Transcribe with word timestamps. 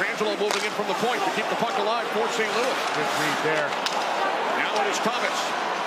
Pietrangelo 0.00 0.32
moving 0.40 0.64
in 0.64 0.70
from 0.72 0.88
the 0.88 0.94
point 0.94 1.22
to 1.22 1.30
keep 1.32 1.46
the 1.50 1.56
puck 1.56 1.76
alive 1.76 2.06
for 2.08 2.26
St. 2.28 2.48
Louis. 2.56 2.72
Good 2.96 3.04
read 3.20 3.36
there. 3.44 3.68
Now 4.56 4.72
it 4.80 4.86
is 4.88 4.96
Thomas. 5.00 5.38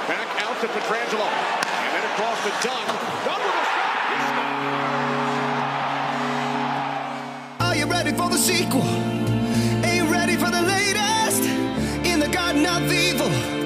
Back 0.07 0.29
out 0.45 0.53
to 0.61 0.67
Pietrangelo. 0.67 1.25
And 1.25 1.95
then 1.95 2.03
across 2.13 2.37
to 2.43 2.51
Dunn. 2.61 2.85
Dunn 3.25 3.41
with 3.41 3.57
a 3.57 3.65
shot. 3.73 3.97
Are 7.61 7.75
you 7.75 7.87
ready 7.87 8.11
for 8.11 8.29
the 8.29 8.37
sequel? 8.37 8.85
Ain't 9.83 10.07
ready 10.11 10.35
for 10.35 10.51
the 10.51 10.61
latest 10.61 11.41
in 12.05 12.19
the 12.19 12.27
garden 12.27 12.67
of 12.67 12.93
evil. 12.93 13.62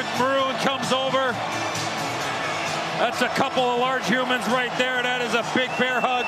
Patrick 0.00 0.18
Maroon 0.18 0.56
comes 0.64 0.92
over. 0.92 1.32
That's 2.96 3.20
a 3.20 3.28
couple 3.28 3.62
of 3.62 3.80
large 3.80 4.06
humans 4.06 4.46
right 4.48 4.72
there. 4.78 5.02
That 5.02 5.20
is 5.20 5.34
a 5.34 5.44
big 5.54 5.68
bear 5.76 6.00
hug. 6.00 6.24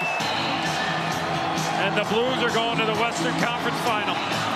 And 1.81 1.97
the 1.97 2.05
Blues 2.13 2.37
are 2.45 2.53
going 2.53 2.77
to 2.81 2.85
the 2.85 2.99
Western 3.01 3.33
Conference 3.41 3.81
Final. 3.81 4.52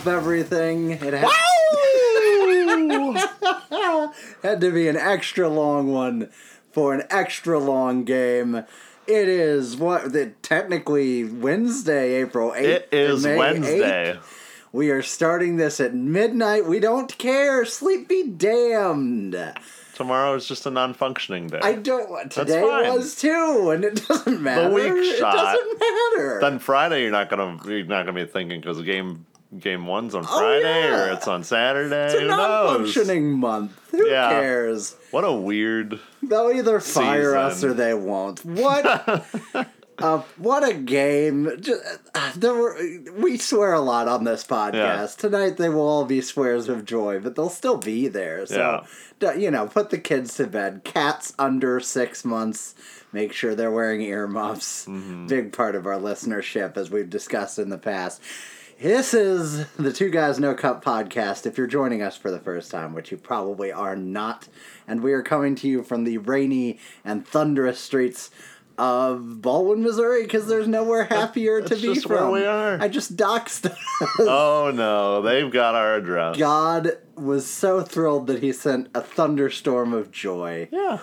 Up, 0.00 0.06
everything? 0.06 0.92
It 0.92 1.12
had, 1.12 1.12
had 4.42 4.60
to 4.60 4.72
be 4.72 4.88
an 4.88 4.96
extra 4.96 5.48
long 5.48 5.92
one 5.92 6.30
for 6.72 6.94
an 6.94 7.02
extra 7.10 7.58
long 7.58 8.04
game. 8.04 8.56
It 9.06 9.28
is 9.28 9.76
what 9.76 10.12
the 10.12 10.32
technically 10.42 11.24
Wednesday, 11.24 12.14
April 12.14 12.54
eighth. 12.54 12.66
It 12.66 12.88
is 12.92 13.24
May 13.24 13.36
Wednesday. 13.36 14.14
8th. 14.14 14.36
We 14.72 14.90
are 14.90 15.02
starting 15.02 15.56
this 15.56 15.80
at 15.80 15.94
midnight. 15.94 16.66
We 16.66 16.78
don't 16.78 17.16
care. 17.18 17.64
Sleep 17.64 18.08
be 18.08 18.28
damned. 18.28 19.36
Tomorrow 19.94 20.36
is 20.36 20.46
just 20.46 20.64
a 20.64 20.70
non-functioning 20.70 21.48
day. 21.48 21.60
I 21.62 21.74
don't. 21.74 22.30
Today 22.30 22.62
was 22.62 23.16
too, 23.16 23.70
and 23.74 23.84
it 23.84 24.06
doesn't 24.08 24.40
matter. 24.40 24.70
weak 24.70 24.84
it 24.86 25.18
shot. 25.18 25.34
It 25.34 25.36
doesn't 25.36 25.78
matter. 25.78 26.38
then 26.40 26.58
Friday, 26.58 27.02
you're 27.02 27.10
not 27.10 27.28
gonna 27.28 27.58
you're 27.66 27.84
not 27.84 28.06
gonna 28.06 28.24
be 28.24 28.30
thinking 28.30 28.60
because 28.60 28.78
the 28.78 28.84
game 28.84 29.26
game 29.58 29.86
one's 29.86 30.14
on 30.14 30.24
Oh, 30.28 30.38
Friday 30.38 30.80
yeah. 30.88 31.10
or 31.10 31.12
it's 31.12 31.26
on 31.28 31.42
Saturday. 31.44 32.06
it's 32.06 32.14
a 32.14 32.20
Who 32.20 32.26
knows? 32.28 32.38
non-functioning 32.38 33.32
month. 33.32 33.72
Who 33.90 34.06
Yeah. 34.08 34.30
cares? 34.30 34.96
What 35.10 35.24
a 35.24 35.32
weird. 35.32 35.98
They'll 36.22 36.52
either 36.52 36.78
fire 36.80 37.36
us 37.36 37.64
or 37.64 37.72
they 37.74 37.94
won't. 37.94 38.44
What? 38.44 39.24
uh, 39.98 40.18
what 40.38 40.68
a 40.68 40.72
game! 40.74 41.50
Just, 41.60 41.82
uh, 42.14 42.32
there 42.36 42.54
were, 42.54 42.78
we 43.18 43.36
swear 43.38 43.72
a 43.72 43.80
lot 43.80 44.06
on 44.08 44.24
this 44.24 44.44
podcast. 44.44 44.72
Yeah. 44.74 45.06
Tonight 45.18 45.56
they 45.56 45.68
will 45.68 45.86
all 45.88 46.04
be 46.04 46.20
swears 46.20 46.68
of 46.68 46.84
joy, 46.84 47.18
but 47.18 47.34
they'll 47.34 47.48
still 47.50 47.76
be 47.78 48.06
there. 48.08 48.46
So, 48.46 48.84
you 49.36 49.50
know, 49.50 49.66
put 49.66 49.90
the 49.90 49.98
kids 49.98 50.36
to 50.36 50.46
bed. 50.46 50.82
Cats 50.84 51.34
under 51.38 51.80
six 51.80 52.24
months. 52.24 52.74
Make 53.12 53.32
sure 53.32 53.56
they're 53.56 53.72
wearing 53.72 54.02
earmuffs. 54.02 54.86
Mm-hmm. 54.86 55.26
Big 55.26 55.52
part 55.52 55.74
of 55.74 55.84
our 55.86 55.98
listenership, 55.98 56.76
as 56.76 56.90
we've 56.90 57.10
discussed 57.10 57.58
in 57.58 57.68
the 57.68 57.76
past. 57.78 58.22
This 58.80 59.12
is 59.12 59.66
the 59.76 59.92
Two 59.92 60.08
Guys 60.08 60.40
No 60.40 60.54
Cup 60.54 60.82
podcast. 60.82 61.44
If 61.44 61.58
you're 61.58 61.66
joining 61.66 62.00
us 62.00 62.16
for 62.16 62.30
the 62.30 62.38
first 62.38 62.70
time, 62.70 62.94
which 62.94 63.10
you 63.10 63.18
probably 63.18 63.70
are 63.70 63.94
not, 63.94 64.48
and 64.88 65.02
we 65.02 65.12
are 65.12 65.22
coming 65.22 65.54
to 65.56 65.68
you 65.68 65.82
from 65.82 66.04
the 66.04 66.16
rainy 66.18 66.78
and 67.04 67.26
thunderous 67.26 67.78
streets 67.78 68.30
of 68.78 69.42
Ballwin, 69.42 69.80
Missouri, 69.82 70.22
because 70.22 70.46
there's 70.46 70.66
nowhere 70.66 71.04
happier 71.04 71.60
to 71.60 71.76
be 71.76 71.94
from. 72.00 72.10
where 72.10 72.30
we 72.30 72.46
are. 72.46 72.80
I 72.80 72.88
just 72.88 73.16
doxed. 73.16 73.70
Oh 74.18 74.72
no, 74.74 75.20
they've 75.20 75.52
got 75.52 75.74
our 75.74 75.96
address. 75.96 76.38
God 76.38 76.92
was 77.16 77.46
so 77.46 77.82
thrilled 77.82 78.28
that 78.28 78.42
he 78.42 78.50
sent 78.50 78.88
a 78.94 79.02
thunderstorm 79.02 79.92
of 79.92 80.10
joy, 80.10 80.68
Yeah, 80.72 81.00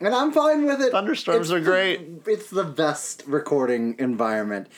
and 0.00 0.14
I'm 0.14 0.32
fine 0.32 0.64
with 0.64 0.80
it. 0.80 0.90
thunderstorms 0.92 1.50
It's 1.50 1.52
are 1.52 1.60
the- 1.60 1.70
great. 1.70 2.00
it's 2.26 2.48
the 2.48 2.64
best 2.64 3.24
recording 3.26 3.94
environment 3.98 4.68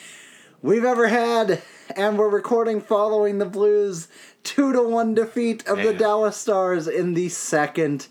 we've 0.63 0.83
ever 0.83 1.07
had, 1.09 1.61
and 1.95 2.17
we're 2.17 2.29
recording 2.29 2.81
following 2.81 3.37
the 3.37 3.45
Blues' 3.45 4.07
two 4.43 4.73
to 4.73 4.81
one 4.81 5.13
defeat 5.13 5.67
of 5.67 5.77
the 5.77 5.93
Dallas 5.93 6.35
Stars 6.37 6.87
in 6.87 7.13
the 7.13 7.29
second 7.29 8.07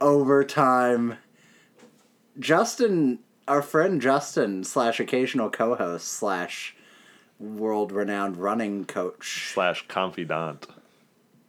overtime. 0.00 1.18
Justin, 2.38 3.18
our 3.46 3.60
friend 3.62 4.00
Justin 4.00 4.64
slash 4.64 4.98
occasional 4.98 5.50
co-host 5.50 6.08
slash 6.08 6.74
world-renowned 7.38 8.36
running 8.36 8.84
coach 8.86 9.50
Slash 9.52 9.86
confidant. 9.88 10.66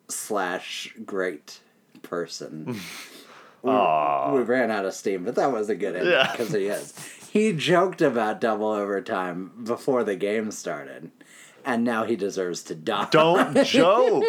slash 0.10 0.94
great 1.06 1.60
person. 2.02 2.66
we, 3.64 3.72
we 3.72 4.42
ran 4.42 4.70
out 4.72 4.86
of 4.86 4.94
steam, 4.94 5.24
but 5.24 5.36
that 5.36 5.52
was 5.52 5.70
a 5.70 5.76
good 5.76 5.96
Yeah. 6.06 6.32
because 6.32 6.52
he 6.52 6.66
is. 6.68 6.94
He 7.36 7.52
joked 7.52 8.02
about 8.02 8.40
double 8.40 8.70
overtime 8.70 9.52
before 9.66 10.06
the 10.06 10.16
game 10.16 10.52
started, 10.52 11.12
and 11.66 11.84
now 11.84 12.06
he 12.06 12.16
deserves 12.16 12.64
to 12.64 12.76
die. 12.76 13.10
Don't 13.12 13.54
joke. 13.66 14.24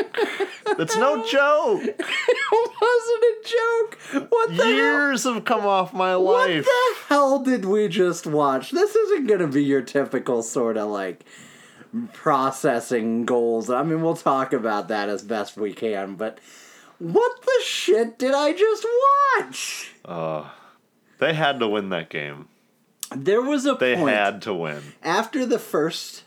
It's 0.66 0.96
no 0.96 1.24
joke. 1.24 1.82
it 1.84 2.70
wasn't 2.80 3.22
a 3.22 3.36
joke. 3.44 4.28
What 4.28 4.48
the 4.56 4.64
hell? 4.64 4.72
Years 4.72 5.22
have 5.22 5.44
come 5.44 5.64
off 5.64 5.94
my 5.94 6.14
life. 6.14 6.66
What 6.66 6.96
the 7.08 7.14
hell 7.14 7.38
did 7.44 7.64
we 7.64 7.86
just 7.86 8.26
watch? 8.26 8.72
This 8.72 8.96
isn't 8.96 9.28
going 9.28 9.38
to 9.38 9.46
be 9.46 9.62
your 9.62 9.82
typical 9.82 10.42
sort 10.42 10.76
of 10.76 10.90
like 10.90 11.24
processing 12.12 13.24
goals. 13.24 13.70
I 13.70 13.84
mean, 13.84 14.02
we'll 14.02 14.16
talk 14.16 14.52
about 14.52 14.88
that 14.88 15.08
as 15.08 15.22
best 15.22 15.56
we 15.56 15.72
can, 15.72 16.16
but 16.16 16.40
what 16.98 17.40
the 17.42 17.62
shit 17.64 18.18
did 18.18 18.34
I 18.34 18.52
just 18.52 18.84
watch? 19.38 19.92
They 21.20 21.34
had 21.34 21.60
to 21.60 21.68
win 21.68 21.90
that 21.90 22.10
game. 22.10 22.48
There 23.14 23.42
was 23.42 23.66
a 23.66 23.74
They 23.74 23.94
point 23.96 24.10
had 24.16 24.42
to 24.42 24.54
win. 24.54 24.82
after 25.02 25.46
the 25.46 25.58
first 25.58 26.24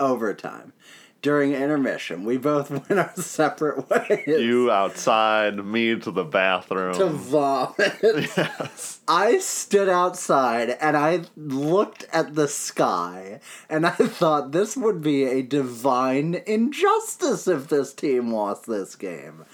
overtime 0.00 0.72
during 1.20 1.52
intermission. 1.52 2.24
We 2.24 2.36
both 2.36 2.70
went 2.88 2.90
our 2.98 3.12
separate 3.14 3.88
ways. 3.88 4.26
You 4.26 4.70
outside, 4.72 5.64
me 5.64 5.94
to 6.00 6.10
the 6.10 6.24
bathroom. 6.24 6.94
to 6.94 7.06
vomit. 7.06 7.96
yes. 8.02 9.00
I 9.06 9.38
stood 9.38 9.88
outside 9.88 10.70
and 10.80 10.96
I 10.96 11.22
looked 11.36 12.06
at 12.12 12.34
the 12.34 12.48
sky 12.48 13.40
and 13.70 13.86
I 13.86 13.90
thought 13.92 14.50
this 14.52 14.76
would 14.76 15.00
be 15.02 15.24
a 15.24 15.42
divine 15.42 16.42
injustice 16.46 17.46
if 17.46 17.68
this 17.68 17.92
team 17.94 18.32
lost 18.32 18.66
this 18.66 18.96
game. 18.96 19.44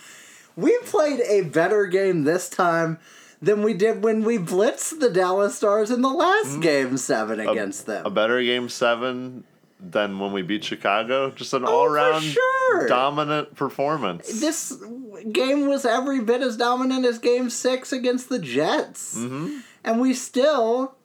We 0.57 0.77
played 0.87 1.21
a 1.21 1.43
better 1.43 1.87
game 1.87 2.25
this 2.25 2.49
time 2.49 2.99
than 3.41 3.63
we 3.63 3.75
did 3.75 4.03
when 4.03 4.25
we 4.25 4.39
blitzed 4.39 5.01
the 5.01 5.11
Dallas 5.11 5.55
Stars 5.55 5.91
in 5.91 6.03
the 6.03 6.09
last 6.09 6.61
game 6.61 6.97
seven 6.97 7.41
against 7.41 7.87
them. 7.87 8.05
A 8.07 8.11
better 8.11 8.43
game 8.43 8.69
seven 8.69 9.45
than 9.81 10.19
when 10.19 10.33
we 10.33 10.43
beat 10.43 10.65
Chicago. 10.65 11.31
Just 11.31 11.55
an 11.55 11.65
Oh, 11.65 11.69
all 11.69 11.87
for 11.87 11.93
around 11.95 12.23
sure. 12.23 12.89
dominant 12.89 13.55
performance. 13.55 14.41
this 14.41 14.77
game 15.33 15.69
was 15.69 15.85
every 15.87 16.21
bit 16.21 16.43
as 16.43 16.57
dominant 16.57 17.05
as 17.05 17.19
game 17.21 17.49
six 17.49 17.93
against 17.93 18.29
the 18.29 18.41
Jets. 18.41 19.17
Mm-hmm. 19.17 19.59
And 19.85 20.01
we 20.01 20.15
still 20.15 20.97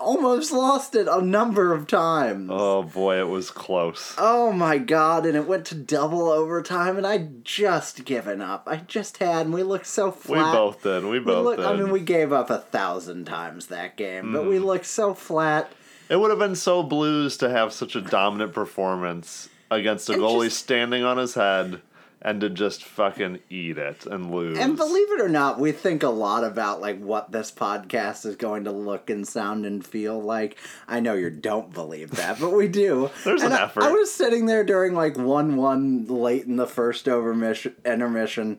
almost 0.00 0.50
lost 0.52 0.94
it 0.94 1.06
a 1.08 1.20
number 1.20 1.72
of 1.72 1.86
times. 1.86 2.48
Oh 2.52 2.82
boy, 2.82 3.18
it 3.20 3.28
was 3.28 3.50
close. 3.50 4.14
Oh 4.18 4.50
my 4.52 4.78
god, 4.78 5.26
and 5.26 5.36
it 5.36 5.46
went 5.46 5.66
to 5.66 5.74
double 5.74 6.28
overtime, 6.28 6.96
and 6.96 7.06
I 7.06 7.28
just 7.44 8.04
given 8.04 8.40
up. 8.40 8.64
I 8.66 8.76
just 8.78 9.18
had, 9.18 9.46
and 9.46 9.54
we 9.54 9.62
looked 9.62 9.86
so 9.86 10.10
flat. 10.10 10.52
we 10.52 10.58
both 10.58 10.82
did. 10.82 11.04
We 11.04 11.10
We 11.10 11.18
both 11.20 11.44
look- 11.44 11.56
did. 11.58 11.66
I 11.66 11.76
mean, 11.76 11.90
we 11.90 12.00
gave 12.00 12.32
up 12.32 12.50
a 12.50 12.58
thousand 12.58 13.26
times 13.26 13.66
that 13.66 13.96
game, 13.96 14.32
but 14.32 14.46
we 14.46 14.58
Mm. 14.58 14.64
looked 14.64 14.86
so 14.86 15.14
flat. 15.14 15.70
It 16.08 16.18
would 16.18 16.30
have 16.30 16.40
been 16.40 16.56
so 16.56 16.82
blues 16.82 17.36
to 17.36 17.50
have 17.50 17.72
such 17.72 17.94
a 17.94 18.00
dominant 18.00 18.52
performance 18.52 19.48
against 19.70 20.08
a 20.10 20.14
And 20.14 20.22
goalie 20.22 20.44
just- 20.46 20.58
standing 20.58 21.04
on 21.04 21.18
his 21.18 21.34
head 21.34 21.80
and 22.22 22.40
to 22.42 22.50
just 22.50 22.84
fucking 22.84 23.38
eat 23.48 23.78
it 23.78 24.04
and 24.06 24.30
lose. 24.30 24.58
And 24.58 24.76
believe 24.76 25.10
it 25.12 25.20
or 25.20 25.28
not, 25.28 25.58
we 25.58 25.72
think 25.72 26.02
a 26.02 26.08
lot 26.10 26.44
about 26.44 26.80
like 26.80 27.00
what 27.00 27.32
this 27.32 27.50
podcast 27.50 28.26
is 28.26 28.36
going 28.36 28.64
to 28.64 28.72
look 28.72 29.08
and 29.08 29.26
sound 29.26 29.64
and 29.64 29.84
feel 29.86 30.20
like. 30.20 30.58
I 30.86 31.00
know 31.00 31.14
you 31.14 31.30
don't 31.30 31.72
believe 31.72 32.10
that, 32.12 32.38
but 32.38 32.50
we 32.52 32.68
do. 32.68 33.10
There's 33.24 33.42
And 33.42 33.52
an 33.54 33.58
I- 33.58 33.62
effort. 33.64 33.84
I 33.84 33.92
was 33.92 34.12
sitting 34.12 34.46
there 34.46 34.64
during 34.64 34.94
like 34.94 35.16
one 35.16 35.56
one 35.56 36.06
late 36.06 36.44
in 36.44 36.56
the 36.56 36.66
first 36.66 37.06
overmission, 37.06 37.72
intermission, 37.84 38.58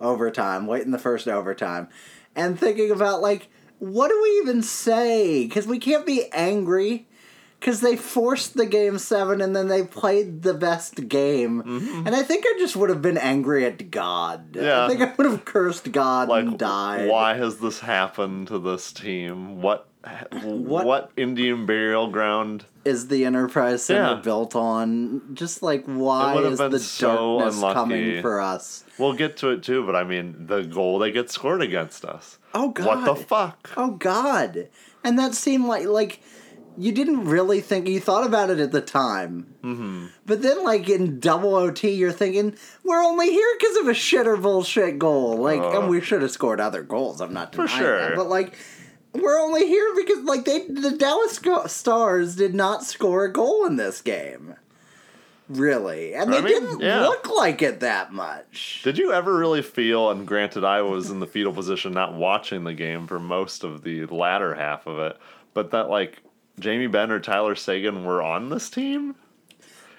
overtime, 0.00 0.68
late 0.68 0.82
in 0.82 0.90
the 0.90 0.98
first 0.98 1.28
overtime, 1.28 1.88
and 2.36 2.58
thinking 2.58 2.90
about 2.90 3.20
like 3.20 3.48
what 3.80 4.08
do 4.08 4.20
we 4.22 4.28
even 4.42 4.62
say? 4.62 5.46
Because 5.46 5.66
we 5.66 5.78
can't 5.78 6.04
be 6.04 6.26
angry. 6.32 7.08
Because 7.60 7.82
they 7.82 7.94
forced 7.94 8.56
the 8.56 8.64
game 8.64 8.96
seven 8.98 9.42
and 9.42 9.54
then 9.54 9.68
they 9.68 9.82
played 9.84 10.40
the 10.42 10.54
best 10.54 11.08
game. 11.08 11.60
And 12.06 12.16
I 12.16 12.22
think 12.22 12.44
I 12.46 12.54
just 12.58 12.74
would 12.74 12.88
have 12.88 13.02
been 13.02 13.18
angry 13.18 13.66
at 13.66 13.90
God. 13.90 14.52
Mm-hmm. 14.54 14.64
Yeah. 14.64 14.86
I 14.86 14.88
think 14.88 15.02
I 15.02 15.12
would 15.14 15.26
have 15.30 15.44
cursed 15.44 15.92
God 15.92 16.28
like 16.30 16.46
and 16.46 16.58
died. 16.58 17.08
why 17.10 17.34
has 17.34 17.58
this 17.58 17.80
happened 17.80 18.48
to 18.48 18.58
this 18.58 18.92
team? 18.92 19.60
What 19.60 19.86
what, 20.42 21.10
Indian 21.16 21.66
burial 21.66 22.08
ground? 22.08 22.64
is 22.86 23.08
the 23.08 23.26
Enterprise 23.26 23.84
Center 23.84 24.14
Yeah. 24.14 24.22
built 24.22 24.56
on? 24.56 25.20
Just 25.34 25.62
like 25.62 25.84
why 25.84 26.32
It 26.32 26.36
would 26.36 26.44
have 26.44 26.52
is 26.54 26.58
the 26.72 26.78
so 26.78 27.36
darkness 27.40 27.56
unlucky. 27.56 27.74
coming 27.74 28.22
for 28.22 28.40
us? 28.40 28.84
We'll 28.96 29.12
get 29.12 29.36
to 29.38 29.50
it 29.50 29.62
too, 29.62 29.84
but 29.84 29.94
I 29.94 30.04
mean 30.04 30.46
the 30.46 30.62
goal 30.62 30.98
they 30.98 31.10
get 31.12 31.30
scored 31.30 31.60
against 31.60 32.06
us. 32.06 32.38
Oh 32.54 32.70
god! 32.70 32.86
What 32.86 33.04
the 33.04 33.14
fuck? 33.22 33.70
Oh 33.76 33.90
God! 33.90 34.68
And 35.04 35.18
that 35.18 35.34
seemed 35.34 35.66
like 35.66 35.84
like 35.86 36.20
you 36.80 36.92
didn't 36.92 37.24
really 37.26 37.60
think 37.60 37.86
you 37.86 38.00
thought 38.00 38.26
about 38.26 38.50
it 38.50 38.58
at 38.58 38.72
the 38.72 38.80
time. 38.80 39.54
Mm-hmm. 39.62 40.06
But 40.26 40.42
then, 40.42 40.64
like 40.64 40.88
in 40.88 41.20
double 41.20 41.54
OT, 41.54 41.90
you're 41.92 42.12
thinking 42.12 42.56
we're 42.84 43.02
only 43.02 43.30
here 43.30 43.46
because 43.58 43.76
of 43.78 43.88
a 43.88 43.94
shit 43.94 44.26
or 44.26 44.36
bullshit 44.36 44.98
goal. 44.98 45.36
Like, 45.36 45.60
Uh. 45.60 45.80
and 45.80 45.88
we 45.90 46.00
should 46.00 46.22
have 46.22 46.30
scored 46.30 46.60
other 46.60 46.82
goals. 46.82 47.20
I'm 47.20 47.32
not 47.32 47.54
For 47.54 47.68
sure. 47.68 48.08
that, 48.10 48.16
but 48.16 48.28
like. 48.28 48.54
We're 49.12 49.40
only 49.40 49.66
here 49.66 49.92
because, 49.96 50.22
like, 50.22 50.44
they 50.44 50.68
the 50.68 50.92
Dallas 50.96 51.40
Stars 51.66 52.36
did 52.36 52.54
not 52.54 52.84
score 52.84 53.24
a 53.24 53.32
goal 53.32 53.66
in 53.66 53.74
this 53.74 54.00
game, 54.00 54.54
really, 55.48 56.14
and 56.14 56.32
they 56.32 56.38
I 56.38 56.40
mean, 56.42 56.52
didn't 56.52 56.80
yeah. 56.80 57.00
look 57.00 57.28
like 57.28 57.60
it 57.60 57.80
that 57.80 58.12
much. 58.12 58.82
Did 58.84 58.98
you 58.98 59.12
ever 59.12 59.36
really 59.36 59.62
feel, 59.62 60.10
and 60.10 60.26
granted, 60.26 60.62
I 60.64 60.82
was 60.82 61.10
in 61.10 61.18
the 61.18 61.26
fetal 61.26 61.52
position 61.52 61.92
not 61.92 62.14
watching 62.14 62.62
the 62.62 62.72
game 62.72 63.08
for 63.08 63.18
most 63.18 63.64
of 63.64 63.82
the 63.82 64.06
latter 64.06 64.54
half 64.54 64.86
of 64.86 64.98
it, 65.00 65.16
but 65.54 65.72
that, 65.72 65.88
like, 65.90 66.22
Jamie 66.58 66.86
Benn 66.88 67.10
or 67.10 67.20
Tyler 67.20 67.54
Seguin 67.54 68.04
were 68.04 68.22
on 68.22 68.48
this 68.50 68.68
team? 68.70 69.14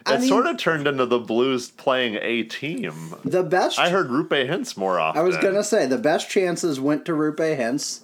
I 0.06 0.16
It 0.16 0.20
mean- 0.22 0.30
sort 0.30 0.48
of 0.48 0.58
turned 0.58 0.88
into 0.88 1.06
the 1.06 1.20
Blues 1.20 1.70
playing 1.70 2.18
a 2.22 2.44
team. 2.44 3.16
The 3.24 3.44
best 3.44 3.78
I 3.80 3.90
heard 3.90 4.10
Roope 4.10 4.50
Hintz 4.50 4.76
more 4.76 5.00
often. 5.00 5.20
I 5.22 5.24
was 5.24 5.38
gonna 5.38 5.64
say 5.64 5.86
the 5.86 5.98
best 5.98 6.30
chances 6.30 6.80
went 6.80 7.06
to 7.06 7.12
Roope 7.14 7.38
Hintz. 7.58 8.02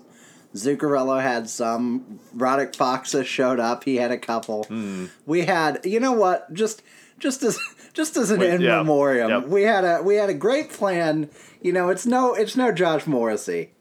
Zuccarello 0.56 1.22
had 1.22 1.50
some. 1.50 2.20
Radek 2.36 2.76
Faksa 2.76 3.26
showed 3.26 3.60
up. 3.60 3.84
He 3.84 3.98
had 3.98 4.12
a 4.12 4.18
couple. 4.18 4.64
Hmm. 4.66 5.06
We 5.26 5.46
had, 5.46 5.80
you 5.86 6.00
know 6.00 6.14
what? 6.14 6.52
Just, 6.54 6.82
just 7.20 7.44
as, 7.44 7.60
just 7.94 8.16
as 8.18 8.32
an 8.32 8.40
Wait, 8.40 8.52
in 8.56 8.62
yeah, 8.62 8.78
memoriam, 8.78 9.30
yep. 9.30 9.48
we 9.48 9.64
had 9.64 9.84
a, 9.84 10.02
we 10.02 10.16
had 10.16 10.30
a 10.30 10.34
great 10.34 10.70
plan. 10.72 11.30
You 11.62 11.74
know, 11.74 11.90
it's 11.90 12.06
no, 12.06 12.34
it's 12.34 12.56
no 12.56 12.72
Josh 12.72 13.06
Morrissey. 13.06 13.72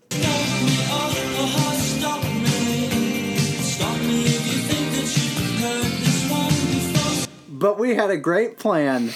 But 7.59 7.79
we 7.79 7.95
had 7.95 8.11
a 8.11 8.19
great 8.19 8.59
plan 8.59 9.09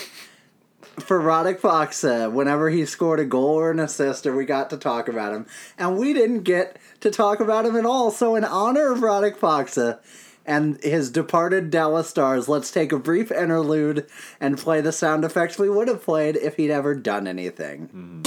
for 0.98 1.20
Radek 1.20 1.60
Faksa 1.60 2.28
uh, 2.28 2.31
whenever 2.31 2.70
he 2.70 2.87
scored 2.87 3.20
a 3.20 3.26
goal 3.26 3.50
or 3.50 3.70
an 3.70 3.78
assist 3.78 4.26
or 4.26 4.34
we 4.34 4.46
got 4.46 4.70
to 4.70 4.78
talk 4.78 5.08
about 5.08 5.34
him. 5.34 5.44
And 5.76 5.98
we 5.98 6.14
didn't 6.14 6.44
get 6.44 6.78
to 7.00 7.10
talk 7.10 7.40
about 7.40 7.66
him 7.66 7.76
at 7.76 7.84
all. 7.84 8.10
So 8.10 8.37
in 8.37 8.44
honor 8.44 8.92
of 8.92 9.00
Radek 9.00 9.37
Faksa 9.37 9.96
uh, 9.96 9.98
and 10.46 10.82
his 10.82 11.10
departed 11.10 11.70
Dallas 11.70 12.08
Stars, 12.08 12.48
let's 12.48 12.70
take 12.70 12.92
a 12.92 12.98
brief 12.98 13.31
interlude 13.31 14.06
and 14.40 14.56
play 14.56 14.81
the 14.81 14.90
sound 14.90 15.22
effects 15.22 15.58
we 15.58 15.69
would 15.69 15.88
have 15.88 16.02
played 16.02 16.37
if 16.37 16.56
he'd 16.56 16.70
ever 16.70 16.94
done 16.94 17.26
anything. 17.26 17.88
Mm-hmm. 17.88 18.22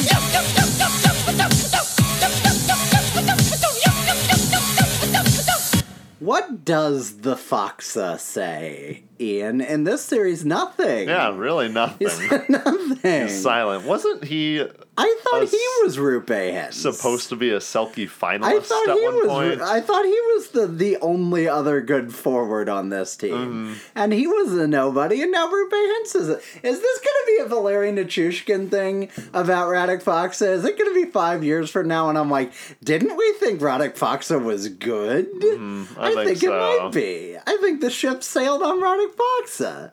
What 6.19 6.63
does 6.63 7.17
the 7.21 7.35
Faksa 7.35 8.13
uh, 8.13 8.17
say, 8.17 9.03
Ian? 9.19 9.61
In 9.61 9.83
this 9.83 10.03
series, 10.03 10.43
nothing. 10.45 11.07
Yeah, 11.07 11.35
really 11.35 11.69
nothing. 11.69 12.07
nothing. 12.49 13.29
Silent. 13.29 13.85
Wasn't 13.85 14.23
he 14.25 14.61
I 14.95 15.17
thought 15.23 15.47
he 15.49 15.65
was 15.83 15.97
Roope 15.97 16.25
Hintz. 16.27 16.73
supposed 16.73 17.29
to 17.29 17.35
be 17.35 17.49
a 17.49 17.57
Selke 17.57 18.07
finalist 18.07 18.43
I 18.43 18.59
thought 18.59 18.89
at 18.89 18.97
he 18.97 19.03
one 19.05 19.15
was. 19.15 19.27
point? 19.27 19.61
I 19.61 19.81
thought 19.81 20.05
he 20.05 20.11
was 20.11 20.49
the 20.49 20.67
the 20.67 20.97
only 20.97 21.47
other 21.47 21.81
good 21.81 22.13
forward 22.13 22.69
on 22.69 22.89
this 22.89 23.15
team, 23.17 23.33
Mm-hmm. 23.33 23.73
and 23.95 24.13
he 24.13 24.27
was 24.27 24.53
a 24.53 24.67
nobody. 24.67 25.21
And 25.23 25.31
now 25.31 25.47
Roope 25.47 25.71
Hintz 25.71 26.15
is. 26.15 26.29
Is 26.29 26.79
this 26.81 26.99
going 26.99 27.17
to 27.19 27.23
be 27.25 27.37
a 27.41 27.45
Valerian 27.47 27.95
Nichushkin 27.95 28.69
thing 28.69 29.09
about 29.33 29.67
Radek 29.69 30.03
Faksa? 30.03 30.47
Is 30.49 30.63
it 30.65 30.77
going 30.77 30.93
to 30.93 31.05
be 31.05 31.09
five 31.11 31.43
years 31.43 31.71
from 31.71 31.87
now? 31.87 32.09
And 32.09 32.17
I'm 32.17 32.29
like, 32.29 32.53
didn't 32.83 33.17
we 33.17 33.33
think 33.33 33.61
Radek 33.61 33.97
Faksa 33.97 34.41
was 34.43 34.69
good? 34.69 35.31
Mm-hmm. 35.33 35.99
I 35.99 36.13
think 36.23 36.37
it 36.37 36.39
so. 36.41 36.51
might 36.83 36.91
be. 36.93 37.35
I 37.47 37.57
think 37.61 37.81
the 37.81 37.89
ship 37.89 38.21
sailed 38.23 38.61
on 38.61 38.79
Radek 38.79 39.02
Faksa. 39.07 39.91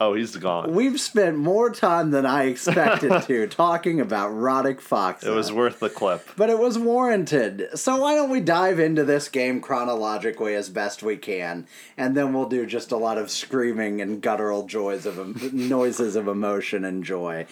oh, 0.00 0.14
he's 0.14 0.36
gone. 0.36 0.72
We've 0.74 1.00
spent 1.00 1.36
more 1.38 1.70
time 1.70 2.12
than 2.12 2.24
I 2.24 2.44
expected 2.44 3.22
to 3.26 3.46
talking 3.48 4.00
about 4.00 4.30
Radek 4.30 4.80
Fox. 4.80 5.24
it 5.24 5.30
was 5.30 5.52
worth 5.52 5.80
the 5.80 5.90
clip. 5.90 6.28
but 6.36 6.50
it 6.50 6.58
was 6.58 6.78
warranted. 6.78 7.68
So 7.74 7.96
why 7.96 8.14
don't 8.14 8.30
we 8.30 8.40
dive 8.40 8.78
into 8.78 9.04
this 9.04 9.28
game 9.28 9.60
chronologically 9.60 10.54
as 10.54 10.68
best 10.68 11.02
we 11.02 11.16
can, 11.16 11.66
and 11.96 12.16
then 12.16 12.32
we'll 12.32 12.48
do 12.48 12.64
just 12.64 12.92
a 12.92 12.96
lot 12.96 13.18
of 13.18 13.30
screaming 13.30 14.00
and 14.00 14.22
guttural 14.22 14.66
joys 14.66 15.04
of 15.04 15.18
em- 15.18 15.50
noises 15.68 16.14
of 16.16 16.28
emotion 16.28 16.84
and 16.84 17.02
joy. 17.04 17.46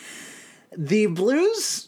The 0.77 1.07
Blues 1.07 1.86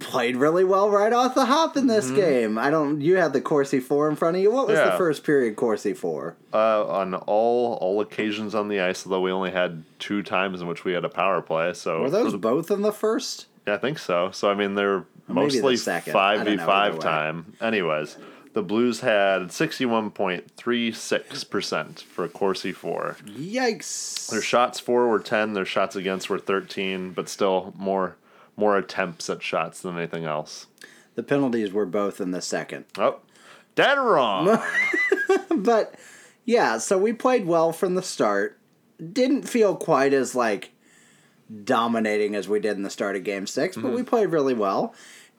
played 0.00 0.36
really 0.36 0.64
well 0.64 0.90
right 0.90 1.12
off 1.12 1.34
the 1.34 1.44
hop 1.44 1.76
in 1.76 1.86
this 1.86 2.10
game. 2.10 2.58
I 2.58 2.70
don't. 2.70 3.00
You 3.00 3.16
had 3.16 3.32
the 3.32 3.40
Corsi 3.40 3.78
For 3.80 4.08
in 4.08 4.16
front 4.16 4.36
of 4.36 4.42
you. 4.42 4.50
What 4.50 4.66
was 4.66 4.78
the 4.78 4.84
Mm-hmm. 4.86 4.96
First 4.98 5.22
period 5.24 5.56
Corsi 5.56 5.92
For? 5.94 6.34
Uh, 6.52 6.84
on 6.86 7.14
all 7.14 7.74
all 7.80 8.00
occasions 8.00 8.54
on 8.54 8.68
the 8.68 8.80
ice, 8.80 9.06
although 9.06 9.20
we 9.20 9.30
only 9.30 9.50
had 9.52 9.84
two 9.98 10.22
times 10.22 10.60
in 10.60 10.66
which 10.66 10.84
we 10.84 10.92
had 10.92 11.04
a 11.04 11.08
power 11.08 11.40
play. 11.42 11.72
So 11.74 12.00
Were 12.02 12.10
those 12.10 12.32
the- 12.32 12.38
both 12.38 12.70
in 12.70 12.82
the 12.82 12.92
first? 12.92 13.46
Yeah, 13.66 13.74
I 13.74 13.78
think 13.78 13.98
so. 13.98 14.30
So 14.32 14.50
I 14.50 14.54
mean, 14.54 14.74
they're 14.74 15.04
mostly 15.28 15.76
five 15.76 16.44
v 16.46 16.56
five 16.56 16.98
time. 16.98 17.52
Anyways, 17.60 18.16
the 18.54 18.62
Blues 18.62 19.00
had 19.00 19.52
sixty 19.52 19.84
one 19.86 20.10
point 20.10 20.50
three 20.56 20.90
six 20.92 21.44
percent 21.44 22.00
for 22.00 22.26
Corsi 22.26 22.72
For. 22.72 23.16
Yikes! 23.26 24.28
Their 24.30 24.40
shots 24.42 24.80
for 24.80 25.06
were 25.08 25.18
ten. 25.20 25.52
Their 25.52 25.64
shots 25.66 25.94
against 25.94 26.30
were 26.30 26.38
thirteen, 26.38 27.12
but 27.12 27.28
still 27.28 27.74
more 27.76 28.16
more 28.60 28.76
attempts 28.76 29.28
at 29.30 29.42
shots 29.42 29.80
than 29.80 29.96
anything 29.96 30.24
else. 30.24 30.66
The 31.14 31.22
penalties 31.24 31.72
were 31.72 31.86
both 31.86 32.20
in 32.20 32.30
the 32.30 32.42
second. 32.42 32.84
Oh, 32.96 33.20
dead 33.74 33.94
wrong. 33.98 34.62
But 35.50 35.94
yeah, 36.44 36.78
so 36.78 36.98
we 36.98 37.12
played 37.12 37.46
well 37.46 37.72
from 37.72 37.94
the 37.94 38.02
start. 38.02 38.58
Didn't 39.12 39.42
feel 39.42 39.76
quite 39.76 40.12
as 40.12 40.34
like 40.34 40.72
dominating 41.64 42.34
as 42.34 42.48
we 42.48 42.60
did 42.60 42.76
in 42.76 42.82
the 42.82 42.90
start 42.90 43.16
of 43.16 43.24
game 43.24 43.44
6 43.44 43.76
but 43.78 43.92
we 43.92 44.04
played 44.04 44.28
really 44.28 44.54
well. 44.54 44.94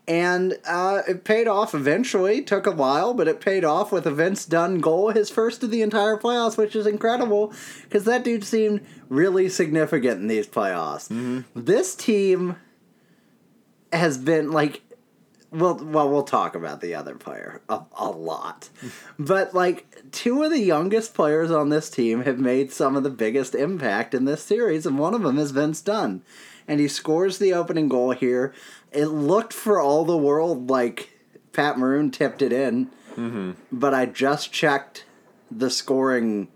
And 0.08 0.58
uh, 0.66 1.04
it 1.08 1.24
paid 1.24 1.48
off 1.48 1.74
eventually. 1.74 2.42
Took 2.42 2.66
a 2.68 2.72
while, 2.72 3.14
but 3.14 3.28
it 3.28 3.40
paid 3.40 3.64
off 3.64 3.92
with 3.92 4.06
a 4.06 4.12
Vince 4.12 4.46
Dunn 4.46 4.80
goal, 4.80 5.12
his 5.12 5.30
first 5.30 5.64
of 5.64 5.72
the 5.72 5.82
entire 5.82 6.18
playoffs, 6.18 6.58
which 6.58 6.76
is 6.76 6.88
incredible 6.88 7.54
because 7.84 8.04
that 8.06 8.24
dude 8.24 8.44
seemed 8.44 8.82
really 9.10 9.48
significant 9.48 10.20
in 10.20 10.28
these 10.28 10.48
playoffs. 10.48 11.46
This 11.56 11.96
team 11.96 12.58
has 13.92 14.18
been 14.18 14.52
like 14.52 14.82
well, 15.52 15.76
well, 15.84 16.10
we'll 16.10 16.24
talk 16.24 16.56
about 16.56 16.80
the 16.80 16.96
other 16.96 17.16
player 17.16 17.62
a, 17.68 17.82
a 17.98 18.10
lot, 18.10 18.70
but 19.20 19.54
like 19.54 20.12
two 20.12 20.44
of 20.44 20.52
the 20.52 20.62
youngest 20.62 21.14
players 21.14 21.52
on 21.52 21.70
this 21.70 21.90
team 21.90 22.22
have 22.22 22.40
made 22.40 22.72
some 22.72 22.96
of 22.96 23.04
the 23.04 23.10
biggest 23.10 23.54
impact 23.54 24.14
in 24.14 24.26
this 24.26 24.44
series, 24.44 24.86
and 24.86 24.98
one 24.98 25.14
of 25.14 25.24
them 25.24 25.38
is 25.38 25.52
Vince 25.52 25.82
Dunn, 25.82 26.22
and 26.68 26.80
he 26.80 26.88
scores 26.88 27.38
the 27.38 27.54
opening 27.54 27.90
goal 27.90 28.12
here. 28.12 28.54
It 28.94 29.08
looked 29.08 29.52
for 29.52 29.80
all 29.80 30.06
the 30.06 30.18
world 30.18 30.70
like 30.70 31.10
Pat 31.52 31.78
Maroon 31.78 32.12
tipped 32.12 32.42
it 32.42 32.54
in, 32.54 32.88
mm-hmm. 33.16 33.52
but 33.74 33.94
I 33.94 34.06
just 34.06 34.54
checked 34.54 35.04
the 35.50 35.70
scoring 35.70 36.48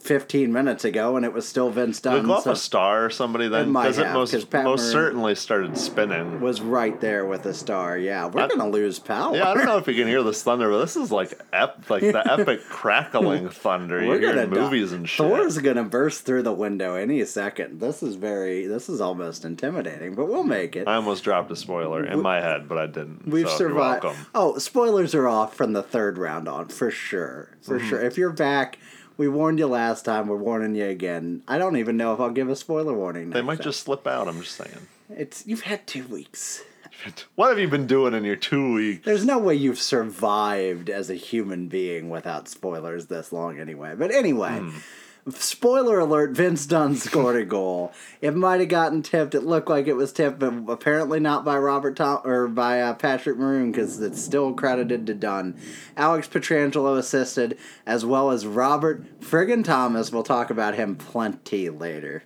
15 0.00 0.52
minutes 0.52 0.84
ago, 0.84 1.16
and 1.16 1.24
it 1.24 1.32
was 1.32 1.46
still 1.46 1.70
Vince 1.70 2.00
Dunn. 2.00 2.26
go 2.26 2.32
off 2.34 2.44
so 2.44 2.52
a 2.52 2.56
star 2.56 3.04
or 3.06 3.10
somebody 3.10 3.48
then? 3.48 3.72
Because 3.72 3.98
it 3.98 4.10
most, 4.12 4.32
most 4.32 4.52
Maroon- 4.52 4.78
certainly 4.78 5.34
started 5.34 5.76
spinning. 5.76 6.40
was 6.40 6.60
right 6.60 6.98
there 7.00 7.24
with 7.26 7.44
a 7.46 7.54
star. 7.54 7.96
Yeah, 7.98 8.26
we're 8.26 8.42
I- 8.42 8.48
gonna 8.48 8.68
lose 8.68 8.98
power. 8.98 9.36
Yeah, 9.36 9.50
I 9.50 9.54
don't 9.54 9.66
know 9.66 9.78
if 9.78 9.86
you 9.86 9.94
can 9.94 10.08
hear 10.08 10.22
this 10.22 10.42
thunder, 10.42 10.70
but 10.70 10.80
this 10.80 10.96
is 10.96 11.12
like 11.12 11.38
ep- 11.52 11.88
like 11.90 12.02
the 12.02 12.22
epic 12.32 12.62
crackling 12.68 13.48
thunder 13.48 14.02
you 14.02 14.12
hear 14.18 14.38
in 14.38 14.50
movies 14.50 14.92
and 14.92 15.08
shit. 15.08 15.26
Thor's 15.26 15.58
gonna 15.58 15.84
burst 15.84 16.24
through 16.24 16.42
the 16.42 16.52
window 16.52 16.94
any 16.94 17.24
second. 17.24 17.80
This 17.80 18.02
is 18.02 18.14
very. 18.16 18.66
This 18.66 18.88
is 18.88 19.00
almost 19.00 19.44
intimidating, 19.44 20.14
but 20.14 20.26
we'll 20.28 20.44
make 20.44 20.76
it. 20.76 20.88
I 20.88 20.94
almost 20.96 21.24
dropped 21.24 21.50
a 21.50 21.56
spoiler 21.56 22.04
in 22.04 22.20
my 22.22 22.40
head, 22.40 22.68
but 22.68 22.78
I 22.78 22.86
didn't. 22.86 23.28
We've 23.28 23.48
so 23.48 23.56
survived. 23.58 24.02
You're 24.04 24.12
welcome. 24.12 24.26
Oh, 24.34 24.58
spoilers 24.58 25.14
are 25.14 25.28
off 25.28 25.54
from 25.54 25.72
the 25.72 25.82
third 25.82 26.18
round 26.18 26.48
on 26.48 26.68
for 26.68 26.90
sure. 26.90 27.50
For 27.62 27.78
Mm-hmm. 27.78 27.88
sure. 27.88 28.00
If 28.00 28.16
you're 28.18 28.32
back, 28.32 28.78
we 29.20 29.28
warned 29.28 29.58
you 29.58 29.66
last 29.66 30.06
time. 30.06 30.28
We're 30.28 30.36
warning 30.36 30.74
you 30.74 30.86
again. 30.86 31.42
I 31.46 31.58
don't 31.58 31.76
even 31.76 31.98
know 31.98 32.14
if 32.14 32.20
I'll 32.20 32.30
give 32.30 32.48
a 32.48 32.56
spoiler 32.56 32.94
warning. 32.94 33.28
They 33.28 33.42
might 33.42 33.56
time. 33.56 33.64
just 33.64 33.80
slip 33.82 34.06
out. 34.06 34.26
I'm 34.28 34.40
just 34.40 34.56
saying. 34.56 34.86
It's 35.10 35.46
you've 35.46 35.60
had 35.64 35.86
two 35.86 36.04
weeks. 36.06 36.62
What 37.34 37.48
have 37.48 37.58
you 37.58 37.68
been 37.68 37.86
doing 37.86 38.12
in 38.12 38.24
your 38.24 38.36
two 38.36 38.74
weeks? 38.74 39.06
There's 39.06 39.24
no 39.24 39.38
way 39.38 39.54
you've 39.54 39.78
survived 39.80 40.90
as 40.90 41.08
a 41.08 41.14
human 41.14 41.68
being 41.68 42.10
without 42.10 42.46
spoilers 42.48 43.06
this 43.06 43.32
long, 43.32 43.58
anyway. 43.58 43.94
But 43.96 44.10
anyway, 44.10 44.58
Hmm. 44.58 44.78
Spoiler 45.28 45.98
alert: 45.98 46.30
Vince 46.30 46.64
Dunn 46.66 46.96
scored 46.96 47.36
a 47.36 47.44
goal. 47.44 47.92
It 48.20 48.34
might 48.34 48.60
have 48.60 48.70
gotten 48.70 49.02
tipped. 49.02 49.34
It 49.34 49.42
looked 49.42 49.68
like 49.68 49.86
it 49.86 49.96
was 49.96 50.12
tipped, 50.12 50.38
but 50.38 50.54
apparently 50.68 51.20
not 51.20 51.44
by 51.44 51.58
Robert 51.58 51.96
Tom 51.96 52.22
or 52.24 52.48
by 52.48 52.80
uh, 52.80 52.94
Patrick 52.94 53.36
Maroon 53.36 53.70
because 53.70 54.00
it's 54.00 54.22
still 54.22 54.54
credited 54.54 55.06
to 55.06 55.14
Dunn. 55.14 55.58
Alex 55.96 56.26
Pietrangelo 56.26 56.96
assisted, 56.96 57.58
as 57.84 58.04
well 58.04 58.30
as 58.30 58.46
Robert 58.46 59.20
friggin' 59.20 59.64
Thomas. 59.64 60.10
We'll 60.10 60.22
talk 60.22 60.48
about 60.50 60.74
him 60.74 60.96
plenty 60.96 61.68
later. 61.68 62.24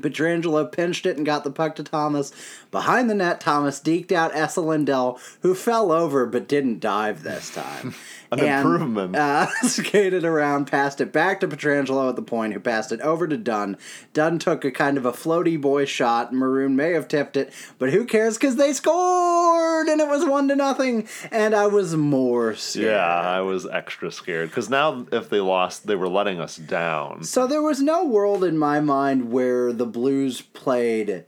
Pietrangelo 0.00 0.70
pinched 0.70 1.06
it 1.06 1.16
and 1.16 1.26
got 1.26 1.44
the 1.44 1.50
puck 1.50 1.76
to 1.76 1.84
Thomas. 1.84 2.32
Behind 2.70 3.08
the 3.08 3.14
net, 3.14 3.40
Thomas 3.40 3.80
deked 3.80 4.12
out 4.12 4.34
Esa 4.34 4.60
Lindell, 4.60 5.20
who 5.42 5.54
fell 5.54 5.92
over 5.92 6.26
but 6.26 6.48
didn't 6.48 6.80
dive 6.80 7.22
this 7.22 7.54
time. 7.54 7.94
An 8.32 8.38
And, 8.40 8.64
improvement. 8.68 9.16
Uh, 9.16 9.46
skated 9.62 10.24
around, 10.24 10.66
passed 10.66 11.00
it 11.00 11.12
back 11.12 11.40
to 11.40 11.48
Pietrangelo 11.48 12.08
at 12.08 12.16
the 12.16 12.22
point, 12.22 12.52
who 12.52 12.60
passed 12.60 12.92
it 12.92 13.00
over 13.00 13.26
to 13.26 13.36
Dunn. 13.36 13.76
Dunn 14.12 14.38
took 14.38 14.64
a 14.64 14.70
kind 14.70 14.96
of 14.96 15.04
a 15.04 15.12
floaty 15.12 15.60
boy 15.60 15.84
shot. 15.84 16.32
Maroon 16.32 16.76
may 16.76 16.92
have 16.92 17.08
tipped 17.08 17.36
it, 17.36 17.52
but 17.78 17.90
who 17.90 18.04
cares? 18.04 18.36
Because 18.38 18.56
they 18.56 18.72
scored, 18.72 19.88
and 19.88 20.00
it 20.00 20.08
was 20.08 20.24
one 20.24 20.48
to 20.48 20.56
nothing. 20.56 21.08
And 21.32 21.54
I 21.54 21.66
was 21.66 21.96
more 21.96 22.54
scared. 22.54 22.86
yeah, 22.86 23.06
I 23.20 23.40
was 23.40 23.66
extra 23.66 24.10
scared 24.12 24.50
because 24.50 24.70
now 24.70 25.06
if 25.12 25.28
they 25.28 25.40
lost, 25.40 25.86
they 25.86 25.96
were 25.96 26.08
letting 26.08 26.40
us 26.40 26.56
down. 26.56 27.24
So 27.24 27.46
there 27.46 27.62
was 27.62 27.80
no 27.80 28.04
world 28.04 28.44
in 28.44 28.56
my 28.58 28.80
mind 28.80 29.32
where 29.32 29.72
the 29.72 29.86
Blues 29.86 30.40
played 30.40 31.24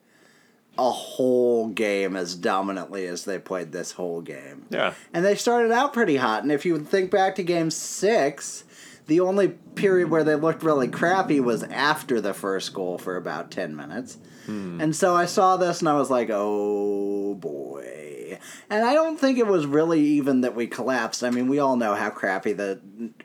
a 0.79 0.91
whole 0.91 1.69
game 1.69 2.17
as 2.17 2.35
dominantly 2.35 3.07
as 3.07 3.25
they 3.25 3.39
played 3.39 3.73
this 3.73 3.93
whole 3.93 4.21
game. 4.23 4.67
Yeah. 4.71 4.95
And 5.13 5.25
they 5.25 5.35
started 5.35 5.71
out 5.71 5.93
pretty 5.93 6.17
hot. 6.17 6.43
And 6.43 6.53
if 6.53 6.65
you 6.65 6.79
think 6.79 7.11
back 7.11 7.35
to 7.37 7.43
game 7.43 7.71
six, 7.71 8.65
the 9.07 9.21
only 9.21 9.49
period 9.49 10.09
where 10.09 10.25
they 10.25 10.35
looked 10.35 10.63
really 10.63 10.89
crappy 10.89 11.41
was 11.41 11.63
after 11.65 12.21
the 12.21 12.33
first 12.33 12.73
goal 12.73 12.99
for 12.99 13.17
about 13.17 13.51
10 13.51 13.77
minutes. 13.77 14.17
Hmm. 14.47 14.81
And 14.81 14.97
so 14.97 15.15
I 15.15 15.27
saw 15.27 15.57
this 15.57 15.81
and 15.81 15.89
I 15.89 15.95
was 15.95 16.11
like, 16.11 16.31
oh 16.31 17.35
boy. 17.35 18.22
And 18.71 18.85
I 18.85 18.95
don't 18.95 19.19
think 19.19 19.39
it 19.39 19.47
was 19.47 19.67
really 19.67 20.01
even 20.01 20.43
that 20.43 20.55
we 20.55 20.67
collapsed. 20.67 21.25
I 21.25 21.31
mean, 21.31 21.49
we 21.49 21.59
all 21.59 21.77
know 21.77 21.95
how 21.95 22.11
crappy 22.11 22.53
the 22.53 22.81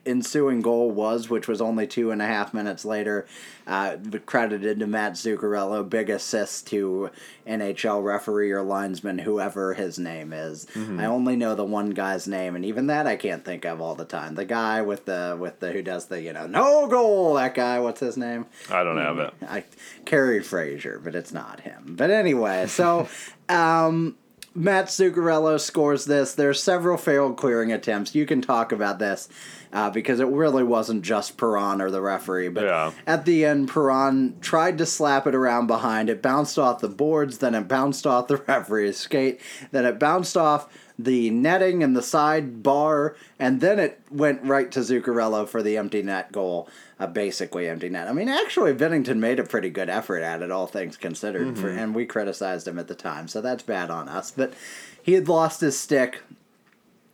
ensuing 0.05 0.61
goal 0.61 0.91
was, 0.91 1.29
which 1.29 1.47
was 1.47 1.61
only 1.61 1.87
two 1.87 2.11
and 2.11 2.21
a 2.21 2.27
half 2.27 2.53
minutes 2.53 2.85
later. 2.85 3.27
Uh, 3.65 3.97
credited 4.25 4.79
to 4.79 4.87
Matt 4.87 5.13
Zuccarello, 5.13 5.87
big 5.87 6.09
assist 6.09 6.67
to 6.67 7.09
NHL 7.45 8.01
referee 8.01 8.51
or 8.51 8.61
linesman, 8.61 9.19
whoever 9.19 9.73
his 9.73 9.99
name 9.99 10.31
is. 10.31 10.67
I 10.99 11.05
only 11.05 11.35
know 11.35 11.53
the 11.53 11.65
one 11.65 11.89
guy's 11.89 12.27
name, 12.27 12.55
and 12.55 12.63
even 12.63 12.87
that 12.87 13.07
I 13.07 13.17
can't 13.17 13.43
think 13.43 13.65
of 13.65 13.81
all 13.81 13.95
the 13.95 14.05
time. 14.05 14.35
The 14.35 14.45
guy 14.45 14.81
with 14.81 15.05
the 15.05 15.37
with 15.39 15.59
the 15.59 15.71
who 15.71 15.81
does 15.81 16.05
the 16.05 16.21
you 16.21 16.31
know 16.33 16.47
no 16.47 16.87
goal. 16.87 17.33
That 17.33 17.55
guy, 17.55 17.79
what's 17.79 17.99
his 17.99 18.15
name? 18.15 18.45
I 18.69 18.83
don't 18.83 18.97
have 18.97 19.19
it. 19.19 19.33
I 19.47 19.63
Kerry 20.05 20.41
Fraser, 20.41 20.99
but 21.03 21.15
it's 21.15 21.33
not 21.33 21.61
him. 21.61 21.95
But 21.97 22.09
anyway, 22.09 22.67
so 22.67 23.07
um, 23.49 24.15
Matt 24.57 24.87
Zuccarello 24.87 25.59
scores 25.59 26.05
this. 26.05 26.33
There's 26.33 26.61
several 26.61 26.97
failed 26.97 27.37
clearing 27.37 27.71
attempts. 27.71 28.15
You 28.15 28.25
can 28.25 28.41
talk 28.41 28.71
about 28.71 28.97
this 28.97 29.29
uh, 29.71 29.91
because 29.91 30.19
it 30.19 30.27
really 30.27 30.63
wasn't 30.63 31.03
just 31.03 31.37
Perron 31.37 31.79
or 31.79 31.91
the 31.91 32.01
referee. 32.01 32.49
But 32.49 32.63
Yeah. 32.63 32.91
at 33.05 33.25
the 33.25 33.45
end, 33.45 33.69
Perron 33.69 34.35
tried 34.41 34.79
to 34.79 34.85
slap 34.87 35.27
it 35.27 35.35
around 35.35 35.67
behind. 35.67 36.09
It 36.09 36.23
bounced 36.23 36.57
off 36.57 36.79
the 36.79 36.89
boards, 36.89 37.37
then 37.37 37.53
it 37.53 37.67
bounced 37.67 38.07
off 38.07 38.27
the 38.27 38.37
referee's 38.47 38.97
skate, 38.97 39.39
then 39.71 39.85
it 39.85 39.99
bounced 39.99 40.35
off 40.35 40.67
the 40.99 41.29
netting 41.29 41.83
and 41.83 41.95
the 41.95 42.01
side 42.01 42.63
bar, 42.63 43.15
and 43.37 43.61
then 43.61 43.79
it 43.79 44.01
went 44.09 44.43
right 44.43 44.71
to 44.71 44.79
Zuccarello 44.79 45.47
for 45.47 45.61
the 45.61 45.77
empty 45.77 46.01
net 46.01 46.31
goal. 46.31 46.67
A 46.99 47.07
basically 47.07 47.69
empty 47.69 47.89
net. 47.89 48.07
I 48.07 48.13
mean, 48.13 48.27
actually, 48.27 48.73
Binnington 48.73 49.17
made 49.17 49.39
a 49.39 49.43
pretty 49.43 49.69
good 49.69 49.87
effort 49.87 50.23
at 50.23 50.41
it, 50.41 50.49
all 50.49 50.65
things 50.65 50.97
considered, 50.97 51.55
for, 51.55 51.67
mm-hmm. 51.67 51.77
and 51.77 51.95
we 51.95 52.07
criticized 52.07 52.67
him 52.67 52.79
at 52.79 52.87
the 52.87 52.95
time, 52.95 53.27
so 53.27 53.39
that's 53.39 53.61
bad 53.61 53.91
on 53.91 54.09
us. 54.09 54.31
But 54.31 54.53
he 55.03 55.13
had 55.13 55.27
lost 55.27 55.61
his 55.61 55.77
stick 55.79 56.23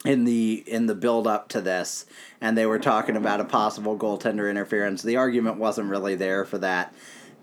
in 0.06 0.24
the 0.24 0.64
in 0.68 0.86
the 0.88 0.96
build 0.96 1.28
up 1.28 1.50
to 1.50 1.62
this, 1.62 2.06
and 2.40 2.58
they 2.58 2.66
were 2.66 2.80
talking 2.80 3.18
about 3.18 3.42
a 3.42 3.46
possible 3.46 3.98
goaltender 3.98 4.50
interference. 4.50 5.02
The 5.02 5.18
argument 5.18 5.58
wasn't 5.58 5.90
really 5.90 6.16
there 6.16 6.46
for 6.46 6.58
that. 6.60 6.94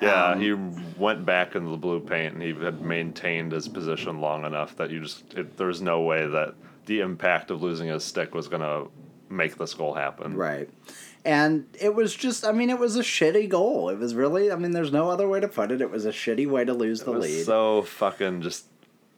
Yeah, 0.01 0.31
Um, 0.33 0.41
he 0.41 0.53
went 0.99 1.27
back 1.27 1.55
into 1.55 1.71
the 1.71 1.77
blue 1.77 2.01
paint 2.01 2.35
and 2.35 2.43
he 2.43 2.55
had 2.55 2.81
maintained 2.81 3.53
his 3.53 3.69
position 3.69 4.21
long 4.21 4.45
enough 4.45 4.77
that 4.77 4.91
you 4.91 5.01
just 5.01 5.35
it, 5.35 5.57
there's 5.57 5.83
no 5.83 6.01
way 6.03 6.27
that 6.27 6.55
the 6.87 7.01
impact 7.01 7.51
of 7.51 7.63
losing 7.63 7.89
his 7.89 8.03
stick 8.05 8.35
was 8.35 8.49
gonna 8.49 8.85
make 9.29 9.57
this 9.59 9.75
goal 9.75 9.95
happen. 9.95 10.37
Right. 10.37 10.69
And 11.25 11.67
it 11.79 11.95
was 11.95 12.15
just, 12.15 12.47
I 12.47 12.53
mean, 12.53 12.71
it 12.71 12.79
was 12.79 12.97
a 12.97 13.03
shitty 13.03 13.49
goal. 13.51 13.91
It 13.91 13.99
was 13.99 14.15
really, 14.15 14.51
I 14.51 14.57
mean, 14.57 14.71
there's 14.71 14.91
no 14.91 15.11
other 15.11 15.29
way 15.29 15.39
to 15.39 15.49
put 15.49 15.71
it. 15.71 15.83
It 15.83 15.91
was 15.91 16.07
a 16.07 16.11
shitty 16.11 16.49
way 16.49 16.65
to 16.65 16.73
lose 16.73 17.03
the 17.03 17.13
It 17.13 17.19
was 17.19 17.27
lead. 17.27 17.45
so 17.45 17.83
fucking 17.83 18.41
just 18.41 18.65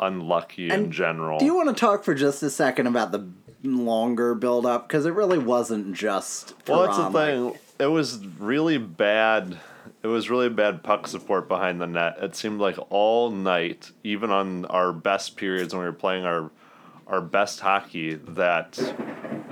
unlucky 0.00 0.68
in 0.68 0.90
general. 0.90 1.38
Do 1.38 1.44
you 1.44 1.54
want 1.54 1.68
to 1.68 1.74
talk 1.80 2.02
for 2.02 2.12
just 2.14 2.42
a 2.42 2.50
second 2.50 2.88
about 2.88 3.12
the 3.12 3.28
longer 3.62 4.34
build 4.34 4.66
up? 4.66 4.88
Because 4.88 5.06
it 5.06 5.12
really 5.14 5.38
wasn't 5.38 5.94
just. 5.94 6.54
well, 6.66 6.82
that's 6.86 6.96
the 6.98 7.10
thing. 7.10 7.58
It 7.78 7.86
was 7.86 8.26
really 8.26 8.78
bad. 8.78 9.58
It 10.02 10.08
was 10.08 10.28
really 10.28 10.48
bad 10.48 10.82
puck 10.82 11.06
support 11.06 11.46
behind 11.48 11.80
the 11.80 11.86
net. 11.86 12.16
It 12.20 12.34
seemed 12.34 12.60
like 12.60 12.76
all 12.90 13.30
night, 13.30 13.92
even 14.02 14.30
on 14.30 14.64
our 14.64 14.92
best 14.92 15.36
periods 15.36 15.72
when 15.72 15.80
we 15.82 15.86
were 15.86 15.92
playing 15.92 16.24
our 16.24 16.50
our 17.06 17.20
best 17.20 17.60
hockey, 17.60 18.14
that 18.14 18.78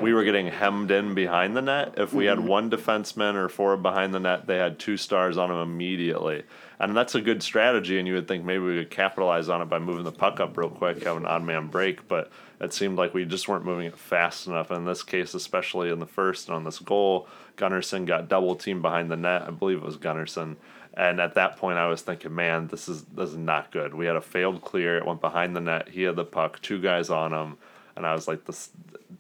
we 0.00 0.14
were 0.14 0.25
getting 0.25 0.47
hemmed 0.47 0.90
in 0.90 1.14
behind 1.14 1.57
the 1.57 1.61
net. 1.61 1.95
If 1.99 2.12
we 2.12 2.25
had 2.25 2.38
mm-hmm. 2.38 2.47
one 2.47 2.71
defenseman 2.71 3.35
or 3.35 3.49
four 3.49 3.76
behind 3.76 4.14
the 4.14 4.21
net, 4.21 4.47
they 4.47 4.57
had 4.57 4.78
two 4.78 4.97
stars 4.97 5.37
on 5.37 5.50
them 5.50 5.59
immediately. 5.59 6.45
And 6.78 6.97
that's 6.97 7.14
a 7.14 7.21
good 7.21 7.42
strategy, 7.42 7.99
and 7.99 8.09
you 8.09 8.14
would 8.14 8.28
think 8.28 8.45
maybe 8.45 8.64
we 8.64 8.78
could 8.78 8.90
capitalize 8.90 9.49
on 9.49 9.61
it 9.61 9.66
by 9.66 9.78
moving 9.78 10.04
the 10.04 10.12
puck 10.12 10.40
up 10.40 10.57
real 10.57 10.71
quick, 10.71 11.02
have 11.02 11.16
an 11.16 11.26
odd 11.26 11.45
man 11.45 11.66
break, 11.66 12.09
but 12.09 12.30
it 12.61 12.75
seemed 12.75 12.99
like 12.99 13.14
we 13.14 13.25
just 13.25 13.49
weren't 13.49 13.64
moving 13.64 13.87
it 13.87 13.99
fast 13.99 14.47
enough. 14.47 14.71
In 14.71 14.85
this 14.85 15.02
case, 15.02 15.35
especially 15.35 15.90
in 15.90 15.99
the 15.99 16.07
first 16.07 16.49
and 16.49 16.57
on 16.57 16.64
this 16.64 16.79
goal, 16.79 17.26
Gunnarsson 17.57 18.07
got 18.07 18.29
double 18.29 18.55
teamed 18.55 18.83
behind 18.83 19.11
the 19.11 19.17
net. 19.17 19.43
I 19.43 19.50
believe 19.50 19.79
it 19.79 19.85
was 19.85 19.97
Gunnarsson. 19.97 20.57
And 20.95 21.21
at 21.21 21.35
that 21.35 21.57
point, 21.57 21.79
I 21.79 21.87
was 21.87 22.02
thinking, 22.02 22.35
man, 22.35 22.67
this 22.67 22.88
is 22.88 23.05
this 23.05 23.31
is 23.31 23.37
not 23.37 23.71
good. 23.71 23.95
We 23.95 24.07
had 24.07 24.17
a 24.17 24.21
failed 24.21 24.61
clear. 24.62 24.99
It 24.99 25.07
went 25.07 25.21
behind 25.21 25.57
the 25.57 25.61
net. 25.61 25.88
He 25.88 26.02
had 26.02 26.17
the 26.17 26.25
puck, 26.25 26.61
two 26.61 26.81
guys 26.81 27.11
on 27.11 27.33
him, 27.33 27.57
and 27.97 28.07
I 28.07 28.12
was 28.12 28.29
like, 28.29 28.45
this 28.45 28.71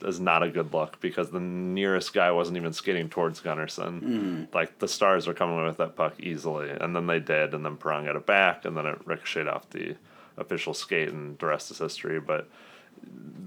is 0.02 0.20
not 0.20 0.42
a 0.42 0.50
good 0.50 0.72
look 0.72 1.00
because 1.00 1.30
the 1.30 1.40
nearest 1.40 2.12
guy 2.12 2.30
wasn't 2.32 2.56
even 2.56 2.72
skating 2.72 3.08
towards 3.08 3.40
Gunnarsson. 3.40 4.00
Hmm. 4.00 4.44
Like 4.52 4.78
the 4.80 4.88
Stars 4.88 5.26
were 5.26 5.34
coming 5.34 5.64
with 5.64 5.76
that 5.78 5.96
puck 5.96 6.14
easily, 6.18 6.70
and 6.70 6.94
then 6.94 7.06
they 7.06 7.20
did, 7.20 7.54
and 7.54 7.64
then 7.64 7.76
Perron 7.76 8.04
got 8.04 8.16
it 8.16 8.26
back, 8.26 8.64
and 8.64 8.76
then 8.76 8.86
it 8.86 9.06
ricocheted 9.06 9.48
off 9.48 9.70
the 9.70 9.96
official 10.36 10.74
skate, 10.74 11.10
and 11.10 11.38
the 11.38 11.46
rest 11.46 11.70
is 11.70 11.78
history. 11.78 12.18
But 12.18 12.48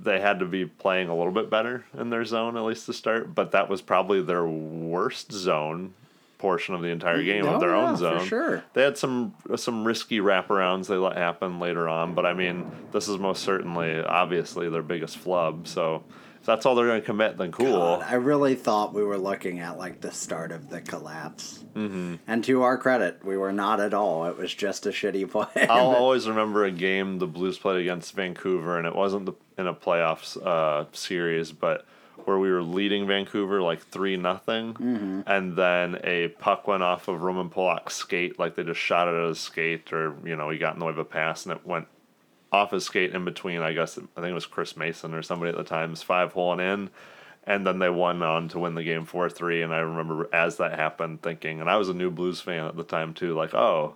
they 0.03 0.19
had 0.19 0.39
to 0.39 0.45
be 0.45 0.65
playing 0.65 1.07
a 1.09 1.15
little 1.15 1.31
bit 1.31 1.49
better 1.49 1.85
in 1.97 2.09
their 2.09 2.25
zone 2.25 2.57
at 2.57 2.63
least 2.63 2.85
to 2.87 2.93
start. 2.93 3.33
But 3.33 3.51
that 3.51 3.69
was 3.69 3.81
probably 3.81 4.21
their 4.21 4.45
worst 4.45 5.31
zone 5.31 5.93
portion 6.37 6.75
of 6.75 6.81
the 6.81 6.89
entire 6.89 7.19
mm, 7.19 7.25
game 7.25 7.45
Oh, 7.45 7.53
of 7.55 7.61
their 7.61 7.69
yeah, 7.73 7.89
own 7.89 7.95
zone. 7.95 8.25
sure. 8.25 8.63
They 8.73 8.81
had 8.83 8.97
some 8.97 9.33
some 9.55 9.85
risky 9.85 10.19
wraparounds 10.19 10.87
they 10.87 10.97
let 10.97 11.15
happen 11.15 11.59
later 11.59 11.87
on, 11.87 12.13
but 12.15 12.25
I 12.25 12.33
mean, 12.33 12.69
this 12.91 13.07
is 13.07 13.17
most 13.17 13.43
certainly 13.43 14.01
obviously 14.01 14.69
their 14.69 14.81
biggest 14.83 15.17
flub. 15.17 15.67
So 15.67 16.03
if 16.43 16.47
that's 16.47 16.65
all 16.65 16.75
they're 16.75 16.87
going 16.87 16.99
to 16.99 17.05
commit, 17.05 17.37
then 17.37 17.53
cool. 17.53 17.71
God, 17.71 18.03
I 18.03 18.15
really 18.15 18.55
thought 18.55 18.93
we 18.93 19.01
were 19.01 19.17
looking 19.17 19.61
at 19.61 19.77
like 19.77 20.01
the 20.01 20.11
start 20.11 20.51
of 20.51 20.69
the 20.69 20.81
collapse. 20.81 21.63
Mm-hmm. 21.73 22.15
And 22.27 22.43
to 22.43 22.63
our 22.63 22.77
credit, 22.77 23.23
we 23.23 23.37
were 23.37 23.53
not 23.53 23.79
at 23.79 23.93
all. 23.93 24.25
It 24.25 24.35
was 24.37 24.53
just 24.53 24.85
a 24.85 24.89
shitty 24.89 25.31
play. 25.55 25.67
I'll 25.69 25.95
always 25.95 26.27
remember 26.27 26.65
a 26.65 26.71
game 26.71 27.19
the 27.19 27.27
Blues 27.27 27.57
played 27.57 27.79
against 27.79 28.13
Vancouver, 28.13 28.77
and 28.77 28.85
it 28.85 28.93
wasn't 28.93 29.25
the, 29.27 29.33
in 29.57 29.67
a 29.67 29.73
playoffs 29.73 30.35
uh, 30.45 30.83
series, 30.91 31.53
but 31.53 31.85
where 32.25 32.37
we 32.37 32.51
were 32.51 32.61
leading 32.61 33.07
Vancouver 33.07 33.61
like 33.61 33.81
three 33.87 34.17
nothing, 34.17 34.73
Mm-hmm. 34.73 35.21
and 35.25 35.55
then 35.55 35.97
a 36.03 36.27
puck 36.27 36.67
went 36.67 36.83
off 36.83 37.07
of 37.07 37.21
Roman 37.23 37.49
Polak's 37.49 37.95
skate, 37.95 38.37
like 38.37 38.55
they 38.55 38.63
just 38.65 38.81
shot 38.81 39.07
it 39.07 39.15
at 39.17 39.29
his 39.29 39.39
skate, 39.39 39.93
or 39.93 40.13
you 40.25 40.35
know 40.35 40.49
he 40.49 40.57
got 40.57 40.73
in 40.73 40.79
the 40.79 40.85
way 40.85 40.91
of 40.91 40.97
a 40.97 41.05
pass, 41.05 41.45
and 41.45 41.55
it 41.55 41.65
went 41.65 41.87
skate 42.79 43.13
in 43.13 43.25
between. 43.25 43.61
I 43.61 43.73
guess 43.73 43.97
I 43.97 44.21
think 44.21 44.31
it 44.31 44.33
was 44.33 44.45
Chris 44.45 44.77
Mason 44.77 45.13
or 45.13 45.21
somebody 45.21 45.51
at 45.51 45.57
the 45.57 45.63
time's 45.63 46.01
five 46.01 46.33
hole 46.33 46.53
and 46.53 46.61
in, 46.61 46.89
and 47.45 47.65
then 47.65 47.79
they 47.79 47.89
won 47.89 48.21
on 48.21 48.49
to 48.49 48.59
win 48.59 48.75
the 48.75 48.83
game 48.83 49.05
four 49.05 49.29
three. 49.29 49.61
And 49.61 49.73
I 49.73 49.79
remember 49.79 50.29
as 50.33 50.57
that 50.57 50.77
happened, 50.77 51.21
thinking, 51.21 51.61
and 51.61 51.69
I 51.69 51.77
was 51.77 51.89
a 51.89 51.93
new 51.93 52.11
Blues 52.11 52.41
fan 52.41 52.65
at 52.65 52.75
the 52.75 52.83
time 52.83 53.13
too, 53.13 53.33
like 53.35 53.53
oh. 53.53 53.95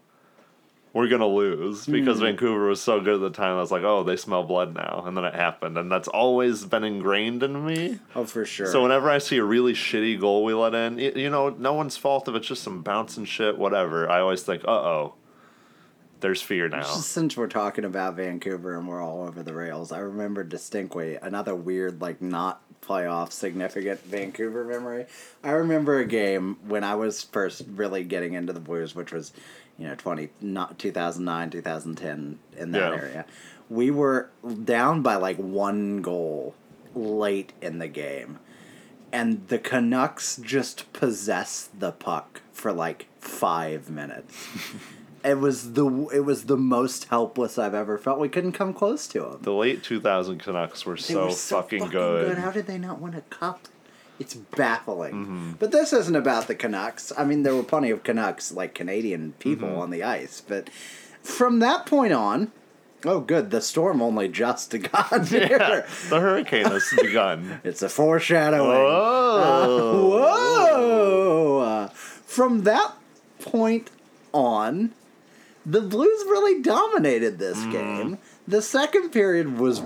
We're 0.93 1.09
gonna 1.09 1.27
lose 1.27 1.85
because 1.85 2.21
Vancouver 2.21 2.69
was 2.69 2.81
so 2.81 2.99
good 2.99 3.15
at 3.15 3.19
the 3.19 3.29
time. 3.29 3.57
I 3.57 3.59
was 3.59 3.69
like, 3.69 3.83
"Oh, 3.83 4.03
they 4.03 4.15
smell 4.15 4.43
blood 4.43 4.73
now," 4.73 5.03
and 5.05 5.15
then 5.15 5.25
it 5.25 5.35
happened, 5.35 5.77
and 5.77 5.91
that's 5.91 6.07
always 6.07 6.65
been 6.65 6.83
ingrained 6.83 7.43
in 7.43 7.63
me. 7.63 7.99
Oh, 8.15 8.25
for 8.25 8.45
sure. 8.45 8.65
So 8.65 8.81
whenever 8.81 9.07
I 9.07 9.19
see 9.19 9.37
a 9.37 9.43
really 9.43 9.73
shitty 9.73 10.19
goal 10.19 10.43
we 10.43 10.55
let 10.55 10.73
in, 10.73 10.97
you 10.97 11.29
know, 11.29 11.49
no 11.49 11.73
one's 11.73 11.97
fault 11.97 12.27
if 12.27 12.33
it's 12.33 12.47
just 12.47 12.63
some 12.63 12.81
bouncing 12.81 13.25
shit, 13.25 13.59
whatever. 13.59 14.09
I 14.09 14.21
always 14.21 14.41
think, 14.41 14.63
uh 14.63 14.71
oh, 14.71 15.13
there's 16.19 16.41
fear 16.41 16.67
now. 16.69 16.83
Since 16.83 17.37
we're 17.37 17.47
talking 17.47 17.85
about 17.85 18.15
Vancouver 18.15 18.77
and 18.77 18.87
we're 18.87 19.03
all 19.03 19.23
over 19.27 19.43
the 19.43 19.53
rails, 19.53 19.91
I 19.91 19.99
remember 19.99 20.43
distinctly 20.43 21.15
another 21.15 21.55
weird, 21.55 22.01
like 22.01 22.21
not 22.21 22.61
playoff 22.81 23.31
significant 23.31 24.01
Vancouver 24.03 24.63
memory. 24.63 25.05
I 25.43 25.51
remember 25.51 25.99
a 25.99 26.05
game 26.05 26.57
when 26.67 26.83
I 26.83 26.95
was 26.95 27.23
first 27.23 27.63
really 27.75 28.03
getting 28.03 28.33
into 28.33 28.53
the 28.53 28.59
Blues, 28.59 28.95
which 28.95 29.11
was, 29.11 29.33
you 29.77 29.87
know, 29.87 29.95
twenty 29.95 30.29
not 30.41 30.79
two 30.79 30.91
thousand 30.91 31.25
nine, 31.25 31.49
two 31.49 31.61
thousand 31.61 31.95
ten 31.95 32.39
in 32.57 32.71
that 32.71 32.93
Yeah. 32.93 32.99
area. 32.99 33.25
We 33.69 33.91
were 33.91 34.29
down 34.63 35.01
by 35.01 35.15
like 35.15 35.37
one 35.37 36.01
goal 36.01 36.55
late 36.95 37.53
in 37.61 37.79
the 37.79 37.87
game. 37.87 38.39
And 39.11 39.47
the 39.47 39.57
Canucks 39.57 40.35
just 40.37 40.91
possessed 40.93 41.79
the 41.79 41.91
puck 41.93 42.41
for 42.51 42.73
like 42.73 43.07
five 43.19 43.89
minutes. 43.89 44.35
it 45.27 45.39
was 45.39 45.73
the 45.73 45.85
it 46.13 46.21
was 46.25 46.45
the 46.45 46.57
most 46.57 47.05
helpless 47.05 47.57
I've 47.57 47.73
ever 47.75 47.97
felt. 47.97 48.19
We 48.19 48.29
couldn't 48.29 48.53
come 48.53 48.73
close 48.73 49.07
to 49.09 49.19
them. 49.21 49.39
The 49.41 49.51
late 49.53 49.83
2000 49.83 50.39
Canucks 50.39 50.85
were 50.85 50.97
so, 50.97 51.25
were 51.25 51.31
so 51.31 51.61
fucking, 51.61 51.87
good. 51.89 52.37
How 52.37 52.51
did 52.51 52.67
they 52.67 52.77
not 52.77 52.99
win 53.01 53.13
a 53.13 53.21
cup? 53.21 53.67
It's 54.19 54.33
baffling. 54.33 55.13
Mm-hmm. 55.13 55.51
But 55.59 55.71
this 55.71 55.93
isn't 55.93 56.15
about 56.15 56.47
the 56.47 56.55
Canucks. 56.55 57.11
I 57.17 57.23
mean, 57.23 57.43
there 57.43 57.55
were 57.55 57.61
plenty 57.61 57.91
of 57.91 58.03
Canucks, 58.03 58.51
like 58.51 58.73
Canadian 58.73 59.33
people, 59.33 59.67
Mm-hmm. 59.69 59.77
on 59.79 59.89
the 59.91 60.01
ice. 60.03 60.41
But 60.41 60.69
from 61.21 61.59
that 61.59 61.85
point 61.85 62.13
on, 62.13 62.51
oh, 63.05 63.19
good. 63.19 63.51
The 63.51 63.61
storm 63.61 64.01
only 64.01 64.27
just 64.27 64.71
got 64.91 65.27
here. 65.27 65.47
Yeah, 65.51 65.85
the 66.09 66.19
hurricane 66.19 66.65
has 66.65 66.91
begun. 66.99 67.61
It's 67.63 67.83
a 67.83 67.89
foreshadowing. 67.89 68.71
Oh, 68.71 70.09
Whoa! 70.09 71.59
Uh, 71.59 71.87
from 71.89 72.63
that 72.63 72.93
point 73.39 73.91
on, 74.33 74.93
the 75.67 75.81
Blues 75.81 76.23
really 76.27 76.61
dominated 76.63 77.37
this 77.37 77.57
Mm-hmm. 77.59 77.71
game. 77.71 78.17
The 78.47 78.61
second 78.61 79.09
period 79.11 79.59
was 79.59 79.81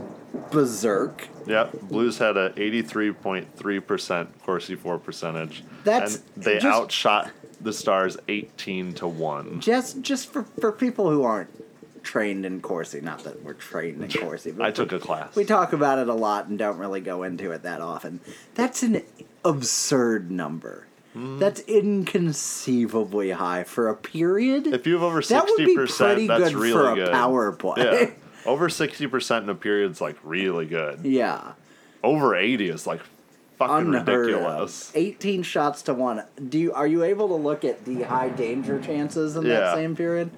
berserk. 0.51 1.27
Yep, 1.47 1.81
Blues 1.81 2.19
had 2.19 2.37
a 2.37 2.51
83.3% 2.51 4.27
Corsi 4.45 4.75
For 4.75 4.97
percentage. 4.99 5.63
That's 5.83 6.15
and 6.17 6.23
they 6.37 6.53
just- 6.59 6.65
outshot 6.65 7.31
the 7.59 7.73
Stars 7.73 8.17
18 8.27 8.93
to 8.95 9.07
1. 9.07 9.59
Just 9.59 10.01
just 10.01 10.31
for, 10.31 10.43
for 10.59 10.71
people 10.71 11.09
who 11.09 11.23
aren't 11.23 11.49
trained 12.03 12.45
in 12.45 12.61
Corsi, 12.61 13.01
not 13.01 13.23
that 13.23 13.43
we're 13.43 13.53
trained 13.53 14.03
in 14.03 14.11
Corsi, 14.21 14.51
but 14.51 14.65
I 14.65 14.71
took 14.71 14.91
a 14.91 14.99
class. 14.99 15.35
we 15.35 15.45
talk 15.45 15.71
about 15.73 15.99
it 15.99 16.07
a 16.07 16.13
lot 16.13 16.47
and 16.47 16.57
don't 16.57 16.77
really 16.77 17.01
go 17.01 17.21
into 17.23 17.51
it 17.51 17.61
that 17.63 17.81
often. 17.81 18.19
That's 18.55 18.81
an 18.83 19.01
absurd 19.45 20.31
number. 20.31 20.87
Hmm. 21.13 21.39
That's 21.39 21.59
inconceivably 21.61 23.31
high 23.31 23.63
for 23.63 23.89
a 23.89 23.95
period. 23.95 24.67
If 24.67 24.87
you 24.87 24.93
have 24.93 25.03
over 25.03 25.21
60%, 25.21 25.27
that 25.29 25.45
would 25.45 25.57
be 25.65 25.75
pretty 25.75 26.27
that's 26.27 26.43
good 26.43 26.53
really 26.55 26.71
for 26.73 26.91
a 26.91 26.95
good. 26.95 27.11
power 27.11 27.51
play. 27.51 27.75
Yeah. 27.77 28.09
Over 28.49 28.69
60% 28.69 29.43
in 29.43 29.49
a 29.49 29.55
period's 29.55 30.01
like 30.01 30.17
really 30.23 30.65
good. 30.65 31.01
Yeah. 31.05 31.53
Over 32.03 32.35
80 32.35 32.69
is 32.69 32.87
like 32.87 33.01
fucking 33.57 33.93
Unheard 33.93 34.07
ridiculous. 34.07 34.89
of. 34.89 34.95
18 34.95 35.43
shots 35.43 35.83
to 35.83 35.93
one. 35.93 36.23
Do 36.49 36.57
you 36.57 36.73
are 36.73 36.87
you 36.87 37.03
able 37.03 37.27
to 37.27 37.35
look 37.35 37.63
at 37.63 37.85
the 37.85 38.01
high 38.03 38.29
danger 38.29 38.81
chances 38.81 39.35
in 39.35 39.47
that 39.47 39.75
same 39.75 39.95
period? 39.95 40.31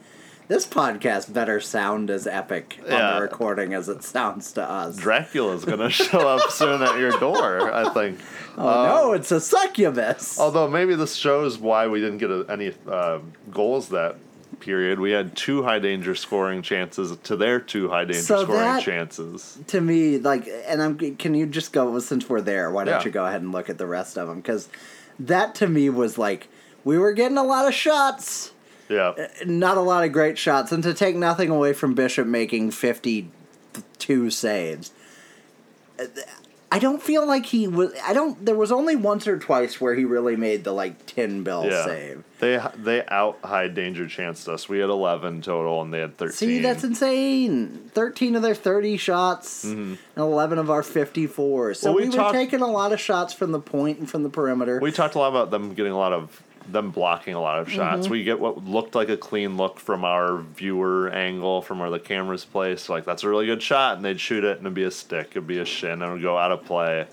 This 0.54 0.68
podcast 0.68 1.34
better 1.34 1.60
sound 1.60 2.12
as 2.12 2.28
epic 2.28 2.78
on 2.88 3.16
the 3.16 3.22
recording 3.24 3.74
as 3.74 3.90
it 3.90 4.04
sounds 4.04 4.52
to 4.52 4.62
us. 4.62 4.96
Dracula's 4.96 5.66
gonna 5.66 5.90
show 5.90 6.28
up 6.28 6.52
soon 6.52 6.84
at 6.84 7.00
your 7.00 7.10
door, 7.20 7.74
I 7.74 7.92
think. 7.92 8.20
oh 8.60 8.86
no, 8.86 9.14
it's 9.14 9.32
a 9.32 9.42
succubus. 9.42 10.40
Although 10.40 10.68
maybe 10.68 10.94
this 10.94 11.16
shows 11.16 11.58
why 11.58 11.88
we 11.88 12.00
didn't 12.02 12.20
get 12.20 12.30
a, 12.30 12.46
any 12.50 12.72
uh, 12.88 13.18
goals 13.50 13.90
that 13.90 14.18
period. 14.60 15.00
We 15.00 15.10
had 15.10 15.36
two 15.36 15.64
high 15.64 15.80
danger 15.80 16.14
scoring 16.14 16.62
chances 16.62 17.18
to 17.18 17.36
their 17.36 17.60
two 17.60 17.90
high 17.90 18.06
danger 18.06 18.22
So 18.22 18.44
scoring 18.44 18.62
that- 18.62 18.84
chances. 18.84 19.58
to 19.66 19.82
me, 19.82 20.20
like, 20.20 20.48
and 20.68 20.84
I'm. 20.84 21.16
Can 21.18 21.34
you 21.34 21.48
just 21.48 21.74
go 21.74 21.98
since 21.98 22.30
we're 22.30 22.42
there? 22.42 22.70
Why 22.70 22.84
don't 22.84 23.00
Yeah. 23.00 23.06
you 23.06 23.10
go 23.10 23.26
ahead 23.26 23.42
and 23.42 23.52
look 23.52 23.72
at 23.72 23.80
the 23.80 23.88
rest 23.88 24.20
of 24.20 24.28
them? 24.28 24.38
Because 24.40 24.70
that 25.18 25.56
to 25.56 25.68
me 25.68 25.90
was 25.90 26.20
like 26.20 26.48
we 26.84 27.00
were 27.00 27.14
getting 27.14 27.40
a 27.40 27.44
lot 27.44 27.68
of 27.68 27.74
shots. 27.74 28.52
Yeah. 28.90 29.14
not 29.46 29.78
a 29.78 29.82
lot 29.82 30.04
of 30.04 30.12
great 30.12 30.38
shots, 30.38 30.72
and 30.72 30.84
to 30.84 30.94
take 30.94 31.16
nothing 31.16 31.50
away 31.50 31.74
from 31.74 31.94
Bishop 31.94 32.28
making 32.28 32.72
fifty-two 32.72 34.30
saves, 34.30 34.92
I 36.72 36.80
don't 36.80 37.02
feel 37.04 37.26
like 37.28 37.46
he 37.46 37.68
was. 37.68 37.94
I 38.04 38.14
don't. 38.14 38.44
There 38.44 38.56
was 38.56 38.72
only 38.72 38.96
once 38.96 39.28
or 39.28 39.38
twice 39.38 39.80
where 39.80 39.94
he 39.94 40.06
really 40.06 40.36
made 40.36 40.64
the 40.64 40.72
like 40.72 41.06
tin 41.06 41.44
bill 41.44 41.66
Yeah. 41.66 41.86
save. 41.86 42.24
They 42.40 42.60
they 42.76 43.06
out 43.06 43.38
high 43.44 43.68
danger 43.68 44.08
chanced 44.08 44.50
us. 44.50 44.68
We 44.68 44.80
had 44.80 44.90
11 44.90 45.44
total 45.44 45.82
and 45.82 45.94
they 45.94 46.00
had 46.00 46.18
13. 46.18 46.36
See, 46.36 46.60
that's 46.62 46.84
insane. 46.84 47.90
Thirteen 47.94 48.36
of 48.36 48.42
their 48.42 48.56
thirty 48.56 48.98
shots, 48.98 49.64
and 49.66 49.98
eleven 50.18 50.58
of 50.58 50.70
our 50.72 50.82
fifty-four. 50.84 51.76
So 51.76 51.90
Mm-hmm. 51.90 51.96
Well, 51.96 52.04
we, 52.10 52.10
we 52.10 52.24
were 52.24 52.32
taking 52.32 52.62
a 52.62 52.68
lot 52.72 52.92
of 52.92 53.00
shots 53.00 53.34
from 53.34 53.52
the 53.52 53.60
point 53.60 54.00
and 54.00 54.10
from 54.10 54.24
the 54.24 54.30
perimeter. 54.30 54.80
We 54.82 54.92
talked 54.92 55.14
a 55.16 55.20
lot 55.20 55.30
about 55.30 55.52
them 55.52 55.74
getting 55.76 55.94
a 55.94 55.98
lot 55.98 56.12
of 56.12 56.42
them 56.72 56.92
blocking 56.92 57.34
a 57.34 57.42
lot 57.42 57.60
of 57.60 57.70
shots. 57.70 58.04
Mm-hmm. 58.04 58.12
We 58.12 58.24
get 58.24 58.40
what 58.40 58.64
looked 58.66 58.96
like 58.96 59.10
a 59.10 59.18
clean 59.18 59.58
look 59.58 59.80
from 59.80 60.04
our 60.06 60.38
viewer 60.38 61.10
angle 61.10 61.62
from 61.62 61.80
where 61.80 61.90
the 61.90 62.00
camera's 62.00 62.46
placed. 62.46 62.90
Like 62.90 63.06
that's 63.06 63.24
a 63.24 63.30
really 63.30 63.46
good 63.46 63.62
shot, 63.62 63.96
and 63.98 64.06
they'd 64.06 64.20
shoot 64.20 64.44
it, 64.44 64.58
and 64.58 64.66
it'd 64.66 64.74
be 64.74 64.84
a 64.84 64.92
stick, 64.92 65.28
it'd 65.32 65.48
be 65.48 65.60
a 65.60 65.66
shin, 65.66 66.02
and 66.02 66.04
it 66.04 66.12
would 66.12 66.22
go 66.22 66.38
out 66.38 66.52
of 66.52 66.64
play. 66.66 67.06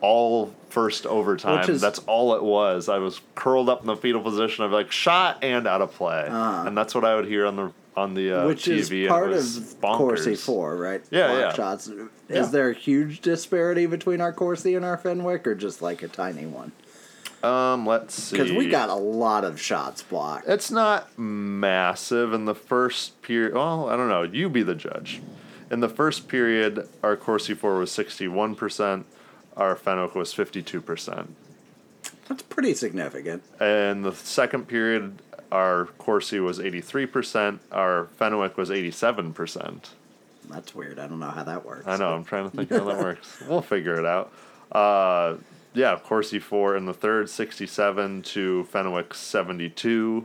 All 0.00 0.54
first 0.70 1.04
overtime. 1.06 1.68
Is- 1.68 1.80
that's 1.80 1.98
all 2.00 2.34
it 2.34 2.42
was. 2.42 2.88
I 2.88 2.98
was 2.98 3.20
curled 3.34 3.68
up 3.68 3.80
in 3.82 3.86
the 3.86 3.96
fetal 3.96 4.22
position. 4.22 4.64
I'd 4.64 4.68
be 4.68 4.74
like 4.74 4.92
shot 4.92 5.42
and 5.42 5.66
out 5.66 5.82
of 5.82 5.92
play, 5.92 6.26
and 6.30 6.76
that's 6.76 6.94
what 6.94 7.04
I 7.04 7.14
would 7.16 7.26
hear 7.26 7.46
on 7.46 7.56
the 7.56 7.72
on 7.96 8.14
the 8.14 8.32
uh, 8.32 8.46
which 8.46 8.64
TV. 8.64 9.02
is 9.02 9.08
part 9.08 9.32
of 9.32 9.38
bonkers. 9.38 9.96
Corsi 9.98 10.34
For, 10.36 10.76
right? 10.76 11.02
Yeah, 11.10 11.26
Block 11.26 11.40
yeah. 11.40 11.52
Shots. 11.54 11.88
Is 11.88 12.08
Yeah. 12.28 12.42
there 12.46 12.70
a 12.70 12.74
huge 12.74 13.20
disparity 13.20 13.84
between 13.86 14.20
our 14.20 14.32
Corsi 14.32 14.74
and 14.76 14.84
our 14.84 14.96
Fenwick, 14.96 15.46
or 15.46 15.54
just 15.54 15.82
like 15.82 16.02
a 16.02 16.08
tiny 16.08 16.46
one? 16.46 16.72
Um, 17.42 17.86
let's 17.86 18.14
see. 18.14 18.36
Because 18.36 18.52
we 18.52 18.68
got 18.68 18.88
a 18.88 18.94
lot 18.94 19.44
of 19.44 19.60
shots 19.60 20.02
blocked. 20.02 20.48
It's 20.48 20.70
not 20.70 21.18
massive 21.18 22.32
in 22.32 22.44
the 22.44 22.54
first 22.54 23.20
period. 23.22 23.54
Well, 23.54 23.88
I 23.88 23.96
don't 23.96 24.08
know. 24.08 24.22
You 24.22 24.48
be 24.48 24.62
the 24.62 24.74
judge. 24.74 25.22
In 25.70 25.80
the 25.80 25.88
first 25.88 26.28
period, 26.28 26.88
our 27.02 27.16
Corsi 27.16 27.54
For 27.54 27.78
was 27.78 27.90
61%, 27.90 29.04
our 29.56 29.76
Fenwick 29.76 30.14
was 30.14 30.34
52%. 30.34 31.28
That's 32.28 32.42
pretty 32.42 32.74
significant. 32.74 33.42
And 33.60 34.04
the 34.04 34.12
second 34.12 34.66
period, 34.66 35.22
our 35.52 35.86
Corsi 35.98 36.40
was 36.40 36.58
83%, 36.58 37.60
our 37.70 38.06
Fenwick 38.16 38.56
was 38.56 38.70
87%. 38.70 39.90
That's 40.48 40.74
weird. 40.74 40.98
I 40.98 41.06
don't 41.06 41.20
know 41.20 41.30
how 41.30 41.44
that 41.44 41.64
works. 41.64 41.86
I 41.86 41.96
know, 41.96 42.14
I'm 42.14 42.24
trying 42.24 42.50
to 42.50 42.56
think 42.56 42.70
how 42.70 42.84
that 42.84 42.98
works. 43.04 43.40
We'll 43.48 43.62
figure 43.62 43.98
it 43.98 44.06
out. 44.06 44.32
Uh, 44.72 45.36
yeah, 45.72 45.98
Corsi 46.02 46.38
For 46.38 46.76
in 46.76 46.86
the 46.86 46.94
third, 46.94 47.30
67 47.30 48.22
to 48.22 48.64
Fenwick 48.64 49.10
72%. 49.10 50.24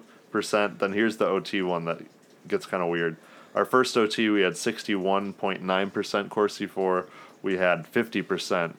Then 0.79 0.93
here's 0.93 1.17
the 1.17 1.27
OT 1.27 1.61
one 1.61 1.85
that 1.85 2.01
gets 2.47 2.65
kind 2.65 2.81
of 2.81 2.89
weird. 2.89 3.17
Our 3.53 3.65
first 3.65 3.95
OT, 3.95 4.29
we 4.29 4.41
had 4.41 4.53
61.9% 4.53 6.29
Corsi 6.29 6.65
For. 6.65 7.07
We 7.41 7.57
had 7.57 7.91
50% 7.91 8.73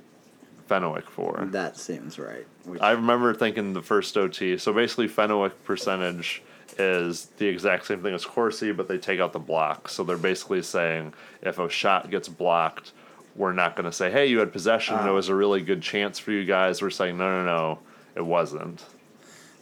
Fenwick 0.66 1.08
For. 1.08 1.46
That 1.50 1.76
seems 1.76 2.18
right. 2.18 2.46
Which, 2.64 2.80
I 2.82 2.90
remember 2.92 3.32
thinking 3.32 3.72
the 3.72 3.82
first 3.82 4.16
OT. 4.16 4.58
So 4.58 4.72
basically, 4.72 5.08
Fenwick 5.08 5.64
percentage 5.64 6.42
is 6.78 7.26
the 7.38 7.46
exact 7.46 7.86
same 7.86 8.02
thing 8.02 8.14
as 8.14 8.24
Corsi, 8.24 8.72
but 8.72 8.88
they 8.88 8.98
take 8.98 9.20
out 9.20 9.32
the 9.32 9.38
block. 9.38 9.88
So 9.88 10.04
they're 10.04 10.18
basically 10.18 10.62
saying 10.62 11.14
if 11.42 11.58
a 11.58 11.70
shot 11.70 12.10
gets 12.10 12.28
blocked, 12.28 12.92
we're 13.36 13.52
not 13.52 13.76
going 13.76 13.84
to 13.84 13.92
say, 13.92 14.10
"Hey, 14.10 14.26
you 14.26 14.38
had 14.38 14.52
possession. 14.52 14.96
and 14.96 15.06
it 15.06 15.10
uh. 15.10 15.14
was 15.14 15.28
a 15.28 15.34
really 15.34 15.60
good 15.60 15.82
chance 15.82 16.18
for 16.18 16.32
you 16.32 16.44
guys." 16.44 16.82
We're 16.82 16.90
saying, 16.90 17.18
"No, 17.18 17.42
no, 17.42 17.44
no, 17.44 17.78
it 18.14 18.24
wasn't." 18.24 18.84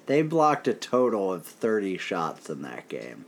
they 0.06 0.22
blocked 0.22 0.68
a 0.68 0.74
total 0.74 1.32
of 1.32 1.46
30 1.46 1.98
shots 1.98 2.50
in 2.50 2.62
that 2.62 2.88
game, 2.88 3.24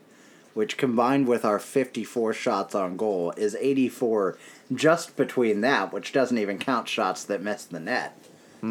which 0.54 0.76
combined 0.76 1.26
with 1.26 1.44
our 1.44 1.58
54 1.58 2.32
shots 2.32 2.74
on 2.74 2.96
goal 2.96 3.32
is 3.36 3.56
84 3.58 4.36
just 4.74 5.16
between 5.16 5.60
that, 5.62 5.92
which 5.92 6.12
doesn't 6.12 6.38
even 6.38 6.58
count 6.58 6.88
shots 6.88 7.24
that 7.24 7.42
missed 7.42 7.70
the 7.70 7.80
net. 7.80 8.16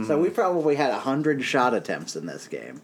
So 0.07 0.19
we 0.19 0.27
mm-hmm. 0.27 0.35
probably 0.35 0.75
had 0.75 0.89
100 0.89 1.41
shot 1.43 1.73
attempts 1.73 2.17
in 2.17 2.25
this 2.25 2.49
game, 2.49 2.81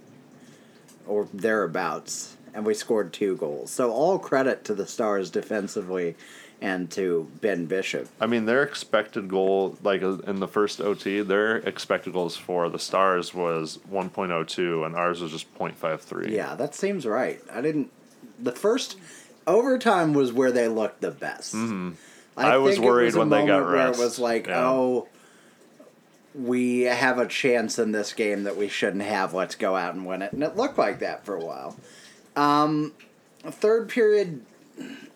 or 1.05 1.27
thereabouts, 1.33 2.37
and 2.53 2.65
we 2.65 2.73
scored 2.73 3.11
two 3.11 3.35
goals. 3.35 3.69
So 3.69 3.91
all 3.91 4.17
credit 4.17 4.63
to 4.65 4.73
the 4.73 4.87
Stars 4.87 5.29
defensively 5.29 6.15
and 6.61 6.91
to 6.91 7.29
Ben 7.41 7.65
Bishop. 7.65 8.07
I 8.19 8.27
mean, 8.27 8.45
their 8.45 8.61
expected 8.63 9.27
goal, 9.27 9.77
like 9.83 10.03
uh, 10.03 10.19
in 10.19 10.39
the 10.39 10.47
first 10.47 10.79
OT, 10.79 11.21
their 11.21 11.57
expected 11.57 12.13
goals 12.13 12.37
for 12.37 12.69
the 12.69 12.77
Stars 12.79 13.33
was 13.33 13.79
1.02, 13.91 14.85
and 14.85 14.95
ours 14.95 15.21
was 15.21 15.31
just 15.31 15.53
0.53. 15.55 16.29
Yeah, 16.29 16.55
that 16.55 16.75
seems 16.75 17.05
right. 17.05 17.41
I 17.51 17.61
didn't. 17.61 17.91
The 18.39 18.51
first 18.51 18.97
overtime 19.47 20.13
was 20.13 20.31
where 20.31 20.51
they 20.51 20.67
looked 20.67 21.01
the 21.01 21.11
best. 21.11 21.55
Mm-hmm. 21.55 21.91
I 22.37 22.57
was 22.57 22.75
think 22.75 22.85
it 22.85 22.87
worried 22.87 23.15
a 23.15 23.19
when 23.19 23.29
they 23.29 23.45
got 23.45 23.61
moment 23.61 23.71
where. 23.71 23.87
It 23.91 23.97
was 23.97 24.19
like, 24.19 24.47
Yeah. 24.47 24.63
oh, 24.67 25.07
we 26.33 26.81
have 26.81 27.17
a 27.17 27.27
chance 27.27 27.77
in 27.77 27.91
this 27.91 28.13
game 28.13 28.43
that 28.43 28.55
we 28.55 28.67
shouldn't 28.67 29.03
have. 29.03 29.33
Let's 29.33 29.55
go 29.55 29.75
out 29.75 29.95
and 29.95 30.05
win 30.05 30.21
it, 30.21 30.31
and 30.31 30.43
it 30.43 30.55
looked 30.55 30.77
like 30.77 30.99
that 30.99 31.25
for 31.25 31.35
a 31.35 31.43
while. 31.43 31.75
Um, 32.35 32.93
third 33.43 33.89
period, 33.89 34.45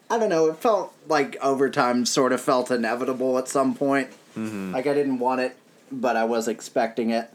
I 0.10 0.20
don't 0.20 0.30
know. 0.30 0.48
It 0.48 0.58
felt 0.58 0.94
like 1.08 1.36
overtime 1.42 2.06
sort 2.06 2.32
of 2.32 2.42
felt 2.42 2.70
inevitable 2.72 3.38
at 3.38 3.48
some 3.48 3.74
point. 3.74 4.10
Mm-hmm. 4.38 4.74
Like 4.74 4.88
I 4.88 4.94
didn't 4.94 5.20
want 5.20 5.42
it, 5.42 5.58
but 5.92 6.16
I 6.16 6.26
was 6.26 6.48
expecting 6.48 7.10
it. 7.10 7.30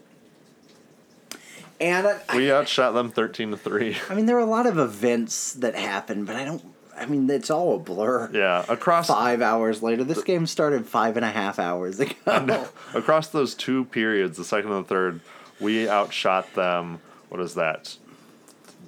And 1.80 2.06
I, 2.06 2.36
We 2.36 2.52
outshot 2.52 2.92
them 2.92 3.10
13 3.10 3.52
to 3.52 3.56
3. 3.56 3.96
I 4.10 4.14
mean, 4.14 4.26
there 4.26 4.36
were 4.36 4.42
a 4.42 4.46
lot 4.46 4.66
of 4.66 4.78
events 4.78 5.54
that 5.54 5.74
happened, 5.74 6.26
but 6.26 6.36
I 6.36 6.44
don't. 6.44 6.62
I 6.94 7.06
mean, 7.06 7.30
it's 7.30 7.48
all 7.48 7.76
a 7.76 7.78
blur. 7.78 8.30
Yeah, 8.30 8.62
across 8.68 9.06
Five 9.06 9.40
hours 9.40 9.82
later, 9.82 10.04
this 10.04 10.22
game 10.22 10.46
started 10.46 10.84
five 10.86 11.16
and 11.16 11.24
a 11.24 11.30
half 11.30 11.58
hours 11.58 11.98
ago. 11.98 12.68
across 12.94 13.28
those 13.28 13.54
two 13.54 13.86
periods, 13.86 14.36
the 14.36 14.44
second 14.44 14.70
and 14.70 14.84
the 14.84 14.88
third, 14.88 15.20
we 15.58 15.88
outshot 15.88 16.52
them. 16.52 17.00
What 17.30 17.40
is 17.40 17.54
that? 17.54 17.96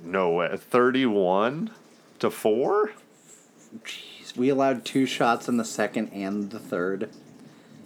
No 0.04 0.30
way, 0.30 0.54
31 0.54 1.70
to 2.18 2.30
4? 2.30 2.90
Jeez, 3.84 4.36
we 4.36 4.48
allowed 4.48 4.84
two 4.84 5.06
shots 5.06 5.48
in 5.48 5.56
the 5.56 5.64
second 5.64 6.08
and 6.12 6.50
the 6.50 6.58
third. 6.58 7.10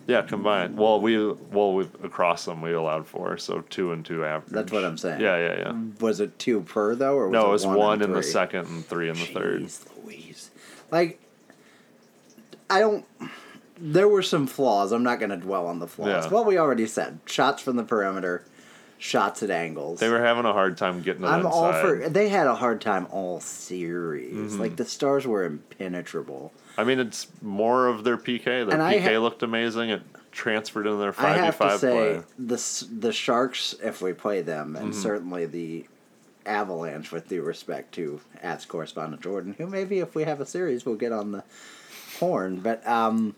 Yeah, 0.06 0.22
combined. 0.22 0.76
Well, 0.76 1.00
we 1.00 1.18
well 1.32 1.74
we 1.74 1.84
across 2.02 2.44
them 2.44 2.60
we 2.60 2.72
allowed 2.72 3.06
four, 3.06 3.36
so 3.38 3.62
two 3.62 3.90
and 3.92 4.04
two 4.04 4.24
average. 4.24 4.52
That's 4.52 4.70
what 4.70 4.84
I'm 4.84 4.96
saying. 4.96 5.20
Yeah, 5.20 5.36
yeah, 5.36 5.58
yeah. 5.58 5.74
Was 6.00 6.20
it 6.20 6.38
two 6.38 6.60
per 6.60 6.94
though, 6.94 7.16
or 7.16 7.28
was 7.28 7.32
No, 7.32 7.48
it 7.48 7.52
was 7.52 7.66
one, 7.66 7.76
one, 7.76 8.02
in 8.02 8.12
the 8.12 8.22
second 8.22 8.66
and 8.68 8.86
three 8.86 9.08
in 9.08 9.16
the 9.16 9.26
third. 9.26 9.62
Jeez 9.62 10.04
Louise. 10.04 10.50
Like, 10.92 11.20
I 12.70 12.78
don't. 12.78 13.04
There 13.78 14.08
were 14.08 14.22
some 14.22 14.46
flaws. 14.46 14.92
I'm 14.92 15.02
not 15.02 15.18
going 15.18 15.30
to 15.30 15.36
dwell 15.36 15.66
on 15.66 15.80
the 15.80 15.88
flaws. 15.88 16.26
Yeah. 16.26 16.30
Well, 16.30 16.44
we 16.44 16.56
already 16.56 16.86
said 16.86 17.18
shots 17.26 17.60
from 17.60 17.76
the 17.76 17.82
perimeter, 17.82 18.44
shots 18.98 19.42
at 19.42 19.50
angles. 19.50 20.00
They 20.00 20.08
were 20.08 20.22
having 20.22 20.44
a 20.44 20.52
hard 20.52 20.76
time 20.78 21.02
getting 21.02 21.24
I'm 21.24 21.40
inside. 21.46 21.50
all 21.52 21.72
for. 21.72 22.08
They 22.08 22.28
had 22.28 22.46
a 22.46 22.54
hard 22.54 22.80
time 22.80 23.06
all 23.10 23.40
series. 23.40 24.34
Mm-hmm. 24.52 24.60
Like 24.60 24.76
the 24.76 24.84
stars 24.84 25.26
were 25.26 25.44
impenetrable. 25.44 26.52
I 26.78 26.84
mean, 26.84 26.98
it's 26.98 27.26
more 27.42 27.86
of 27.88 28.04
their 28.04 28.16
PK. 28.18 28.44
Their 28.44 28.70
And 28.70 28.80
PK 28.82 29.14
ha- 29.14 29.18
looked 29.18 29.42
amazing. 29.42 29.90
It 29.90 30.02
transferred 30.32 30.86
into 30.86 30.98
their 30.98 31.12
five 31.14 31.36
v 31.36 31.40
have 31.44 31.54
to 31.54 31.58
five 31.58 31.80
say 31.80 31.90
play. 31.90 32.22
the 32.38 32.86
the 32.92 33.12
Sharks, 33.12 33.74
if 33.82 34.02
we 34.02 34.12
play 34.12 34.42
them, 34.42 34.74
Mm-hmm. 34.74 34.84
and 34.84 34.94
certainly 34.94 35.46
the 35.46 35.86
Avalanche, 36.44 37.10
with 37.10 37.28
due 37.28 37.42
respect 37.42 37.92
to 37.94 38.20
Ats 38.42 38.64
correspondent 38.66 39.22
Jordan, 39.22 39.54
who 39.58 39.66
maybe 39.66 39.98
if 39.98 40.14
we 40.14 40.24
have 40.24 40.40
a 40.40 40.46
series 40.46 40.84
we'll 40.86 40.94
get 40.96 41.10
on 41.12 41.32
the 41.32 41.42
horn, 42.20 42.60
but 42.60 42.86
um, 42.86 43.34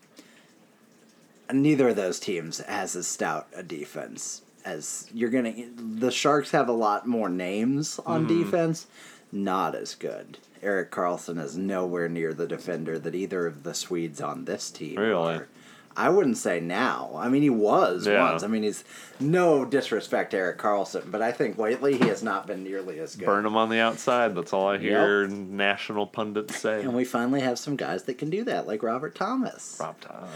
neither 1.52 1.88
of 1.90 1.96
those 1.96 2.20
teams 2.20 2.58
has 2.58 2.94
as 2.96 3.06
stout 3.06 3.46
a 3.54 3.62
defense 3.62 4.42
as 4.68 5.08
you're 5.12 5.30
gonna. 5.30 5.52
The 5.76 6.10
Sharks 6.10 6.50
have 6.52 6.68
a 6.68 6.72
lot 6.72 7.06
more 7.06 7.28
names 7.28 7.98
on 8.06 8.26
Mm-hmm. 8.26 8.42
defense, 8.44 8.86
not 9.32 9.74
as 9.74 9.94
good. 9.94 10.38
Erik 10.62 10.90
Karlsson 10.90 11.40
is 11.42 11.56
nowhere 11.56 12.08
near 12.08 12.34
the 12.34 12.46
defender 12.46 12.98
that 12.98 13.14
either 13.14 13.46
of 13.46 13.62
the 13.62 13.74
Swedes 13.74 14.20
on 14.20 14.44
this 14.44 14.70
team 14.70 14.96
Really? 14.98 15.34
are. 15.36 15.48
I 15.96 16.10
wouldn't 16.10 16.36
say 16.36 16.60
now. 16.60 17.10
I 17.16 17.28
mean, 17.28 17.42
he 17.42 17.50
was 17.50 18.06
Yeah. 18.06 18.30
once. 18.30 18.42
I 18.44 18.46
mean, 18.46 18.62
he's 18.62 18.84
no 19.18 19.64
disrespect 19.64 20.30
to 20.30 20.36
Erik 20.36 20.58
Karlsson, 20.58 21.10
but 21.10 21.22
I 21.22 21.32
think 21.32 21.58
lately 21.58 21.96
he 21.98 22.06
has 22.08 22.22
not 22.22 22.46
been 22.46 22.62
nearly 22.62 23.00
as 23.00 23.16
good. 23.16 23.26
Burn 23.26 23.44
him 23.46 23.56
on 23.56 23.68
the 23.68 23.78
outside. 23.80 24.34
That's 24.36 24.52
all 24.52 24.68
I 24.68 24.78
hear 24.78 25.26
national 25.26 26.06
pundits 26.06 26.56
say. 26.56 26.82
And 26.82 26.94
we 26.94 27.04
finally 27.04 27.40
have 27.40 27.58
some 27.58 27.74
guys 27.74 28.04
that 28.04 28.16
can 28.18 28.30
do 28.30 28.44
that, 28.44 28.66
like 28.68 28.82
Robert 28.84 29.14
Thomas. 29.16 29.76
Rob 29.80 30.00
Tom. 30.00 30.28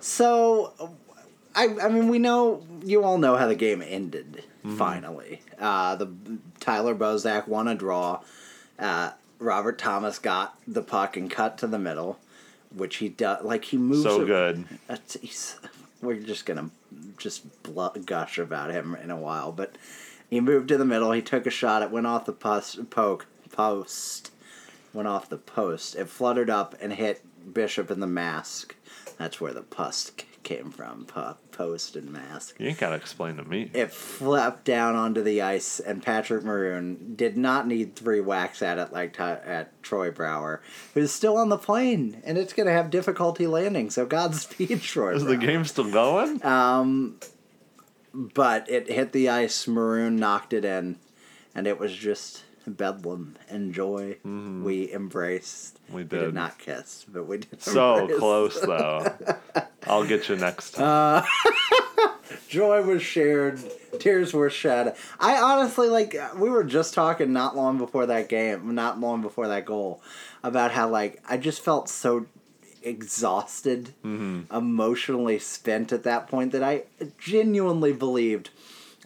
So, 0.00 0.72
I, 1.60 1.86
I 1.86 1.88
mean, 1.88 2.08
we 2.08 2.18
know 2.18 2.62
you 2.84 3.04
all 3.04 3.18
know 3.18 3.36
how 3.36 3.46
the 3.46 3.54
game 3.54 3.82
ended. 3.86 4.44
Finally, 4.76 5.40
uh, 5.58 5.96
the 5.96 6.08
Tyler 6.60 6.94
Bozak 6.94 7.48
won 7.48 7.66
a 7.66 7.74
draw. 7.74 8.20
Uh, 8.78 9.12
Robert 9.38 9.78
Thomas 9.78 10.18
got 10.18 10.54
the 10.68 10.82
puck 10.82 11.16
and 11.16 11.30
cut 11.30 11.56
to 11.58 11.66
the 11.66 11.78
middle, 11.78 12.18
which 12.74 12.96
he 12.96 13.08
does. 13.08 13.42
Like 13.42 13.64
he 13.66 13.78
moves 13.78 14.02
So 14.02 14.20
it- 14.22 14.26
good. 14.26 14.64
He's, 15.20 15.58
we're 16.02 16.16
just 16.16 16.44
gonna 16.44 16.70
just 17.16 17.62
blu- 17.62 17.90
gush 18.04 18.38
about 18.38 18.70
him 18.70 18.94
in 19.02 19.10
a 19.10 19.16
while, 19.16 19.50
but 19.50 19.76
he 20.28 20.40
moved 20.40 20.68
to 20.68 20.76
the 20.76 20.84
middle. 20.84 21.12
He 21.12 21.22
took 21.22 21.46
a 21.46 21.50
shot. 21.50 21.82
It 21.82 21.90
went 21.90 22.06
off 22.06 22.26
the 22.26 22.32
post. 22.32 22.90
Poke 22.90 23.26
post. 23.50 24.30
Went 24.92 25.08
off 25.08 25.28
the 25.30 25.38
post. 25.38 25.94
It 25.96 26.08
fluttered 26.10 26.50
up 26.50 26.74
and 26.82 26.92
hit 26.92 27.22
Bishop 27.54 27.90
in 27.90 28.00
the 28.00 28.06
mask. 28.06 28.74
That's 29.16 29.40
where 29.40 29.54
the 29.54 29.62
pus 29.62 30.12
c- 30.18 30.26
came 30.56 30.70
from. 30.70 31.04
Pu- 31.06 31.36
post 31.52 31.94
and 31.94 32.10
mask. 32.10 32.56
You 32.58 32.66
ain't 32.68 32.78
gotta 32.78 32.96
explain 32.96 33.36
to 33.36 33.44
me. 33.44 33.70
It 33.74 33.92
flapped 33.92 34.64
down 34.64 34.96
onto 34.96 35.22
the 35.22 35.42
ice, 35.42 35.78
and 35.78 36.02
Patrick 36.02 36.42
Maroon 36.44 37.14
did 37.16 37.36
not 37.36 37.66
need 37.68 37.94
three 37.94 38.20
whacks 38.20 38.62
at 38.62 38.78
it 38.78 38.92
like 38.92 39.12
Ty- 39.12 39.40
at 39.44 39.82
Troy 39.82 40.10
Brouwer, 40.10 40.60
who's 40.94 41.12
still 41.12 41.36
on 41.36 41.50
the 41.50 41.58
plane, 41.58 42.20
and 42.24 42.36
it's 42.38 42.52
going 42.52 42.66
to 42.66 42.72
have 42.72 42.90
difficulty 42.90 43.46
landing. 43.46 43.90
So 43.90 44.06
Godspeed, 44.06 44.80
Troy. 44.82 45.14
Is 45.14 45.24
the 45.24 45.36
game 45.36 45.64
still 45.64 45.90
going? 45.90 46.42
Uh, 46.42 47.10
But 48.12 48.68
it 48.68 48.88
hit 48.90 49.12
the 49.12 49.28
ice. 49.28 49.68
Maroon 49.68 50.16
knocked 50.16 50.52
it 50.52 50.64
in, 50.64 50.96
and 51.54 51.66
it 51.68 51.78
was 51.78 51.94
just 51.94 52.42
bedlam 52.76 53.36
and 53.48 53.72
joy. 53.74 54.16
We 54.24 54.92
embraced. 54.92 55.76
Mm-hmm. 55.84 55.94
We 55.96 56.02
We 56.02 56.08
did 56.08 56.20
did. 56.26 56.34
not 56.34 56.58
kiss, 56.58 57.04
but 57.08 57.24
we 57.26 57.38
did. 57.38 57.62
so 57.62 57.98
embrace. 57.98 58.18
close 58.18 58.60
though. 58.60 59.12
I'll 59.86 60.06
get 60.06 60.28
you 60.28 60.36
next 60.36 60.72
time. 60.72 61.24
Joy 62.48 62.82
was 62.82 63.02
shared. 63.02 63.60
Tears 63.98 64.32
were 64.32 64.50
shed. 64.50 64.94
I 65.18 65.36
honestly 65.40 65.88
like. 65.88 66.14
We 66.36 66.48
were 66.50 66.64
just 66.64 66.94
talking 66.94 67.32
not 67.32 67.56
long 67.56 67.78
before 67.78 68.06
that 68.06 68.28
game, 68.28 68.74
not 68.74 69.00
long 69.00 69.20
before 69.22 69.48
that 69.48 69.64
goal, 69.64 70.00
about 70.44 70.70
how 70.70 70.88
like 70.88 71.20
I 71.28 71.36
just 71.36 71.60
felt 71.60 71.88
so 71.88 72.26
exhausted, 72.82 73.94
Mm-hmm. 74.04 74.54
emotionally 74.54 75.38
spent 75.38 75.92
at 75.92 76.04
that 76.04 76.28
point 76.28 76.52
that 76.52 76.62
I 76.62 76.84
genuinely 77.18 77.92
believed 77.92 78.50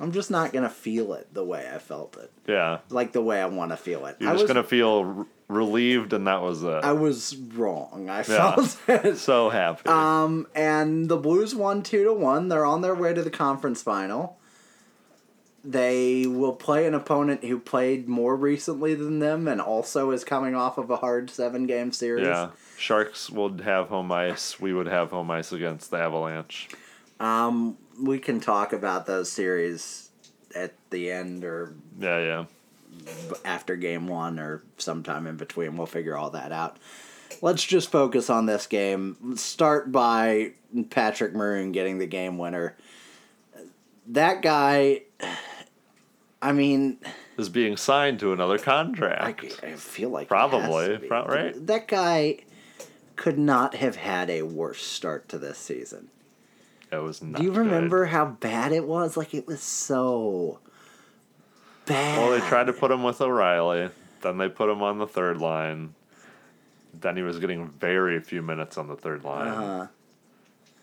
I'm 0.01 0.11
just 0.13 0.31
not 0.31 0.53
gonna 0.53 0.69
feel 0.71 1.13
it 1.15 1.33
the 1.33 1.45
way 1.45 1.71
I 1.73 1.79
felt 1.79 2.17
it, 2.17 2.33
yeah. 2.49 2.79
like 2.91 3.13
the 3.13 3.23
way 3.23 3.41
I 3.41 3.47
want 3.47 3.71
to 3.71 3.77
feel 3.77 4.07
it. 4.07 4.17
You're 4.19 4.31
I 4.31 4.33
just 4.33 4.43
was, 4.45 4.49
gonna 4.49 4.65
feel 4.65 5.15
r- 5.19 5.27
relieved, 5.49 6.13
and 6.13 6.27
that 6.27 6.43
was 6.43 6.63
it. 6.65 6.83
I 6.85 6.93
was 6.93 7.37
wrong. 7.37 8.09
I 8.11 8.19
Yeah. 8.19 8.23
felt 8.57 8.77
it. 8.89 9.17
so 9.19 9.51
happy. 9.51 9.89
Um, 9.89 10.49
and 10.55 11.09
the 11.09 11.17
Blues 11.17 11.55
won 11.55 11.83
two 11.83 12.03
to 12.05 12.13
one. 12.13 12.49
They're 12.49 12.65
on 12.67 12.81
their 12.81 12.95
way 12.95 13.15
to 13.15 13.23
the 13.23 13.31
conference 13.31 13.83
final. 13.83 14.39
They 15.67 16.27
will 16.27 16.53
play 16.55 16.87
an 16.87 16.93
opponent 16.95 17.43
who 17.45 17.59
played 17.59 18.07
more 18.07 18.37
recently 18.37 18.95
than 18.95 19.19
them 19.21 19.49
and 19.49 19.61
also 19.63 20.11
is 20.11 20.23
coming 20.23 20.55
off 20.55 20.77
of 20.77 20.91
a 20.91 20.97
hard 20.97 21.31
seven 21.31 21.67
game 21.67 21.91
series. 21.91 22.27
yeah. 22.27 22.51
Sharks 22.77 23.31
would 23.31 23.63
have 23.63 23.89
home 23.89 24.13
ice. 24.13 24.61
We 24.61 24.75
would 24.75 24.89
have 24.89 25.11
home 25.11 25.31
ice 25.31 25.53
against 25.53 25.91
the 25.91 25.97
Avalanche. 25.99 26.69
Um, 27.19 27.79
we 28.01 28.19
can 28.19 28.41
talk 28.41 28.73
about 28.73 29.07
those 29.07 29.31
series 29.31 30.11
at 30.55 30.75
the 30.91 31.11
end 31.11 31.45
or 31.45 31.75
Yeah, 31.99 32.19
yeah. 32.21 32.45
after 33.45 33.77
game 33.77 34.07
one 34.09 34.39
or 34.39 34.63
sometime 34.79 35.27
in 35.27 35.37
between. 35.37 35.77
We'll 35.77 35.87
figure 35.87 36.17
all 36.17 36.31
that 36.31 36.53
out. 36.53 36.79
Let's 37.43 37.65
just 37.65 37.91
focus 37.91 38.31
on 38.31 38.47
this 38.47 38.67
game. 38.67 39.37
Start 39.37 39.91
by 39.91 40.53
Patrick 40.91 41.35
Maroon 41.35 41.73
getting 41.73 41.99
the 41.99 42.07
game 42.07 42.39
winner. 42.39 42.77
That 44.09 44.43
guy, 44.43 45.03
I 46.41 46.53
mean, 46.53 46.99
Is 47.39 47.49
being 47.49 47.77
signed 47.77 48.21
to 48.21 48.33
another 48.33 48.59
contract. 48.59 49.43
I 49.65 49.73
feel 49.77 50.11
like 50.11 50.29
Probably, 50.29 50.87
has 50.87 50.89
to 50.89 50.99
be. 51.01 51.09
pro- 51.09 51.27
right? 51.27 51.67
That 51.67 51.89
guy 51.89 52.39
could 53.17 53.39
not 53.39 53.75
have 53.77 53.97
had 53.97 54.29
a 54.31 54.43
worse 54.43 54.83
start 54.83 55.29
to 55.31 55.39
this 55.39 55.59
season. 55.59 56.11
It 56.99 57.03
was 57.03 57.23
not. 57.23 57.39
Do 57.39 57.45
you 57.45 57.53
good. 57.53 57.59
remember 57.59 58.07
how 58.07 58.27
bad 58.27 58.73
it 58.73 58.87
was? 58.87 59.17
Like 59.17 59.35
it 59.35 59.47
was 59.47 59.61
so 59.61 60.59
bad. 61.87 62.19
Well, 62.19 62.31
they 62.31 62.47
tried 62.49 62.67
to 62.67 62.73
put 62.73 62.91
him 62.91 63.03
with 63.03 63.21
O'Reilly. 63.21 63.91
Then 64.23 64.39
they 64.39 64.49
put 64.49 64.71
him 64.71 64.83
on 64.83 64.99
the 64.99 65.07
third 65.07 65.39
line. 65.39 65.95
Then 66.93 67.17
he 67.17 67.23
was 67.23 67.39
getting 67.39 67.69
very 67.69 68.21
few 68.21 68.41
minutes 68.43 68.79
on 68.79 68.89
the 68.89 68.97
third 68.97 69.25
line. 69.25 69.49
Uh-huh. 69.49 69.87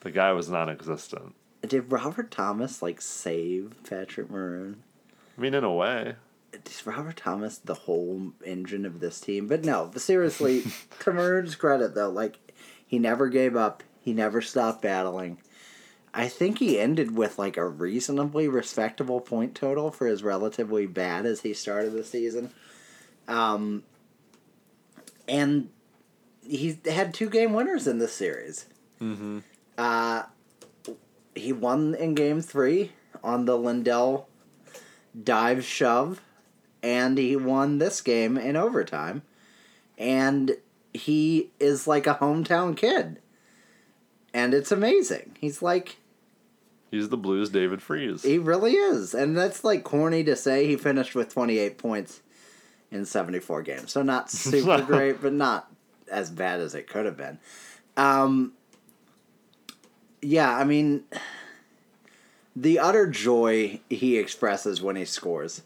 The 0.02 0.12
guy 0.12 0.32
was 0.34 0.50
non-existent. 0.50 1.36
Did 1.62 1.92
Robert 1.92 2.32
Thomas 2.32 2.82
like 2.82 3.02
save 3.02 3.76
Patrick 3.88 4.30
Maroon? 4.30 4.84
I 5.38 5.42
mean, 5.42 5.54
in 5.54 5.64
a 5.64 5.74
way. 5.74 6.16
Is 6.54 6.86
Robert 6.86 7.18
Thomas 7.18 7.58
the 7.60 7.74
whole 7.74 8.34
engine 8.44 8.86
of 8.86 9.00
this 9.00 9.22
team? 9.22 9.48
But 9.48 9.64
no, 9.64 9.92
seriously, 9.96 10.64
to 11.00 11.14
Maroon's 11.14 11.56
credit 11.56 11.96
though, 11.96 12.10
like 12.10 12.38
he 12.86 13.00
never 13.00 13.30
gave 13.30 13.56
up. 13.56 13.84
He 14.02 14.14
never 14.14 14.42
stopped 14.42 14.82
battling. 14.82 15.38
I 16.14 16.28
think 16.28 16.60
he 16.60 16.80
ended 16.80 17.16
with 17.16 17.40
like 17.40 17.58
a 17.58 17.68
reasonably 17.68 18.48
respectable 18.48 19.22
point 19.22 19.56
total 19.56 19.92
for 19.92 20.08
as 20.08 20.24
relatively 20.24 20.86
bad 20.86 21.26
as 21.26 21.42
he 21.42 21.54
started 21.54 21.94
the 21.94 22.04
season. 22.04 22.52
Um, 23.28 23.84
and 25.28 25.70
he 26.46 26.78
had 26.86 27.14
two 27.14 27.30
game 27.30 27.54
winners 27.54 27.88
in 27.88 28.00
this 28.00 28.14
series. 28.14 28.66
Mm-hmm. 29.00 29.40
Uh, 29.78 30.24
he 31.34 31.54
won 31.54 31.96
in 31.96 32.14
game 32.14 32.42
three 32.42 32.92
on 33.24 33.46
the 33.46 33.58
Lindell 33.58 34.28
dive 35.24 35.64
shove, 35.64 36.22
and 36.84 37.18
he 37.18 37.36
won 37.38 37.78
this 37.78 38.02
game 38.02 38.38
in 38.38 38.58
overtime. 38.58 39.22
And 39.98 40.58
he 40.94 41.52
is 41.60 41.88
like 41.88 42.06
a 42.06 42.16
hometown 42.16 42.76
kid. 42.76 43.20
And 44.34 44.54
it's 44.54 44.72
amazing. 44.72 45.38
He's 45.40 45.62
like 45.62 45.98
He's 46.92 47.08
the 47.10 47.18
Blues 47.18 47.50
David 47.50 47.82
Freese. 47.82 48.22
he 48.22 48.38
really 48.38 48.74
is. 48.74 49.14
And 49.14 49.36
that's 49.38 49.64
like 49.64 49.84
corny 49.84 50.24
to 50.26 50.36
say 50.36 50.68
he 50.68 50.76
finished 50.76 51.16
with 51.16 51.34
28 51.34 51.78
points 51.78 52.22
in 52.92 53.06
74 53.06 53.62
games. 53.64 53.92
So 53.94 54.02
not 54.04 54.30
super 54.32 54.82
great, 54.84 55.22
but 55.22 55.32
not 55.34 55.72
as 56.12 56.30
bad 56.30 56.60
as 56.60 56.76
it 56.76 56.88
could 56.88 57.06
have 57.06 57.16
been. 57.18 57.40
Um 57.98 58.54
yeah, 60.22 60.56
I 60.56 60.66
mean 60.66 61.04
the 62.56 62.78
utter 62.80 63.08
joy 63.08 63.80
he 63.90 64.18
expresses 64.18 64.82
when 64.82 64.98
he 64.98 65.06
scores 65.06 65.62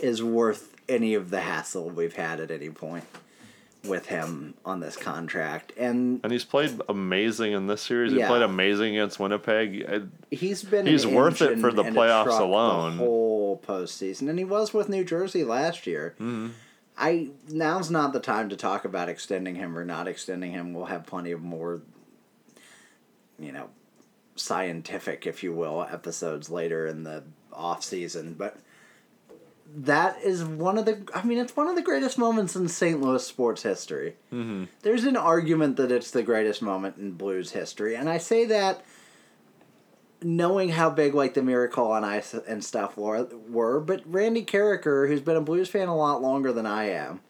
is 0.00 0.22
worth 0.22 0.76
any 0.88 1.14
of 1.14 1.30
the 1.30 1.40
hassle 1.40 1.88
we've 1.88 2.14
had 2.16 2.40
at 2.40 2.50
any 2.50 2.68
point 2.68 3.04
with 3.84 4.06
him 4.06 4.54
on 4.64 4.80
this 4.80 4.96
contract. 4.96 5.72
And 5.76 6.20
and 6.22 6.32
he's 6.32 6.44
played 6.44 6.80
amazing 6.88 7.52
in 7.52 7.66
this 7.66 7.82
series. 7.82 8.12
Yeah. 8.12 8.22
He 8.24 8.28
played 8.28 8.42
amazing 8.42 8.96
against 8.96 9.18
Winnipeg. 9.20 9.84
I- 9.88 10.34
He's 10.34 10.62
been 10.64 10.86
He's 10.86 11.06
worth 11.06 11.42
it 11.42 11.58
for 11.60 11.72
the 11.72 11.84
playoffs 11.84 12.38
alone. 12.40 12.96
The 12.96 13.04
whole 13.04 13.62
postseason, 13.66 14.28
and 14.28 14.38
he 14.38 14.44
was 14.44 14.74
with 14.74 14.88
New 14.88 15.04
Jersey 15.04 15.44
last 15.44 15.86
year. 15.86 16.14
Mm-hmm. 16.20 16.48
I 16.96 17.30
now's 17.48 17.90
not 17.90 18.12
the 18.12 18.20
time 18.20 18.48
to 18.50 18.56
talk 18.56 18.84
about 18.84 19.08
extending 19.08 19.56
him 19.56 19.76
or 19.76 19.84
not 19.84 20.06
extending 20.08 20.52
him. 20.52 20.72
We'll 20.72 20.86
have 20.86 21.06
plenty 21.06 21.32
of 21.32 21.42
more, 21.42 21.82
you 23.38 23.52
know, 23.52 23.68
scientific, 24.36 25.26
if 25.26 25.42
you 25.42 25.52
will, 25.52 25.82
episodes 25.90 26.50
later 26.50 26.86
in 26.86 27.02
the 27.04 27.24
off 27.52 27.82
season. 27.82 28.34
But 28.34 28.56
that 29.76 30.22
is 30.22 30.44
one 30.44 30.78
of 30.78 30.84
the. 30.84 31.02
I 31.14 31.24
mean, 31.24 31.38
it's 31.38 31.56
one 31.56 31.68
of 31.68 31.74
the 31.74 31.82
greatest 31.82 32.18
moments 32.18 32.54
in 32.54 32.68
St. 32.68 33.00
Louis 33.00 33.26
sports 33.26 33.62
history. 33.62 34.16
Mm-hmm. 34.32 34.64
There's 34.82 35.04
an 35.04 35.16
argument 35.16 35.76
that 35.76 35.90
it's 35.90 36.10
the 36.10 36.22
greatest 36.22 36.62
moment 36.62 36.96
in 36.96 37.12
Blues 37.12 37.52
history, 37.52 37.96
and 37.96 38.08
I 38.08 38.18
say 38.18 38.44
that 38.46 38.84
knowing 40.24 40.70
how 40.70 40.90
big 40.90 41.14
like 41.14 41.34
the 41.34 41.42
Miracle 41.42 41.92
on 41.92 42.02
Ice 42.02 42.34
and 42.34 42.64
stuff 42.64 42.96
were, 42.96 43.28
were, 43.48 43.78
but 43.78 44.02
Randy 44.06 44.44
Karraker, 44.44 45.06
who's 45.06 45.20
been 45.20 45.36
a 45.36 45.40
Blues 45.40 45.68
fan 45.68 45.88
a 45.88 45.96
lot 45.96 46.22
longer 46.22 46.50
than 46.50 46.66
I 46.66 46.88
am, 46.88 47.20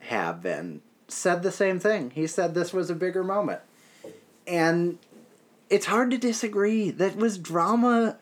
have 0.00 0.42
been, 0.42 0.80
said 1.06 1.42
the 1.42 1.52
same 1.52 1.78
thing. 1.78 2.10
He 2.10 2.26
said 2.26 2.54
this 2.54 2.72
was 2.72 2.88
a 2.88 2.94
bigger 2.94 3.22
moment. 3.22 3.60
And 4.46 4.98
it's 5.68 5.86
hard 5.86 6.10
to 6.12 6.18
disagree. 6.18 6.90
That 6.90 7.16
was 7.16 7.36
drama 7.36 8.16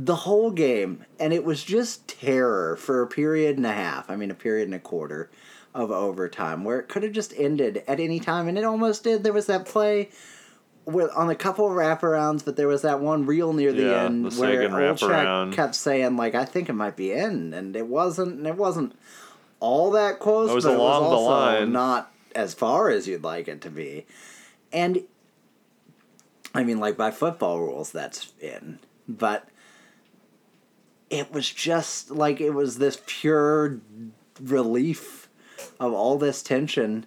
the 0.00 0.14
whole 0.14 0.52
game, 0.52 1.04
and 1.18 1.32
it 1.32 1.44
was 1.44 1.64
just 1.64 2.06
terror 2.06 2.76
for 2.76 3.02
a 3.02 3.06
period 3.08 3.56
and 3.56 3.66
a 3.66 3.72
half. 3.72 4.08
I 4.08 4.14
mean, 4.14 4.30
a 4.30 4.34
period 4.34 4.68
and 4.68 4.74
a 4.74 4.78
quarter 4.78 5.28
of 5.74 5.90
overtime 5.90 6.62
where 6.62 6.78
it 6.78 6.88
could 6.88 7.02
have 7.02 7.10
just 7.12 7.34
ended 7.36 7.82
at 7.88 7.98
any 7.98 8.20
time, 8.20 8.46
and 8.46 8.56
it 8.56 8.62
almost 8.62 9.02
did. 9.02 9.24
There 9.24 9.32
was 9.32 9.46
that 9.46 9.66
play 9.66 10.10
with 10.84 11.10
on 11.16 11.28
a 11.30 11.34
couple 11.34 11.66
of 11.66 11.72
wraparounds, 11.72 12.44
but 12.44 12.54
there 12.54 12.68
was 12.68 12.82
that 12.82 13.00
one 13.00 13.26
real 13.26 13.52
near 13.52 13.72
the 13.72 13.82
Yeah, 13.90 14.04
end 14.04 14.30
the 14.30 14.40
where 14.40 14.68
Olczyk 14.68 15.52
kept 15.52 15.74
saying 15.74 16.16
like, 16.16 16.36
"I 16.36 16.44
think 16.44 16.68
it 16.68 16.74
might 16.74 16.94
be 16.96 17.10
in," 17.10 17.52
and 17.52 17.74
it 17.74 17.88
wasn't. 17.88 18.38
And 18.38 18.46
it 18.46 18.56
wasn't 18.56 18.94
all 19.58 19.90
that 19.90 20.20
close, 20.20 20.50
It 20.50 20.54
was 20.54 20.64
but 20.64 20.74
it 20.74 20.78
was 20.78 21.02
also 21.02 21.30
line. 21.30 21.72
not 21.72 22.12
as 22.36 22.54
far 22.54 22.88
as 22.88 23.08
you'd 23.08 23.24
like 23.24 23.48
it 23.48 23.60
to 23.62 23.70
be. 23.70 24.06
And 24.72 25.02
I 26.54 26.62
mean, 26.62 26.78
like 26.78 26.96
by 26.96 27.10
football 27.10 27.58
rules, 27.58 27.90
that's 27.90 28.32
in, 28.40 28.78
but 29.08 29.48
it 31.10 31.32
was 31.32 31.50
just 31.50 32.10
like 32.10 32.40
it 32.40 32.50
was 32.50 32.78
this 32.78 33.00
pure 33.06 33.80
relief 34.40 35.28
of 35.80 35.92
all 35.92 36.18
this 36.18 36.42
tension. 36.42 37.06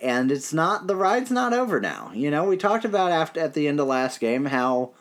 And 0.00 0.32
it's 0.32 0.52
not 0.52 0.86
the 0.86 0.96
ride's 0.96 1.30
not 1.30 1.52
over 1.52 1.80
now. 1.80 2.10
You 2.14 2.30
know 2.30 2.44
we 2.44 2.56
talked 2.56 2.84
about 2.84 3.12
after 3.12 3.40
at 3.40 3.54
the 3.54 3.68
end 3.68 3.80
of 3.80 3.86
last 3.86 4.20
game 4.20 4.46
how 4.46 4.92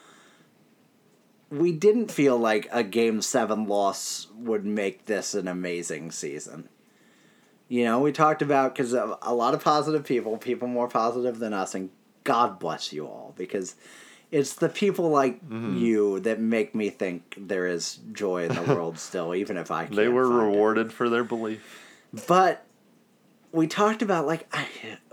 we 1.49 1.71
didn't 1.71 2.11
feel 2.11 2.37
like 2.37 2.67
a 2.71 2.83
game 2.83 3.21
7 3.21 3.65
loss 3.65 4.27
would 4.35 4.65
make 4.65 5.05
this 5.05 5.33
an 5.33 5.47
amazing 5.47 6.11
season. 6.11 6.69
You 7.67 7.85
know 7.85 7.99
we 7.99 8.11
talked 8.11 8.41
about 8.41 8.75
because 8.75 8.93
a, 8.93 9.17
a 9.21 9.33
lot 9.33 9.53
of 9.53 9.63
positive 9.63 10.05
people 10.05 10.37
people 10.37 10.67
more 10.67 10.87
positive 10.87 11.39
than 11.39 11.53
us 11.53 11.73
and 11.73 11.89
god 12.23 12.59
bless 12.59 12.93
you 12.93 13.07
all 13.07 13.33
because 13.35 13.75
it's 14.31 14.53
the 14.53 14.69
people 14.69 15.09
like 15.09 15.41
Mm-hmm. 15.45 15.77
you 15.77 16.19
that 16.21 16.39
make 16.39 16.73
me 16.73 16.89
think 16.89 17.35
there 17.37 17.67
is 17.67 17.99
joy 18.13 18.45
in 18.45 18.55
the 18.55 18.61
world 18.73 18.97
still 18.97 19.35
even 19.35 19.57
if 19.57 19.69
i 19.71 19.83
can't 19.83 19.95
they 19.95 20.07
were 20.07 20.23
find 20.27 20.33
it. 20.41 20.45
rewarded 20.45 20.93
for 20.93 21.09
their 21.09 21.23
belief. 21.23 21.61
But 22.27 22.65
we 23.53 23.67
talked 23.67 24.01
about 24.01 24.25
like 24.27 24.47
I, 24.55 24.65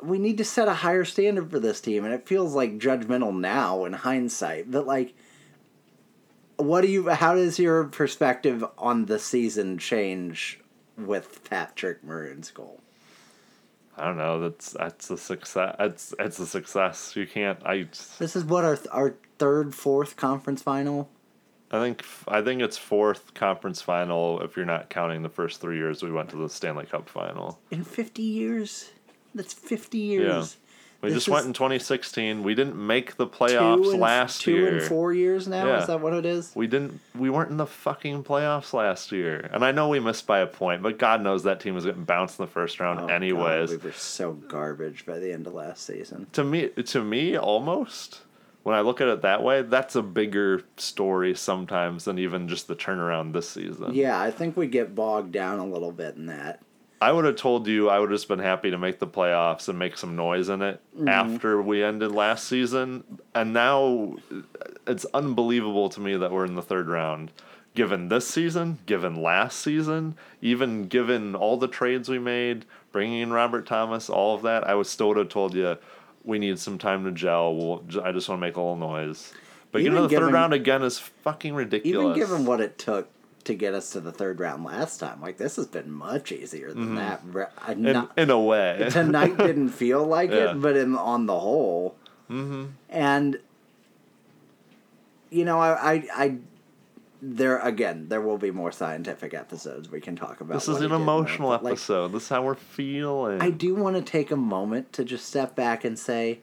we 0.03 0.19
need 0.19 0.39
to 0.39 0.45
set 0.45 0.69
a 0.69 0.75
higher 0.75 1.05
standard 1.05 1.51
for 1.51 1.59
this 1.59 1.81
team, 1.81 2.05
and 2.05 2.15
it 2.15 2.27
feels 2.29 2.55
like 2.55 2.79
judgmental 2.79 3.37
now 3.37 3.85
in 3.85 3.93
hindsight. 3.93 4.71
But 4.71 4.87
like, 4.87 5.15
what 6.57 6.81
do 6.83 6.89
you? 6.89 7.09
How 7.09 7.35
does 7.35 7.59
your 7.59 7.85
perspective 7.85 8.65
on 8.79 9.07
the 9.07 9.19
season 9.19 9.79
change 9.79 10.61
with 10.97 11.43
Patrick 11.49 12.03
Maroon's 12.05 12.51
goal? 12.51 12.78
I 13.99 14.07
don't 14.07 14.17
know. 14.17 14.41
That's 14.41 14.73
that's 14.73 15.11
a 15.11 15.17
success. 15.17 15.77
It's 15.79 16.15
it's 16.19 16.39
a 16.39 16.47
success. 16.47 17.15
You 17.17 17.27
can't. 17.27 17.59
I 17.65 17.89
This 18.19 18.37
is 18.37 18.45
what 18.45 18.65
our 18.65 18.79
our 18.91 19.15
third, 19.39 19.75
fourth 19.75 20.17
conference 20.17 20.63
final. 20.63 21.09
I 21.71 21.81
think 21.81 22.05
I 22.27 22.41
think 22.41 22.63
it's 22.63 22.79
fourth 22.79 23.35
conference 23.35 23.83
final 23.83 24.41
if 24.41 24.57
you're 24.57 24.65
not 24.67 24.89
counting 24.89 25.23
the 25.23 25.29
first 25.29 25.61
three 25.61 25.77
years 25.77 26.03
we 26.03 26.11
went 26.11 26.31
to 26.31 26.37
the 26.37 26.49
Stanley 26.49 26.87
Cup 26.87 27.09
final. 27.09 27.61
in 27.71 27.85
50 27.85 28.23
years. 28.23 28.91
That's 29.35 29.53
50 29.53 29.99
years. 29.99 30.57
We 31.01 31.11
This 31.11 31.19
just 31.19 31.29
went 31.29 31.47
in 31.47 31.53
2016. 31.53 32.43
We 32.43 32.57
didn't 32.57 32.75
make 32.75 33.17
the 33.17 33.27
playoffs 33.27 33.93
and, 33.93 34.01
last 34.01 34.41
two 34.41 34.53
year. 34.53 34.79
and 34.79 34.83
four 34.83 35.13
years 35.13 35.47
now. 35.47 35.67
Yeah. 35.67 35.81
Is 35.81 35.87
that 35.87 36.01
what 36.01 36.13
it 36.13 36.27
is? 36.27 36.51
We 36.57 36.67
didn't. 36.67 36.99
We 37.17 37.31
weren't 37.31 37.53
in 37.53 37.57
the 37.57 37.67
fucking 37.67 38.25
playoffs 38.25 38.73
last 38.73 39.13
year, 39.13 39.49
and 39.53 39.65
I 39.65 39.71
know 39.71 39.89
we 39.89 40.01
missed 40.01 40.27
by 40.27 40.41
a 40.41 40.47
point, 40.47 40.83
but 40.83 40.99
God 40.99 41.23
knows 41.23 41.45
that 41.45 41.61
team 41.61 41.77
was 41.77 41.85
getting 41.85 42.03
bounced 42.03 42.41
in 42.41 42.47
the 42.47 42.51
first 42.51 42.81
round 42.81 42.99
Oh, 42.99 43.07
anyways. 43.07 43.71
God, 43.71 43.79
we 43.79 43.85
were 43.85 43.93
so 43.93 44.33
garbage 44.33 45.07
by 45.07 45.21
the 45.21 45.33
end 45.33 45.47
of 45.47 45.55
last 45.55 45.85
season. 45.87 46.27
to 46.33 46.43
me, 46.43 46.69
to 46.69 47.05
me, 47.05 47.37
almost 47.39 48.23
when 48.65 48.75
I 48.75 48.81
look 48.81 49.01
at 49.01 49.07
it 49.07 49.23
that 49.23 49.43
way, 49.45 49.63
that's 49.63 49.95
a 49.95 50.03
bigger 50.03 50.63
story 50.77 51.35
sometimes 51.35 52.07
than 52.07 52.19
even 52.19 52.49
just 52.49 52.67
the 52.67 52.75
turnaround 52.75 53.33
this 53.33 53.49
season. 53.49 53.95
Yeah, 53.95 54.21
I 54.21 54.33
think 54.33 54.57
we 54.57 54.67
get 54.67 54.97
bogged 54.97 55.31
down 55.33 55.61
a 55.61 55.65
little 55.67 55.93
bit 55.93 56.17
in 56.17 56.27
that. 56.27 56.61
I 57.01 57.13
would 57.13 57.25
have 57.25 57.37
told 57.37 57.67
you 57.69 57.89
I 57.89 57.99
would 58.01 58.11
have 58.11 58.19
just 58.19 58.29
been 58.29 58.39
happy 58.41 58.71
to 58.71 58.79
make 58.79 58.99
the 58.99 59.07
playoffs 59.07 59.69
and 59.69 59.79
make 59.79 59.97
some 59.97 60.17
noise 60.17 60.49
in 60.49 60.63
it 60.63 60.81
Mm-hmm. 60.97 61.09
after 61.09 61.63
we 61.63 61.85
ended 61.85 62.11
last 62.11 62.49
season. 62.49 63.05
And 63.37 63.53
now 63.53 64.17
it's 64.87 65.05
unbelievable 65.15 65.89
to 65.91 66.01
me 66.01 66.17
that 66.17 66.33
we're 66.33 66.45
in 66.45 66.57
the 66.57 66.63
third 66.63 66.89
round. 66.89 67.31
Given 67.75 68.09
this 68.09 68.27
season, 68.27 68.79
given 68.87 69.23
last 69.23 69.61
season, 69.61 70.17
even 70.43 70.89
given 70.89 71.37
all 71.37 71.57
the 71.57 71.69
trades 71.69 72.09
we 72.09 72.19
made, 72.19 72.65
bringing 72.91 73.21
in 73.21 73.33
Robert 73.33 73.67
Thomas, 73.67 74.11
all 74.11 74.35
of 74.35 74.43
that, 74.43 74.67
I 74.67 74.75
would 74.75 74.87
still 74.89 75.09
would 75.09 75.19
have 75.19 75.29
told 75.29 75.55
you 75.55 75.77
we 76.25 76.41
need 76.41 76.59
some 76.59 76.79
time 76.79 77.05
to 77.05 77.13
gel. 77.13 77.55
We'll, 77.55 77.85
I 78.03 78.11
just 78.11 78.29
want 78.29 78.41
to 78.41 78.47
make 78.47 78.57
a 78.57 78.61
little 78.61 78.75
noise. 78.77 79.33
But 79.71 79.83
Even 79.83 80.03
to 80.03 80.09
the 80.09 80.09
third 80.09 80.33
round 80.33 80.53
again 80.55 80.83
is 80.83 80.99
fucking 80.99 81.55
ridiculous. 81.55 82.17
Even 82.17 82.29
given 82.29 82.45
what 82.47 82.61
it 82.61 82.77
took 82.79 83.09
to 83.44 83.55
get 83.55 83.74
us 83.74 83.90
to 83.90 84.01
the 84.01 84.12
third 84.12 84.40
round 84.40 84.64
last 84.64 84.98
time, 84.98 85.20
like 85.20 85.38
this 85.38 85.57
has 85.57 85.66
been 85.66 85.90
much 85.90 86.33
easier 86.33 86.72
than 86.72 86.96
that. 86.96 87.24
Mm-hmm. 87.27 87.87
in, 87.87 87.92
not- 87.92 88.12
in 88.18 88.31
a 88.31 88.40
way. 88.40 88.88
tonight 88.90 89.37
didn't 89.38 89.70
feel 89.70 90.05
like 90.05 90.31
Yeah. 90.31 90.53
it, 90.53 90.61
but 90.61 90.77
in 90.77 90.96
on 90.96 91.27
the 91.27 91.38
whole, 91.38 91.96
mm-hmm. 92.31 92.66
and 92.88 93.38
you 95.31 95.44
know, 95.44 95.61
I, 95.61 95.92
I, 95.92 96.09
I, 96.14 96.37
there 97.20 97.59
again, 97.59 98.09
there 98.09 98.20
will 98.20 98.38
be 98.38 98.51
more 98.51 98.72
scientific 98.72 99.35
episodes 99.35 99.90
we 99.90 100.01
can 100.01 100.16
talk 100.16 100.40
about. 100.40 100.55
This 100.55 100.68
is 100.68 100.81
an 100.81 100.92
emotional 100.92 101.51
like, 101.51 101.64
episode. 101.64 102.12
This 102.12 102.24
is 102.24 102.29
how 102.29 102.42
we're 102.42 102.55
feeling. 102.55 103.42
I 103.42 103.51
do 103.51 103.74
want 103.74 103.96
to 103.96 104.03
take 104.03 104.31
a 104.31 104.37
moment 104.37 104.92
to 104.94 105.05
just 105.05 105.27
step 105.27 105.55
back 105.55 105.85
and 105.85 105.98
say, 105.98 106.40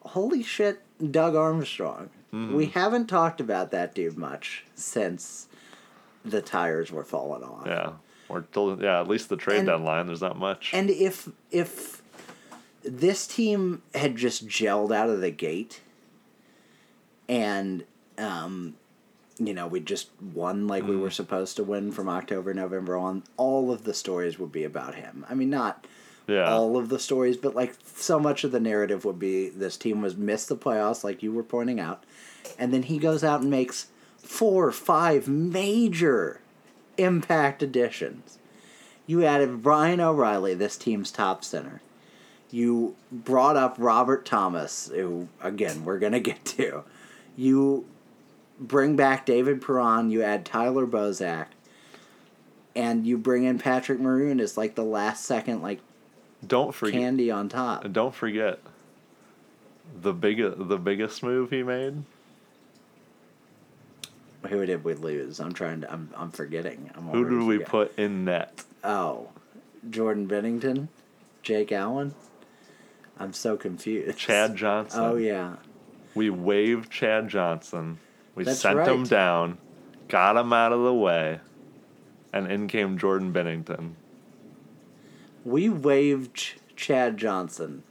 holy 0.00 0.42
shit, 0.42 0.82
Doug 1.10 1.34
Armstrong. 1.34 2.10
We 2.34 2.66
haven't 2.66 3.08
talked 3.08 3.42
about 3.42 3.72
that 3.72 3.94
dude 3.94 4.16
much 4.16 4.64
since 4.74 5.48
the 6.24 6.42
tires 6.42 6.90
were 6.90 7.04
falling 7.04 7.42
off. 7.42 7.66
Yeah. 7.66 7.92
Or 8.28 8.42
till 8.52 8.82
yeah, 8.82 9.00
at 9.00 9.08
least 9.08 9.28
the 9.28 9.36
trade 9.36 9.58
And- 9.58 9.68
deadline. 9.68 10.06
There's 10.06 10.20
not 10.20 10.38
much. 10.38 10.70
And 10.72 10.90
if 10.90 11.28
if 11.50 12.02
this 12.82 13.26
team 13.26 13.82
had 13.94 14.16
just 14.16 14.46
gelled 14.48 14.94
out 14.94 15.08
of 15.08 15.20
the 15.20 15.30
gate 15.30 15.80
and 17.28 17.84
um 18.18 18.74
you 19.38 19.54
know, 19.54 19.66
we 19.66 19.80
just 19.80 20.08
won 20.20 20.68
like 20.68 20.86
we 20.86 20.96
were 20.96 21.10
supposed 21.10 21.56
to 21.56 21.64
win 21.64 21.90
from 21.90 22.08
October, 22.08 22.54
November 22.54 22.96
on, 22.96 23.24
all 23.36 23.72
of 23.72 23.84
the 23.84 23.94
stories 23.94 24.38
would 24.38 24.52
be 24.52 24.62
about 24.62 24.94
him. 24.94 25.26
I 25.28 25.34
mean, 25.34 25.50
not 25.50 25.86
yeah. 26.28 26.52
all 26.52 26.76
of 26.76 26.90
the 26.90 26.98
stories, 26.98 27.36
but 27.36 27.54
like 27.54 27.74
so 27.96 28.20
much 28.20 28.44
of 28.44 28.52
the 28.52 28.60
narrative 28.60 29.04
would 29.04 29.18
be 29.18 29.48
this 29.48 29.76
team 29.76 30.00
was 30.02 30.16
missed 30.16 30.48
the 30.48 30.56
playoffs, 30.56 31.02
like 31.02 31.22
you 31.22 31.32
were 31.32 31.42
pointing 31.42 31.80
out, 31.80 32.04
and 32.58 32.72
then 32.72 32.84
he 32.84 32.98
goes 32.98 33.24
out 33.24 33.40
and 33.40 33.50
makes 33.50 33.88
four, 34.32 34.68
or 34.68 34.72
five 34.72 35.28
major 35.28 36.40
impact 36.96 37.62
additions. 37.62 38.38
You 39.06 39.24
added 39.24 39.66
Ryan 39.66 40.00
O'Reilly, 40.00 40.54
this 40.54 40.78
team's 40.78 41.10
top 41.10 41.44
center. 41.44 41.82
You 42.50 42.96
brought 43.10 43.56
up 43.56 43.76
Robert 43.78 44.24
Thomas, 44.24 44.90
who 44.94 45.28
again 45.42 45.84
we're 45.84 45.98
gonna 45.98 46.20
get 46.20 46.44
to. 46.46 46.84
You 47.36 47.84
bring 48.58 48.96
back 48.96 49.26
David 49.26 49.60
Perron. 49.60 50.10
You 50.10 50.22
add 50.22 50.46
Tyler 50.46 50.86
Bozak. 50.86 51.46
And 52.74 53.06
you 53.06 53.18
bring 53.18 53.44
in 53.44 53.58
Patrick 53.58 54.00
Maroon 54.00 54.40
as 54.40 54.56
like 54.56 54.76
the 54.76 54.84
last 54.84 55.26
second 55.26 55.60
like 55.60 55.80
don't 56.46 56.74
forget 56.74 57.00
candy 57.00 57.30
on 57.30 57.50
top. 57.50 57.90
don't 57.92 58.14
forget 58.14 58.60
the 60.00 60.14
big 60.14 60.38
the 60.56 60.78
biggest 60.78 61.22
move 61.22 61.50
he 61.50 61.62
made. 61.62 62.02
Who 64.48 64.66
did 64.66 64.84
we 64.84 64.94
lose? 64.94 65.40
I'm 65.40 65.52
trying 65.52 65.82
to. 65.82 65.92
I'm. 65.92 66.10
I'm 66.16 66.30
forgetting. 66.30 66.90
I'm 66.94 67.08
Who 67.08 67.28
did 67.28 67.46
we 67.46 67.58
put 67.58 67.96
in 67.98 68.24
net? 68.24 68.64
Oh, 68.82 69.28
Jordan 69.88 70.26
Binnington, 70.26 70.88
Jake 71.42 71.72
Allen. 71.72 72.14
I'm 73.18 73.32
so 73.32 73.56
confused. 73.56 74.18
Chad 74.18 74.56
Johnson. 74.56 75.00
Oh 75.00 75.16
yeah. 75.16 75.56
We 76.14 76.28
waived 76.30 76.90
Chad 76.90 77.28
Johnson. 77.28 77.98
We 78.34 78.44
That's 78.44 78.60
sent 78.60 78.86
him 78.86 79.04
down, 79.04 79.58
got 80.08 80.36
him 80.36 80.52
out 80.52 80.72
of 80.72 80.82
the 80.82 80.94
way, 80.94 81.40
and 82.32 82.50
in 82.50 82.66
came 82.66 82.98
Jordan 82.98 83.32
Binnington. 83.32 83.92
We 85.44 85.68
waived 85.68 86.34
Ch- 86.34 86.56
Chad 86.76 87.16
Johnson, 87.16 87.82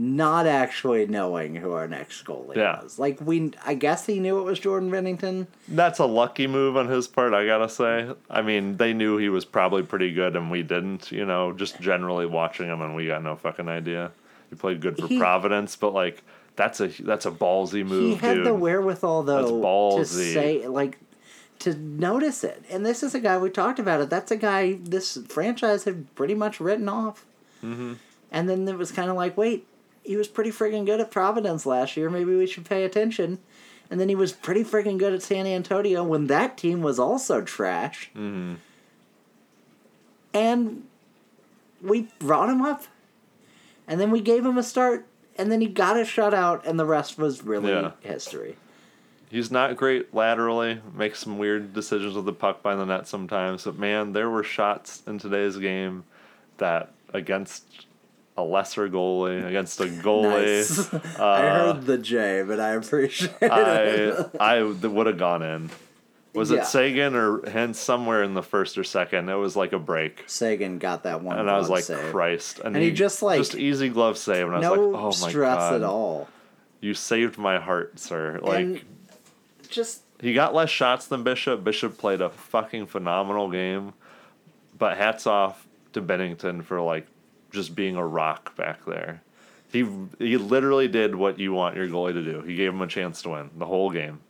not 0.00 0.46
actually 0.46 1.04
knowing 1.08 1.56
who 1.56 1.72
our 1.72 1.88
next 1.88 2.24
goalie 2.24 2.54
Yeah. 2.54 2.80
was. 2.82 3.00
Like 3.00 3.20
we, 3.20 3.52
I 3.66 3.74
guess 3.74 4.06
he 4.06 4.20
knew 4.20 4.38
it 4.38 4.44
was 4.44 4.60
Jordan 4.60 4.92
Binnington. 4.92 5.48
That's 5.66 5.98
a 5.98 6.06
lucky 6.06 6.46
move 6.46 6.76
on 6.76 6.86
his 6.86 7.08
part, 7.08 7.34
I 7.34 7.44
gotta 7.44 7.68
say. 7.68 8.08
I 8.30 8.42
mean, 8.42 8.76
they 8.76 8.92
knew 8.92 9.16
he 9.16 9.28
was 9.28 9.44
probably 9.44 9.82
pretty 9.82 10.12
good, 10.12 10.36
and 10.36 10.52
we 10.52 10.62
didn't. 10.62 11.10
You 11.10 11.26
know, 11.26 11.52
just 11.52 11.80
generally 11.80 12.26
watching 12.26 12.68
him, 12.68 12.80
and 12.80 12.94
we 12.94 13.08
got 13.08 13.24
no 13.24 13.34
fucking 13.34 13.68
idea. 13.68 14.12
He 14.50 14.54
played 14.54 14.80
good 14.80 14.96
for 14.96 15.08
He- 15.08 15.18
Providence, 15.18 15.74
but 15.74 15.92
like 15.92 16.22
that's 16.54 16.80
a 16.80 16.86
that's 17.02 17.26
a 17.26 17.30
ballsy 17.32 17.84
move, 17.84 18.20
he 18.20 18.26
had 18.26 18.34
dude. 18.34 18.46
the 18.46 18.54
wherewithal 18.54 19.24
though 19.24 19.46
to 19.46 19.52
ballsy. 19.52 20.32
say 20.32 20.66
like 20.68 20.98
to 21.60 21.74
notice 21.74 22.44
it 22.44 22.62
and 22.70 22.84
this 22.86 23.02
is 23.02 23.14
a 23.14 23.20
guy 23.20 23.36
we 23.38 23.48
talked 23.50 23.78
about 23.78 24.00
it 24.00 24.08
that's 24.10 24.30
a 24.30 24.36
guy 24.36 24.74
this 24.82 25.18
franchise 25.28 25.84
had 25.84 26.12
pretty 26.14 26.34
much 26.34 26.60
written 26.60 26.88
off 26.88 27.24
mm-hmm. 27.64 27.94
and 28.30 28.48
then 28.48 28.66
it 28.68 28.76
was 28.76 28.90
kind 28.92 29.08
of 29.10 29.16
like 29.16 29.36
wait 29.36 29.66
he 30.08 30.16
was 30.16 30.26
pretty 30.26 30.50
freaking 30.50 30.86
good 30.86 31.00
at 31.00 31.10
providence 31.10 31.66
last 31.66 31.94
year. 31.94 32.08
Maybe 32.08 32.34
we 32.34 32.46
should 32.46 32.64
pay 32.64 32.82
attention. 32.84 33.38
And 33.90 34.00
then 34.00 34.08
he 34.08 34.14
was 34.14 34.32
pretty 34.32 34.64
freaking 34.64 34.96
good 34.98 35.12
at 35.12 35.22
san 35.22 35.46
antonio 35.46 36.02
when 36.02 36.26
that 36.28 36.56
team 36.56 36.80
was 36.80 36.98
also 36.98 37.42
trash. 37.42 38.10
Mm-hmm. 38.16 38.54
and 40.34 40.84
we 41.82 42.08
brought 42.18 42.48
him 42.48 42.62
up. 42.62 42.84
And 43.86 44.00
then 44.00 44.10
we 44.10 44.20
gave 44.20 44.44
him 44.44 44.58
a 44.58 44.62
start. 44.62 45.06
And 45.36 45.52
then 45.52 45.60
he 45.60 45.68
got 45.68 45.96
a 45.96 46.00
shutout 46.02 46.66
and 46.66 46.78
the 46.80 46.84
rest 46.84 47.18
was 47.18 47.44
really 47.44 47.70
Yeah. 47.70 47.92
history. 48.00 48.56
He's 49.30 49.50
not 49.50 49.76
great 49.76 50.14
laterally, 50.14 50.80
makes 50.94 51.18
some 51.20 51.36
weird 51.38 51.74
decisions 51.74 52.14
with 52.14 52.24
the 52.24 52.32
puck 52.32 52.62
by 52.62 52.74
the 52.74 52.86
net 52.86 53.06
sometimes, 53.06 53.64
but 53.64 53.76
man, 53.78 54.12
there 54.14 54.30
were 54.30 54.42
shots 54.42 55.02
in 55.06 55.18
today's 55.18 55.58
game 55.58 56.04
that 56.56 56.92
against 57.12 57.86
a 58.38 58.42
lesser 58.42 58.88
goalie, 58.88 59.46
against 59.46 59.80
a 59.80 59.84
goalie, 59.86 60.90
Nice. 60.92 60.94
I 61.18 61.40
heard 61.42 61.82
the 61.84 61.98
J, 61.98 62.42
but 62.46 62.60
I 62.60 62.70
appreciate 62.70 63.34
it. 63.42 63.50
Uh, 63.50 64.28
I 64.40 64.56
I 64.58 64.62
would 64.62 65.06
have 65.06 65.18
gone 65.18 65.42
in. 65.42 65.70
Was 66.34 66.50
Yeah. 66.50 66.58
it 66.58 66.66
Seguin 66.66 67.14
or 67.16 67.38
Hintz 67.40 67.76
somewhere 67.76 68.22
in 68.22 68.34
the 68.34 68.42
first 68.42 68.78
or 68.78 68.84
second? 68.84 69.28
It 69.28 69.34
was 69.34 69.56
like 69.56 69.72
a 69.72 69.78
break. 69.78 70.22
Seguin 70.28 70.78
got 70.78 71.02
that 71.02 71.22
one. 71.22 71.38
And 71.38 71.50
I 71.50 71.58
was 71.58 71.68
like, 71.68 71.84
save. 71.84 72.12
Christ. 72.12 72.60
And 72.64 72.76
he 72.76 72.92
just, 72.92 73.22
like- 73.22 73.38
just 73.38 73.54
easy 73.56 73.88
glove 73.88 74.16
save. 74.18 74.46
And 74.46 74.54
I 74.54 74.58
was 74.58 74.78
no 74.78 74.84
like, 74.88 75.00
oh 75.02 75.04
my 75.24 75.30
stress 75.30 75.56
God. 75.58 75.74
at 75.74 75.82
all. 75.82 76.28
You 76.80 76.94
saved 76.94 77.38
my 77.38 77.58
heart, 77.58 77.98
sir. 77.98 78.38
Like, 78.42 78.58
and 78.60 78.80
just 79.68 80.02
he 80.20 80.32
got 80.32 80.54
less 80.54 80.70
shots 80.70 81.06
than 81.08 81.24
Bishop. 81.24 81.64
Bishop 81.64 81.98
played 81.98 82.20
a 82.20 82.28
fucking 82.30 82.86
phenomenal 82.86 83.50
game. 83.50 83.94
But 84.78 84.96
hats 84.96 85.26
off 85.26 85.66
to 85.94 86.02
Binnington 86.02 86.62
for 86.62 86.80
like 86.80 87.06
just 87.58 87.74
being 87.74 87.96
a 87.96 88.06
rock 88.06 88.54
back 88.56 88.84
there. 88.86 89.22
He 89.72 89.86
he 90.18 90.36
literally 90.38 90.88
did 90.88 91.14
what 91.14 91.38
you 91.38 91.52
want 91.52 91.76
your 91.76 91.88
goalie 91.88 92.14
to 92.14 92.22
do. 92.22 92.40
He 92.42 92.54
gave 92.56 92.70
him 92.70 92.80
a 92.80 92.86
chance 92.86 93.20
to 93.22 93.30
win 93.30 93.50
the 93.58 93.66
whole 93.66 93.90
game. 93.90 94.20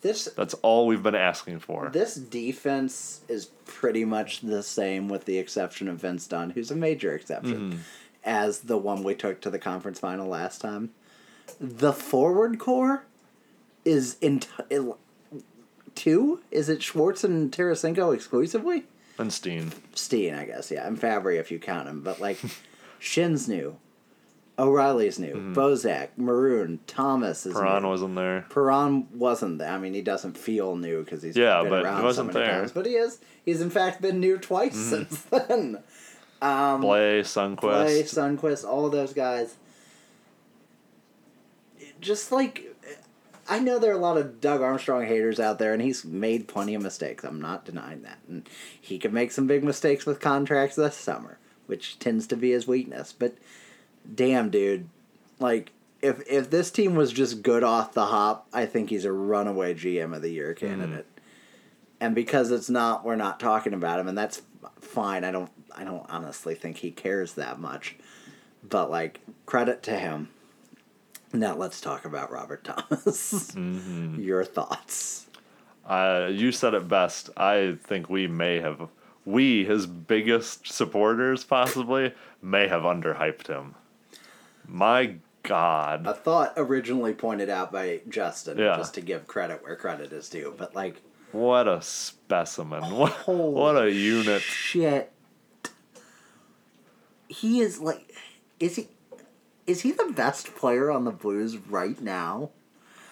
this 0.00 0.24
That's 0.36 0.54
all 0.54 0.86
we've 0.86 1.02
been 1.02 1.14
asking 1.14 1.60
for. 1.60 1.90
this 1.92 2.14
defense 2.16 3.20
is 3.28 3.46
pretty 3.64 4.04
much 4.04 4.40
the 4.40 4.62
same, 4.62 5.08
with 5.08 5.24
the 5.24 5.38
exception 5.38 5.86
of 5.88 5.98
Vince 5.98 6.26
Dunn, 6.26 6.50
who's 6.50 6.70
a 6.70 6.76
major 6.76 7.14
exception, 7.14 7.70
Mm-hmm. 7.70 7.78
as 8.24 8.60
the 8.60 8.76
one 8.78 9.02
we 9.04 9.14
took 9.14 9.40
to 9.42 9.50
the 9.50 9.58
conference 9.58 9.98
final 10.00 10.26
last 10.28 10.60
time. 10.60 10.90
The 11.60 11.92
forward 11.92 12.58
core 12.58 13.04
is 13.84 14.16
in 14.20 14.40
two. 15.94 16.40
Is 16.50 16.68
it 16.68 16.82
Schwartz 16.82 17.22
and 17.24 17.52
Tarasenko 17.52 18.14
exclusively? 18.14 18.84
And 19.18 19.32
Steen. 19.32 19.72
Steen, 19.94 20.34
I 20.34 20.44
guess, 20.44 20.70
yeah, 20.70 20.86
and 20.86 21.00
Fabbri 21.00 21.38
if 21.38 21.50
you 21.50 21.58
count 21.58 21.88
him. 21.88 22.00
But 22.02 22.20
like, 22.20 22.38
Schenn's 22.98 23.46
new, 23.48 23.76
O'Reilly's 24.58 25.18
new, 25.18 25.52
Bozak, 25.54 26.08
Maroon, 26.16 26.80
Thomas 26.86 27.46
is 27.46 27.54
Mm-hmm. 27.54 27.62
Perron 27.64 27.82
new. 27.82 27.88
wasn't 27.88 28.14
there. 28.16 28.46
Perron 28.50 29.08
wasn't. 29.16 29.58
there. 29.58 29.70
I 29.70 29.78
mean, 29.78 29.94
he 29.94 30.02
doesn't 30.02 30.36
feel 30.36 30.76
new 30.76 31.04
because 31.04 31.22
he's 31.22 31.36
Yeah, 31.36 31.60
been 31.62 31.70
but 31.70 31.78
he 31.80 31.84
around 31.84 32.02
wasn't 32.02 32.32
so 32.32 32.38
many 32.38 32.46
there. 32.46 32.54
Mm-hmm. 32.54 32.60
times. 32.62 32.72
But 32.72 32.86
he 32.86 32.92
is. 32.92 33.18
He's 33.44 33.60
in 33.60 33.70
fact 33.70 34.00
been 34.02 34.20
new 34.20 34.36
twice 34.38 34.76
since 34.76 35.22
then. 35.30 35.78
Um, 36.42 36.82
Blais, 36.82 37.20
Sundqvist. 37.22 37.58
Clay, 37.60 38.02
Sundqvist, 38.02 38.64
all 38.68 38.88
those 38.90 39.12
guys. 39.12 39.54
Just 42.00 42.32
like, 42.32 42.73
I 43.48 43.58
know 43.58 43.78
there 43.78 43.92
are 43.92 43.98
a 43.98 44.00
lot 44.00 44.16
of 44.16 44.40
Doug 44.40 44.62
Armstrong 44.62 45.06
haters 45.06 45.38
out 45.38 45.58
there, 45.58 45.72
and 45.72 45.82
he's 45.82 46.04
made 46.04 46.48
plenty 46.48 46.74
of 46.74 46.82
mistakes. 46.82 47.24
I'm 47.24 47.40
not 47.40 47.64
denying 47.64 48.02
that, 48.02 48.18
and 48.28 48.48
he 48.80 48.98
could 48.98 49.12
make 49.12 49.32
some 49.32 49.46
big 49.46 49.62
mistakes 49.62 50.06
with 50.06 50.20
contracts 50.20 50.76
this 50.76 50.96
summer, 50.96 51.38
which 51.66 51.98
tends 51.98 52.26
to 52.28 52.36
be 52.36 52.52
his 52.52 52.66
weakness. 52.66 53.12
But 53.12 53.36
damn, 54.14 54.50
dude, 54.50 54.88
like 55.38 55.72
if 56.00 56.22
if 56.28 56.50
this 56.50 56.70
team 56.70 56.94
was 56.94 57.12
just 57.12 57.42
good 57.42 57.64
off 57.64 57.94
the 57.94 58.06
hop, 58.06 58.46
I 58.52 58.66
think 58.66 58.90
he's 58.90 59.04
a 59.04 59.12
runaway 59.12 59.74
GM 59.74 60.14
of 60.14 60.22
the 60.22 60.30
year 60.30 60.54
mm-hmm. 60.54 60.66
candidate. 60.66 61.06
And 62.00 62.14
because 62.14 62.50
it's 62.50 62.68
not, 62.68 63.04
we're 63.04 63.16
not 63.16 63.40
talking 63.40 63.72
about 63.72 63.98
him, 63.98 64.08
and 64.08 64.18
that's 64.18 64.42
fine. 64.80 65.24
I 65.24 65.30
don't 65.30 65.50
I 65.74 65.84
don't 65.84 66.04
honestly 66.08 66.54
think 66.54 66.78
he 66.78 66.90
cares 66.90 67.34
that 67.34 67.58
much. 67.58 67.96
But 68.62 68.90
like 68.90 69.20
credit 69.46 69.82
to 69.84 69.98
him. 69.98 70.28
Now 71.34 71.56
let's 71.56 71.80
talk 71.80 72.04
about 72.04 72.30
Robert 72.30 72.62
Thomas. 72.64 73.54
Your 73.56 74.44
thoughts. 74.44 75.26
Uh, 75.84 76.28
you 76.32 76.52
said 76.52 76.74
it 76.74 76.86
best. 76.88 77.28
I 77.36 77.76
think 77.82 78.08
we 78.08 78.26
may 78.28 78.60
have, 78.60 78.88
we, 79.24 79.64
his 79.64 79.86
biggest 79.86 80.72
supporters 80.72 81.42
possibly, 81.44 82.14
may 82.40 82.68
have 82.68 82.82
underhyped 82.82 83.48
him. 83.48 83.74
My 84.66 85.16
God. 85.42 86.06
A 86.06 86.14
thought 86.14 86.54
originally 86.56 87.12
pointed 87.12 87.50
out 87.50 87.70
by 87.72 88.00
Justin, 88.08 88.56
Yeah. 88.56 88.76
just 88.76 88.94
to 88.94 89.00
give 89.00 89.26
credit 89.26 89.62
where 89.62 89.76
credit 89.76 90.12
is 90.12 90.28
due. 90.28 90.54
But 90.56 90.74
like 90.74 91.02
What 91.32 91.66
a 91.68 91.82
specimen. 91.82 92.82
What, 92.94 93.26
what 93.28 93.76
a 93.76 93.90
unit. 93.90 94.40
shit. 94.40 95.10
He 97.28 97.60
is 97.60 97.80
like 97.80 98.14
is 98.60 98.76
he 98.76 98.88
is 99.66 99.82
he 99.82 99.92
the 99.92 100.12
best 100.14 100.54
player 100.54 100.90
on 100.90 101.04
the 101.04 101.10
Blues 101.10 101.56
right 101.56 102.00
now? 102.00 102.50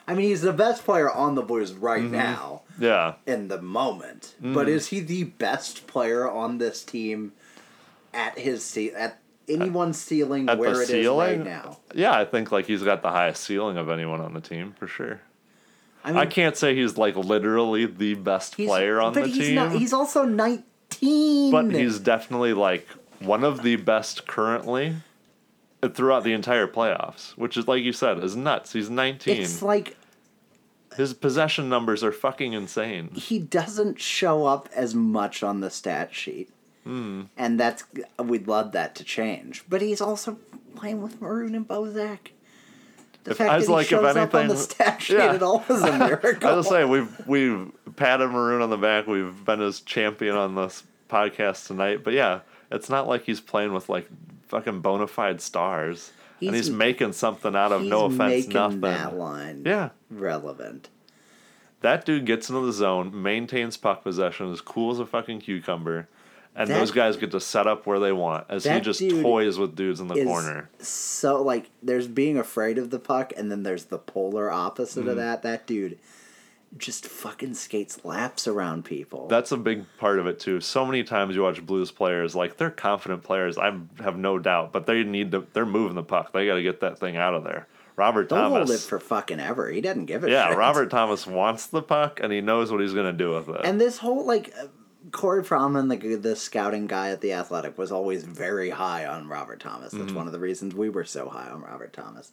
I 0.07 0.15
mean 0.15 0.27
he's 0.29 0.43
the 0.43 0.53
best 0.53 0.85
player 0.85 1.11
on 1.11 1.35
the 1.37 1.43
Blues 1.43 1.73
right 1.73 2.03
Mm-hmm. 2.03 2.13
now 2.13 2.63
Yeah. 2.79 3.15
in 3.27 3.49
the 3.49 3.61
moment. 3.63 4.35
Mm-hmm. 4.39 4.55
But 4.55 4.69
is 4.69 4.89
he 4.89 5.01
the 5.01 5.25
best 5.25 5.87
player 5.87 6.29
on 6.31 6.59
this 6.59 6.83
team 6.85 7.33
at 8.13 8.39
his 8.39 8.65
se- 8.65 8.93
at 8.93 9.21
anyone's 9.49 9.99
ceiling 10.01 10.49
At 10.49 10.59
where 10.59 10.71
it 10.81 10.83
is 10.83 10.89
ceiling, 10.89 11.39
right 11.41 11.45
now. 11.47 11.79
yeah, 11.95 12.13
I 12.19 12.25
think 12.25 12.51
like 12.53 12.67
he's 12.67 12.83
got 12.83 13.03
the 13.03 13.11
highest 13.11 13.43
ceiling 13.45 13.77
of 13.77 13.89
anyone 13.89 14.21
on 14.21 14.35
the 14.35 14.41
team 14.41 14.75
for 14.79 14.87
sure. 14.87 15.21
I 16.05 16.09
mean, 16.09 16.19
I 16.19 16.27
can't 16.27 16.57
say 16.57 16.75
he's 16.75 16.99
like 16.99 17.15
literally 17.17 17.87
the 17.87 18.15
best 18.15 18.57
player 18.57 19.01
on 19.01 19.13
but 19.15 19.23
the 19.23 19.29
he's 19.29 19.47
team, 19.47 19.55
Not, 19.55 19.73
he's 19.73 19.93
also 19.93 20.25
nineteen. 20.25 21.53
but 21.53 21.71
he's 21.73 21.99
definitely 22.01 22.53
like 22.55 22.87
one 23.21 23.45
of 23.45 23.63
the 23.63 23.77
best 23.77 24.27
currently 24.27 24.97
throughout 25.91 26.25
the 26.25 26.33
entire 26.33 26.67
playoffs, 26.67 27.31
which 27.37 27.57
is 27.57 27.67
like 27.67 27.83
you 27.83 27.93
said 27.93 28.23
is 28.23 28.37
nuts. 28.37 28.73
He's 28.73 28.89
19. 28.91 29.41
It's 29.43 29.63
like 29.63 29.97
His 30.97 31.15
possession 31.15 31.69
numbers 31.69 32.05
are 32.05 32.13
fucking 32.13 32.53
insane. 32.53 33.11
he 33.15 33.39
doesn't 33.39 34.01
show 34.01 34.47
up 34.47 34.69
as 34.75 34.95
much 34.95 35.43
on 35.43 35.61
the 35.61 35.71
stat 35.71 36.15
sheet. 36.15 36.51
Hmm. 36.85 37.23
And 37.37 37.59
that's 37.61 37.85
we'd 38.23 38.49
love 38.49 38.73
that 38.73 38.95
to 38.97 39.05
change. 39.05 39.65
But 39.69 39.83
he's 39.83 40.01
also 40.01 40.39
playing 40.75 41.01
with 41.03 41.21
Maroon 41.21 41.55
and 41.55 41.67
Bozak. 41.67 42.31
The 43.25 43.31
If- 43.33 43.37
fact 43.37 43.51
I 43.51 43.57
was 43.57 43.67
that 43.67 43.71
he 43.71 43.75
like, 43.77 43.85
if 43.85 43.89
shows 43.91 44.17
up 44.17 44.35
on 44.35 44.49
the 44.49 44.55
anything- 44.55 44.57
stat 44.57 45.01
sheet 45.03 45.17
yeah. 45.19 45.35
at 45.35 45.43
all 45.43 45.65
is 45.69 45.83
a 45.83 45.97
miracle. 45.99 46.49
I 46.51 46.55
was 46.55 46.69
say 46.69 46.85
we've 46.85 47.27
we've 47.27 47.71
patted 47.97 48.29
Maroon 48.29 48.63
on 48.63 48.71
the 48.71 48.77
back. 48.77 49.07
We've 49.07 49.45
been 49.45 49.61
his 49.61 49.81
champion 49.81 50.35
on 50.37 50.55
this 50.57 50.83
podcast 51.09 51.67
tonight. 51.69 52.03
But 52.03 52.15
yeah, 52.15 52.41
it's 52.73 52.89
not 52.91 53.07
like 53.07 53.25
he's 53.25 53.41
playing 53.41 53.73
with 53.73 53.89
like 53.89 54.09
fucking 54.53 54.81
bona 54.83 55.07
fide 55.09 55.41
stars, 55.41 56.13
and 56.41 56.51
He's- 56.55 56.67
he's 56.67 56.71
making 56.75 57.15
something 57.15 57.57
out 57.57 57.73
of 57.73 57.81
He's 57.81 57.91
no 57.91 58.05
offense, 58.05 58.21
making 58.47 58.53
nothing. 58.53 58.81
that 58.83 59.17
line 59.17 59.63
Yeah, 59.67 59.89
relevant. 60.11 60.89
that 61.81 62.05
dude 62.05 62.27
gets 62.27 62.49
into 62.49 62.65
the 62.65 62.73
zone, 62.73 63.11
maintains 63.23 63.77
puck 63.77 64.03
possession, 64.05 64.49
is 64.53 64.61
cool 64.61 64.93
as 64.93 64.99
a 65.01 65.07
fucking 65.07 65.41
cucumber, 65.41 66.07
and 66.55 66.69
That- 66.69 66.79
those 66.79 66.91
guys 66.91 67.17
get 67.17 67.31
to 67.33 67.41
set 67.41 67.67
up 67.67 67.87
where 67.87 67.99
they 67.99 68.13
want 68.13 68.45
as 68.51 68.65
he 68.65 68.79
just 68.81 69.01
toys 69.01 69.59
with 69.59 69.75
dudes 69.75 69.99
in 70.01 70.09
the 70.09 70.23
corner. 70.23 70.69
So 70.81 71.43
like 71.43 71.71
there's 71.83 72.07
being 72.07 72.37
afraid 72.39 72.77
of 72.79 72.91
the 72.91 72.99
puck 72.99 73.33
and 73.37 73.51
then 73.51 73.63
there's 73.63 73.87
the 73.87 73.99
polar 73.99 74.51
opposite 74.51 75.01
Mm-hmm. 75.01 75.09
of 75.09 75.17
that. 75.17 75.43
That 75.43 75.67
dude 75.67 75.99
just 76.77 77.07
fucking 77.07 77.55
skates 77.55 78.05
laps 78.05 78.47
around 78.47 78.85
people. 78.85 79.29
That's 79.29 79.53
a 79.53 79.57
big 79.57 79.85
part 79.99 80.19
of 80.19 80.27
it 80.27 80.41
too. 80.41 80.61
So 80.61 80.87
many 80.87 81.05
times 81.05 81.35
you 81.35 81.43
watch 81.43 81.65
Blues 81.65 81.91
players, 81.91 82.35
like 82.35 82.57
they're 82.57 82.71
confident 82.71 83.23
players. 83.23 83.59
I 83.59 83.79
have 84.01 84.17
no 84.17 84.39
doubt, 84.39 84.73
but 84.73 84.87
they 84.87 85.03
need 85.05 85.33
to. 85.33 85.47
They're 85.53 85.67
moving 85.67 85.95
the 85.95 86.03
puck. 86.03 86.33
They 86.33 86.47
got 86.47 86.55
to 86.55 86.63
get 86.63 86.81
that 86.81 86.99
thing 86.99 87.17
out 87.17 87.35
of 87.35 87.45
there. 87.45 87.67
Robert 87.97 88.29
They'll 88.31 88.49
hold 88.49 88.63
it 88.63 88.67
Thomas. 88.67 88.87
for 88.87 88.99
fucking 88.99 89.39
ever. 89.39 89.71
He 89.71 89.81
doesn't 89.81 90.07
give 90.07 90.25
a 90.25 90.31
yeah, 90.31 90.49
shit. 90.49 90.57
Robert 90.57 90.91
Thomas 90.91 91.27
wants 91.27 91.67
the 91.67 91.83
puck 91.83 92.21
and 92.23 92.33
he 92.33 92.41
knows 92.41 92.73
what 92.73 92.81
he's 92.81 92.95
to 92.95 93.13
do 93.13 93.35
with 93.35 93.51
it. 93.51 93.61
And 93.65 93.81
this 93.81 93.99
whole 93.99 94.25
like 94.25 94.55
Corey 95.13 95.43
Pronman, 95.45 95.89
the 95.91 96.17
the 96.17 96.35
scouting 96.35 96.87
guy 96.87 97.11
at 97.11 97.21
the 97.21 97.33
Athletic, 97.35 97.77
was 97.79 97.93
always 97.93 98.25
very 98.25 98.71
high 98.71 99.07
on 99.07 99.29
Robert 99.29 99.61
Thomas. 99.61 99.93
Mm-hmm. 99.93 100.01
That's 100.03 100.13
one 100.15 100.27
of 100.27 100.33
the 100.33 100.39
reasons 100.41 100.75
we 100.75 100.89
were 100.89 101.05
so 101.05 101.29
high 101.29 101.49
on 101.51 101.61
Robert 101.63 101.93
Thomas. 101.93 102.33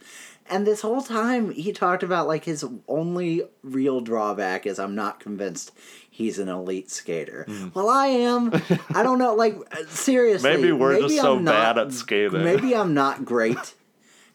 And 0.49 0.65
this 0.65 0.81
whole 0.81 1.01
time, 1.01 1.51
he 1.51 1.73
talked 1.73 2.01
about 2.03 2.27
like 2.27 2.45
his 2.45 2.65
only 2.87 3.43
real 3.63 4.01
drawback 4.01 4.65
is 4.65 4.79
I'm 4.79 4.95
not 4.95 5.19
convinced 5.19 5.71
he's 6.09 6.39
an 6.39 6.47
elite 6.49 6.89
skater. 6.89 7.45
Well, 7.73 7.89
I 7.89 8.07
am. 8.07 8.51
I 8.95 9.03
don't 9.03 9.19
know. 9.19 9.35
Like 9.35 9.55
seriously, 9.89 10.49
Mm. 10.49 10.55
Maybe 10.55 10.71
we're 10.71 10.99
just 11.01 11.17
so 11.17 11.35
I'm 11.35 11.45
bad 11.45 11.75
not- 11.75 11.87
at 11.87 11.93
skating. 11.93 12.43
Maybe 12.43 12.75
I'm 12.75 12.93
not 12.93 13.25
great 13.25 13.75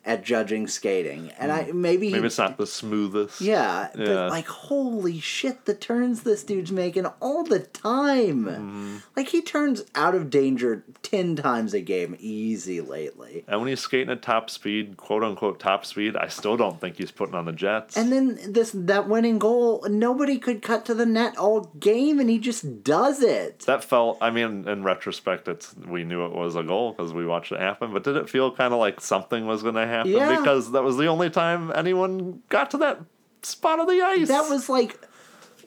at 0.06 0.22
judging 0.22 0.66
skating, 0.66 1.30
and 1.38 1.50
I 1.50 1.70
maybe 1.72 2.10
Maybe 2.10 2.20
he- 2.20 2.26
it's 2.26 2.38
not 2.38 2.56
the 2.58 2.66
smoothest. 2.66 3.40
yeah, 3.40 3.88
Yeah. 3.96 4.04
but 4.04 4.30
like 4.30 4.46
holy 4.46 5.18
shit, 5.20 5.64
the 5.64 5.74
turns 5.74 6.22
this 6.24 6.42
dude's 6.44 6.70
making 6.72 7.06
all 7.20 7.42
the 7.44 7.60
time. 7.60 8.44
Mm-hmm. 8.44 8.96
Like 9.16 9.28
he 9.28 9.40
turns 9.42 9.82
out 9.94 10.14
of 10.14 10.28
danger 10.30 10.84
ten 11.02 11.36
times 11.36 11.72
a 11.74 11.80
game 11.80 12.16
easy 12.18 12.80
lately. 12.80 13.44
And 13.48 13.60
when 13.60 13.68
he's 13.68 13.80
skating 13.80 14.10
at 14.10 14.20
top 14.22 14.50
speed, 14.50 14.96
quote 14.96 15.22
unquote 15.24 15.58
top 15.58 15.86
speed, 15.86 16.16
I 16.16 16.28
still 16.28 16.56
don't 16.56 16.80
think 16.80 16.96
he's 16.98 17.10
putting 17.10 17.34
on 17.34 17.46
the 17.46 17.52
Jets. 17.52 17.96
And 17.96 18.12
then 18.12 18.38
this 18.46 18.72
that 18.74 19.08
winning 19.08 19.38
goal, 19.38 19.84
nobody 19.88 20.38
could 20.38 20.60
cut 20.62 20.84
to 20.86 20.94
the 20.94 21.06
net 21.06 21.36
all 21.38 21.72
game, 21.80 22.20
and 22.20 22.28
he 22.28 22.38
just 22.38 22.84
does 22.84 23.22
it. 23.22 23.60
that 23.60 23.82
felt. 23.82 24.18
I 24.20 24.30
mean, 24.30 24.68
in 24.68 24.82
retrospect, 24.84 25.48
it's 25.48 25.74
we 25.88 26.04
knew 26.04 26.26
it 26.26 26.32
was 26.32 26.56
a 26.56 26.62
goal 26.62 26.92
because 26.92 27.12
we 27.14 27.24
watched 27.24 27.52
it 27.52 27.60
happen. 27.60 27.92
But 27.92 28.04
did 28.04 28.16
it 28.16 28.28
feel 28.28 28.50
kind 28.54 28.74
of 28.74 28.78
like 28.80 29.00
something 29.00 29.46
was 29.46 29.62
going 29.62 29.74
to 29.76 29.80
happen? 29.80 29.93
Yeah. 30.02 30.38
Because 30.38 30.72
that 30.72 30.82
was 30.82 30.96
the 30.96 31.06
only 31.06 31.30
time 31.30 31.72
anyone 31.74 32.42
got 32.48 32.70
to 32.72 32.78
that 32.78 33.00
spot 33.42 33.78
of 33.80 33.86
the 33.86 34.02
ice. 34.02 34.28
That 34.28 34.48
was 34.48 34.68
like 34.68 34.98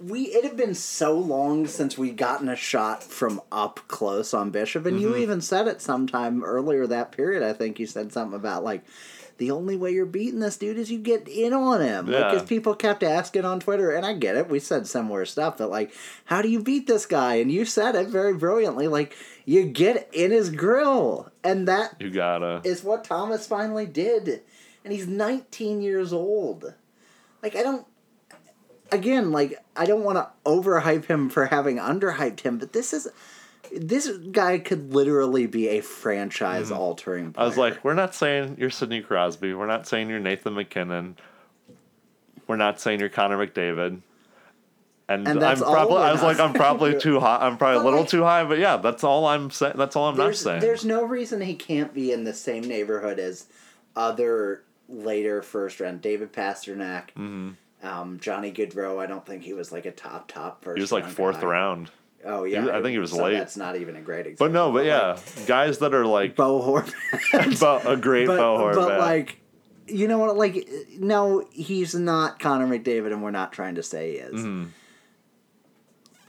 we. 0.01 0.23
It 0.23 0.43
had 0.43 0.57
been 0.57 0.75
so 0.75 1.17
long 1.17 1.67
since 1.67 1.97
we'd 1.97 2.17
gotten 2.17 2.49
a 2.49 2.55
shot 2.55 3.03
from 3.03 3.41
up 3.51 3.79
close 3.87 4.33
on 4.33 4.49
Bishop, 4.49 4.85
and 4.85 4.97
Mm-hmm. 4.97 5.07
you 5.09 5.15
even 5.17 5.41
said 5.41 5.67
it 5.67 5.81
sometime 5.81 6.43
earlier 6.43 6.87
that 6.87 7.11
period. 7.11 7.43
I 7.43 7.53
think 7.53 7.79
you 7.79 7.85
said 7.87 8.11
something 8.13 8.35
about 8.37 8.63
like. 8.63 8.83
The 9.39 9.51
only 9.51 9.77
way 9.77 9.91
you're 9.91 10.07
beating 10.07 10.39
this 10.39 10.57
dude 10.57 10.79
is 10.79 10.89
you 10.89 10.97
get 10.97 11.27
in 11.27 11.53
on 11.53 11.79
him. 11.79 12.07
Yeah. 12.07 12.23
Because 12.31 12.41
people 12.47 12.73
kept 12.73 13.03
asking 13.03 13.45
on 13.45 13.59
Twitter, 13.59 13.91
and 13.91 14.03
I 14.03 14.13
get 14.13 14.35
it. 14.35 14.49
We 14.49 14.57
said 14.59 14.87
similar 14.87 15.25
stuff, 15.25 15.59
but 15.59 15.69
like, 15.69 15.93
how 16.25 16.41
do 16.41 16.49
you 16.49 16.59
beat 16.59 16.87
this 16.87 17.05
guy? 17.05 17.35
And 17.35 17.51
you 17.51 17.63
said 17.63 17.93
it 17.93 18.07
very 18.07 18.33
brilliantly. 18.33 18.87
Like, 18.87 19.15
you 19.45 19.65
get 19.65 20.09
in 20.11 20.31
his 20.31 20.49
grill, 20.49 21.31
and 21.43 21.67
that 21.67 21.97
you 21.99 22.09
gotta. 22.09 22.61
is 22.63 22.83
what 22.83 23.03
Thomas 23.03 23.45
finally 23.45 23.85
did. 23.85 24.41
And 24.83 24.91
he's 24.91 25.05
19 25.05 25.81
years 25.83 26.11
old. 26.11 26.73
Like, 27.43 27.55
I 27.55 27.61
don't. 27.61 27.85
Again, 28.91 29.31
like, 29.31 29.57
I 29.75 29.85
don't 29.85 30.03
want 30.03 30.17
to 30.17 30.27
overhype 30.45 31.05
him 31.05 31.29
for 31.29 31.47
having 31.47 31.77
underhyped 31.77 32.41
him, 32.41 32.57
but 32.57 32.73
this 32.73 32.93
is. 32.93 33.07
This 33.75 34.07
guy 34.31 34.59
could 34.59 34.93
literally 34.93 35.45
be 35.45 35.67
a 35.67 35.81
franchise 35.81 36.67
mm-hmm. 36.67 36.79
altering 36.79 37.35
I 37.37 37.43
was 37.43 37.57
like, 37.57 37.83
we're 37.83 37.95
not 37.95 38.15
saying 38.15 38.55
you're 38.57 38.69
Sidney 38.69 39.01
Crosby. 39.01 39.53
We're 39.53 39.67
not 39.67 39.85
saying 39.85 40.09
you're 40.09 40.21
Nathan 40.21 40.53
MacKinnon. 40.53 41.17
We're 42.47 42.55
not 42.55 42.79
saying 42.79 43.01
you're 43.01 43.09
Connor 43.09 43.45
McDavid. 43.45 44.01
And, 45.09 45.27
And 45.27 45.43
I'm 45.43 45.57
probably 45.57 45.97
I 45.97 46.11
was 46.11 46.21
like 46.21 46.39
I'm 46.39 46.53
probably 46.53 46.99
too 46.99 47.19
high. 47.19 47.39
I'm 47.41 47.57
probably 47.57 47.79
But 47.79 47.83
a 47.83 47.85
little 47.85 47.99
like- 48.01 48.09
too 48.09 48.23
high, 48.23 48.43
but 48.43 48.57
yeah, 48.57 48.77
that's 48.77 49.03
all 49.03 49.25
I'm 49.25 49.49
saying. 49.51 49.73
That's 49.75 49.95
all 49.95 50.09
I'm 50.09 50.17
not 50.17 50.35
saying. 50.35 50.59
there's 50.61 50.85
no 50.85 51.03
reason 51.03 51.41
he 51.41 51.55
can't 51.55 51.93
be 51.93 52.11
in 52.11 52.23
the 52.23 52.33
same 52.33 52.63
neighborhood 52.63 53.19
as 53.19 53.47
other 53.95 54.63
later 54.89 55.41
first 55.41 55.79
round. 55.79 56.01
David 56.01 56.33
Pastrnak, 56.33 57.09
mm-hmm. 57.15 57.51
Um, 57.83 58.19
Johnny 58.19 58.51
Gaudreau. 58.51 58.99
I 58.99 59.05
don't 59.05 59.25
think 59.25 59.43
he 59.43 59.53
was 59.53 59.71
like 59.71 59.85
a 59.85 59.91
top, 59.91 60.27
top 60.27 60.63
first 60.63 60.77
he 60.77 60.81
was 60.81 60.91
like 60.91 61.05
fourth 61.05 61.41
guy. 61.41 61.47
round. 61.47 61.91
Oh, 62.25 62.43
yeah. 62.43 62.69
I 62.75 62.81
think 62.81 62.87
he 62.93 62.97
was 62.97 63.11
so 63.11 63.23
late. 63.23 63.33
That's 63.37 63.55
not 63.55 63.75
even 63.77 63.95
a 63.95 64.01
great 64.01 64.25
example. 64.25 64.47
But 64.47 64.51
no, 64.53 64.71
but 64.71 64.85
yeah, 64.85 65.17
guys 65.45 65.77
that 65.77 65.93
are 65.93 66.05
like 66.05 66.35
Bo 66.35 66.59
Horvat. 66.61 67.59
Bo- 67.59 67.89
a 67.91 67.95
great 67.95 68.25
but, 68.27 68.37
Bo 68.37 68.57
Horvat. 68.57 68.75
but 68.75 68.99
like 68.99 69.39
you 69.87 70.07
know 70.07 70.17
what 70.17 70.35
like 70.35 70.67
no 70.99 71.47
he's 71.51 71.95
not 71.95 72.39
connor 72.39 72.67
mcdavid 72.67 73.13
and 73.13 73.23
we're 73.23 73.31
not 73.31 73.53
trying 73.53 73.75
to 73.75 73.83
say 73.83 74.11
he 74.13 74.17
is 74.17 74.41
Mm-hmm. 74.41 74.65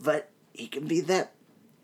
but 0.00 0.30
he 0.52 0.68
can 0.68 0.86
be 0.86 1.00
that 1.02 1.32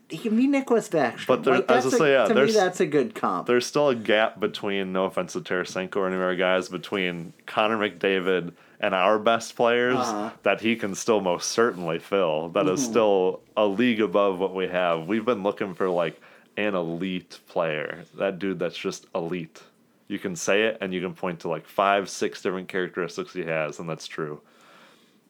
he 0.09 0.19
can 0.19 0.37
be 0.37 0.47
Nicholas 0.47 0.89
Backstrom. 0.89 1.27
But 1.27 1.43
there- 1.45 1.55
like, 1.57 1.71
I 1.71 1.77
was 1.77 1.87
gonna 1.87 1.97
say, 1.97 2.13
yeah, 2.13 2.27
to 2.27 2.35
me 2.47 2.53
that's 2.53 2.79
a 2.81 2.87
good 2.87 3.15
comp 3.15 3.47
there's 3.47 3.67
still 3.67 3.89
a 3.89 3.95
gap 3.95 4.39
between 4.39 4.93
no 4.93 5.07
offense 5.07 5.33
to 5.33 5.41
Tarasenko 5.41 5.97
or 5.97 6.07
any 6.07 6.17
of 6.17 6.23
our 6.23 6.37
guys 6.37 6.69
between 6.69 7.33
Connor 7.47 7.79
McDavid 7.79 8.53
and 8.85 8.95
our 8.95 9.19
best 9.19 9.57
players 9.57 9.97
Uh-huh. 9.97 10.31
that 10.43 10.61
he 10.61 10.77
can 10.77 10.95
still 10.95 11.21
most 11.23 11.51
certainly 11.51 11.99
fill. 11.99 12.51
That 12.51 12.67
is 12.69 12.85
still 12.85 13.41
a 13.57 13.67
league 13.67 14.03
above 14.03 14.39
what 14.39 14.55
we 14.55 14.67
have. 14.69 15.07
We've 15.07 15.25
been 15.25 15.43
looking 15.43 15.75
for 15.75 15.89
like 15.89 16.21
an 16.59 16.75
elite 16.75 17.39
player. 17.49 18.05
That 18.19 18.39
dude 18.39 18.59
that's 18.59 18.77
just 18.77 19.07
elite. 19.15 19.63
You 20.07 20.19
can 20.19 20.37
say 20.37 20.65
it 20.65 20.77
and 20.83 20.93
you 20.93 21.01
can 21.01 21.15
point 21.15 21.41
to 21.41 21.49
like 21.49 21.67
five, 21.67 22.11
six 22.11 22.43
different 22.43 22.69
characteristics 22.69 23.33
he 23.33 23.45
has, 23.45 23.79
and 23.79 23.89
that's 23.89 24.07
true. 24.07 24.43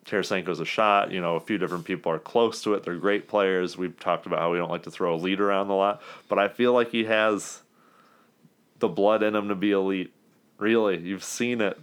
Tarasenko's 0.04 0.58
a 0.58 0.64
shot. 0.64 1.12
You 1.12 1.20
know, 1.20 1.36
a 1.36 1.40
few 1.40 1.56
different 1.56 1.84
people 1.84 2.10
are 2.10 2.18
close 2.18 2.60
to 2.64 2.74
it. 2.74 2.82
They're 2.82 2.96
great 2.96 3.28
players. 3.28 3.78
We've 3.78 3.98
talked 4.00 4.26
about 4.26 4.40
how 4.40 4.50
we 4.50 4.58
don't 4.58 4.70
like 4.70 4.82
to 4.82 4.90
throw 4.90 5.14
a 5.14 5.16
lead 5.16 5.40
around 5.40 5.70
a 5.70 5.74
lot, 5.76 6.02
but 6.28 6.38
I 6.40 6.48
feel 6.48 6.72
like 6.72 6.90
he 6.90 7.04
has 7.04 7.62
the 8.80 8.88
blood 8.88 9.22
in 9.22 9.34
him 9.36 9.48
to 9.48 9.54
be 9.54 9.70
elite. 9.70 10.12
Really, 10.58 10.98
you've 10.98 11.24
seen 11.24 11.60
it. 11.60 11.78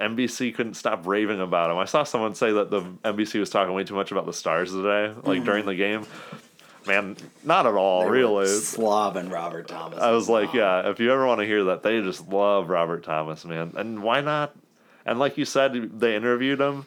NBC 0.00 0.54
couldn't 0.54 0.74
stop 0.74 1.06
raving 1.06 1.40
about 1.40 1.70
him. 1.70 1.78
I 1.78 1.84
saw 1.84 2.04
someone 2.04 2.34
say 2.34 2.52
that 2.52 2.70
the 2.70 2.82
NBC 3.04 3.38
was 3.40 3.50
talking 3.50 3.74
way 3.74 3.84
too 3.84 3.94
much 3.94 4.12
about 4.12 4.26
the 4.26 4.32
stars 4.32 4.72
today, 4.72 5.14
like 5.22 5.40
hmm. 5.40 5.44
during 5.44 5.66
the 5.66 5.74
game. 5.74 6.06
Man, 6.86 7.16
not 7.44 7.66
at 7.66 7.74
all, 7.74 8.04
They 8.04 8.10
really. 8.10 8.46
slobbing 8.46 9.30
robert 9.30 9.68
thomas 9.68 10.00
I 10.00 10.10
was 10.10 10.28
like, 10.28 10.52
yeah, 10.52 10.90
if 10.90 10.98
you 10.98 11.12
ever 11.12 11.26
want 11.26 11.40
to 11.40 11.46
hear 11.46 11.64
that, 11.64 11.84
they 11.84 12.00
just 12.00 12.28
love 12.28 12.68
Robert 12.68 13.04
Thomas, 13.04 13.44
man. 13.44 13.72
And 13.76 14.02
why 14.02 14.20
not? 14.20 14.56
And 15.06 15.18
like 15.18 15.38
you 15.38 15.44
said, 15.44 16.00
they 16.00 16.16
interviewed 16.16 16.60
him. 16.60 16.86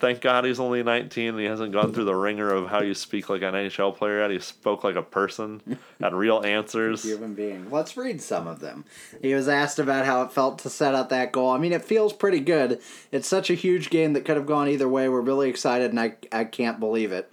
Thank 0.00 0.22
God 0.22 0.44
he's 0.44 0.58
only 0.58 0.82
19 0.82 1.28
and 1.28 1.38
he 1.38 1.44
hasn't 1.44 1.72
gone 1.72 1.92
through 1.92 2.04
the 2.06 2.14
ringer 2.14 2.50
of 2.52 2.68
how 2.68 2.80
you 2.80 2.94
speak 2.94 3.28
like 3.28 3.42
an 3.42 3.54
NHL 3.54 3.94
player 3.94 4.20
yet. 4.22 4.30
He 4.30 4.38
spoke 4.40 4.82
like 4.82 4.96
a 4.96 5.02
person, 5.02 5.60
had 6.00 6.14
real 6.14 6.42
answers. 6.44 7.02
human 7.04 7.34
being. 7.34 7.70
Let's 7.70 7.96
read 7.96 8.20
some 8.22 8.46
of 8.46 8.60
them. 8.60 8.84
He 9.20 9.34
was 9.34 9.46
asked 9.48 9.78
about 9.78 10.06
how 10.06 10.22
it 10.22 10.32
felt 10.32 10.58
to 10.60 10.70
set 10.70 10.94
out 10.94 11.10
that 11.10 11.32
goal. 11.32 11.50
I 11.50 11.58
mean, 11.58 11.72
it 11.72 11.84
feels 11.84 12.12
pretty 12.12 12.40
good. 12.40 12.80
It's 13.12 13.28
such 13.28 13.50
a 13.50 13.54
huge 13.54 13.90
game 13.90 14.14
that 14.14 14.24
could 14.24 14.36
have 14.36 14.46
gone 14.46 14.68
either 14.68 14.88
way. 14.88 15.08
We're 15.08 15.20
really 15.20 15.50
excited, 15.50 15.90
and 15.90 16.00
I, 16.00 16.14
I 16.32 16.44
can't 16.44 16.80
believe 16.80 17.12
it. 17.12 17.30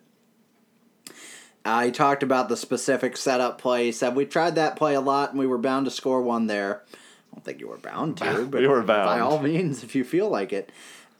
Uh, 1.66 1.84
he 1.84 1.92
talked 1.92 2.24
about 2.24 2.48
the 2.48 2.56
specific 2.58 3.18
setup 3.18 3.60
play. 3.60 3.86
He 3.86 3.92
said, 3.92 4.16
We 4.16 4.26
tried 4.26 4.56
that 4.56 4.78
play 4.78 4.96
a 4.96 5.02
lot 5.02 5.32
and 5.32 5.40
we 5.40 5.48
were 5.48 5.58
bound 5.58 5.86
to 5.86 5.92
score 5.92 6.22
one 6.22 6.48
there. 6.48 6.84
I 6.94 7.36
don't 7.36 7.44
think 7.44 7.60
you 7.60 7.68
were 7.68 7.78
bound 7.78 8.18
to, 8.18 8.46
but 8.50 8.62
We 8.62 8.68
were 8.68 8.84
bound. 8.84 9.06
by 9.06 9.20
all 9.20 9.40
means, 9.40 9.84
if 9.84 9.94
you 9.94 10.06
feel 10.06 10.30
like 10.30 10.54
it. 10.54 10.72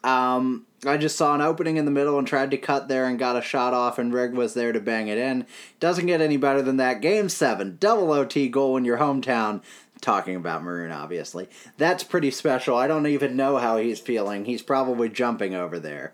Um, 0.08 0.66
I 0.86 0.96
just 0.96 1.18
saw 1.18 1.36
an 1.36 1.42
opening 1.42 1.76
in 1.76 1.84
the 1.84 1.92
middle 1.92 2.18
and 2.18 2.26
tried 2.26 2.52
to 2.52 2.58
cut 2.58 2.88
there 2.88 3.06
and 3.06 3.20
got 3.20 3.36
a 3.36 3.42
shot 3.42 3.74
off, 3.74 4.00
and 4.00 4.14
Rigg 4.14 4.34
was 4.34 4.54
there 4.54 4.72
to 4.72 4.80
bang 4.80 5.10
it 5.10 5.18
in. 5.18 5.46
Doesn't 5.82 6.06
get 6.06 6.22
any 6.22 6.38
better 6.38 6.62
than 6.62 6.78
that. 6.78 7.02
Game 7.02 7.28
seven, 7.28 7.76
double 7.78 8.14
OT 8.14 8.48
goal 8.48 8.78
in 8.78 8.86
your 8.86 9.00
hometown. 9.00 9.62
Talking 10.00 10.38
about 10.38 10.64
Maroon, 10.64 10.94
obviously. 10.94 11.50
That's 11.76 12.06
pretty 12.06 12.32
special. 12.32 12.78
I 12.78 12.88
don't 12.88 13.08
even 13.08 13.36
know 13.36 13.58
how 13.58 13.78
he's 13.78 14.00
feeling. 14.00 14.46
He's 14.46 14.62
probably 14.62 15.10
jumping 15.10 15.54
over 15.54 15.78
there. 15.78 16.14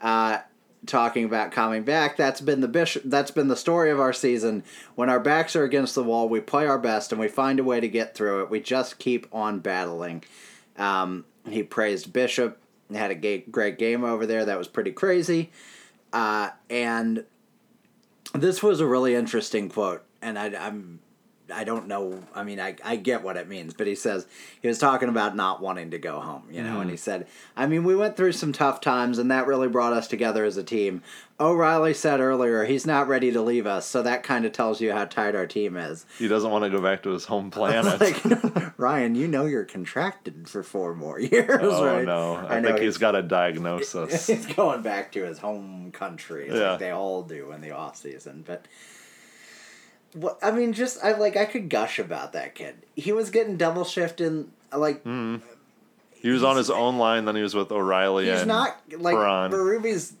Uh, 0.00 0.40
talking 0.84 1.24
about 1.24 1.52
coming 1.52 1.84
back, 1.84 2.18
that's 2.18 2.42
been 2.42 2.60
the 2.60 2.68
bishop. 2.68 3.04
That's 3.06 3.30
been 3.30 3.48
the 3.48 3.56
story 3.56 3.90
of 3.90 4.00
our 4.00 4.12
season. 4.12 4.62
When 4.94 5.08
our 5.08 5.20
backs 5.20 5.56
are 5.56 5.64
against 5.64 5.94
the 5.94 6.04
wall, 6.04 6.28
we 6.28 6.40
play 6.40 6.66
our 6.66 6.78
best 6.78 7.12
and 7.12 7.20
we 7.20 7.28
find 7.28 7.58
a 7.60 7.64
way 7.64 7.80
to 7.80 7.88
get 7.88 8.14
through 8.14 8.42
it. 8.42 8.50
We 8.50 8.60
just 8.60 8.98
keep 8.98 9.26
on 9.32 9.60
battling. 9.60 10.24
Um, 10.76 11.24
he 11.48 11.62
praised 11.62 12.12
Bishop. 12.12 12.58
Had 12.92 13.10
a 13.10 13.38
great 13.38 13.78
game 13.78 14.04
over 14.04 14.26
there. 14.26 14.44
That 14.44 14.58
was 14.58 14.68
pretty 14.68 14.92
crazy. 14.92 15.50
Uh, 16.12 16.50
and 16.68 17.24
this 18.34 18.62
was 18.62 18.80
a 18.80 18.86
really 18.86 19.14
interesting 19.14 19.68
quote, 19.68 20.04
and 20.20 20.38
I, 20.38 20.46
I'm 20.54 21.00
I 21.52 21.64
don't 21.64 21.86
know. 21.86 22.22
I 22.34 22.42
mean, 22.42 22.60
I, 22.60 22.76
I 22.84 22.96
get 22.96 23.22
what 23.22 23.36
it 23.36 23.48
means, 23.48 23.74
but 23.74 23.86
he 23.86 23.94
says 23.94 24.26
he 24.60 24.68
was 24.68 24.78
talking 24.78 25.08
about 25.08 25.36
not 25.36 25.60
wanting 25.60 25.90
to 25.90 25.98
go 25.98 26.20
home, 26.20 26.44
you 26.50 26.62
know, 26.62 26.80
and 26.80 26.90
he 26.90 26.96
mm. 26.96 27.00
said, 27.00 27.26
I 27.56 27.66
mean, 27.66 27.84
we 27.84 27.94
went 27.94 28.16
through 28.16 28.32
some 28.32 28.52
tough 28.52 28.80
times, 28.80 29.18
and 29.18 29.30
that 29.30 29.46
really 29.46 29.68
brought 29.68 29.92
us 29.92 30.08
together 30.08 30.44
as 30.44 30.56
a 30.56 30.64
team. 30.64 31.02
O'Reilly 31.40 31.92
said 31.92 32.20
earlier 32.20 32.64
he's 32.64 32.86
not 32.86 33.08
ready 33.08 33.32
to 33.32 33.42
leave 33.42 33.66
us, 33.66 33.86
so 33.86 34.02
that 34.02 34.22
kind 34.22 34.44
of 34.44 34.52
tells 34.52 34.80
you 34.80 34.92
how 34.92 35.04
tight 35.04 35.34
our 35.34 35.46
team 35.46 35.76
is. 35.76 36.06
He 36.18 36.28
doesn't 36.28 36.50
want 36.50 36.64
to 36.64 36.70
go 36.70 36.80
back 36.80 37.02
to 37.02 37.10
his 37.10 37.24
home 37.24 37.50
planet. 37.52 38.00
Like, 38.00 38.78
Ryan, 38.78 39.14
you 39.14 39.28
know 39.28 39.46
you're 39.46 39.64
contracted 39.64 40.48
for 40.48 40.62
four 40.62 40.94
more 40.94 41.18
years, 41.20 41.60
oh 41.62 41.84
right? 41.84 42.04
no, 42.04 42.36
I, 42.36 42.60
know 42.60 42.68
think 42.68 42.80
he's 42.80 42.98
got 42.98 43.16
a 43.16 43.22
diagnosis. 43.22 44.26
he's 44.26 44.46
going 44.46 44.82
back 44.82 45.12
to 45.12 45.24
his 45.24 45.38
home 45.38 45.90
country, 45.92 46.48
Yeah. 46.48 46.70
like 46.70 46.78
they 46.78 46.90
all 46.90 47.22
do 47.22 47.52
in 47.52 47.60
the 47.60 47.72
off 47.72 47.96
season. 47.96 48.44
But 48.46 48.66
what 50.14 50.38
I 50.42 50.50
mean, 50.50 50.72
just 50.72 51.02
I 51.04 51.12
like 51.16 51.36
I 51.36 51.44
could 51.44 51.68
gush 51.68 51.98
about 51.98 52.32
that 52.34 52.54
kid. 52.54 52.76
He 52.94 53.12
was 53.12 53.30
getting 53.30 53.56
double 53.56 53.84
shifted, 53.84 54.46
like 54.76 55.04
he 55.04 56.28
was 56.30 56.44
on 56.44 56.56
his 56.56 56.70
own 56.70 56.98
line, 56.98 57.24
then 57.24 57.34
he 57.36 57.42
was 57.42 57.54
with 57.54 57.72
O'Reilly. 57.72 58.30
he's 58.30 58.46
not 58.46 58.76
like 58.98 59.14
Perron. 59.16 59.50
Marubi's 59.52 60.14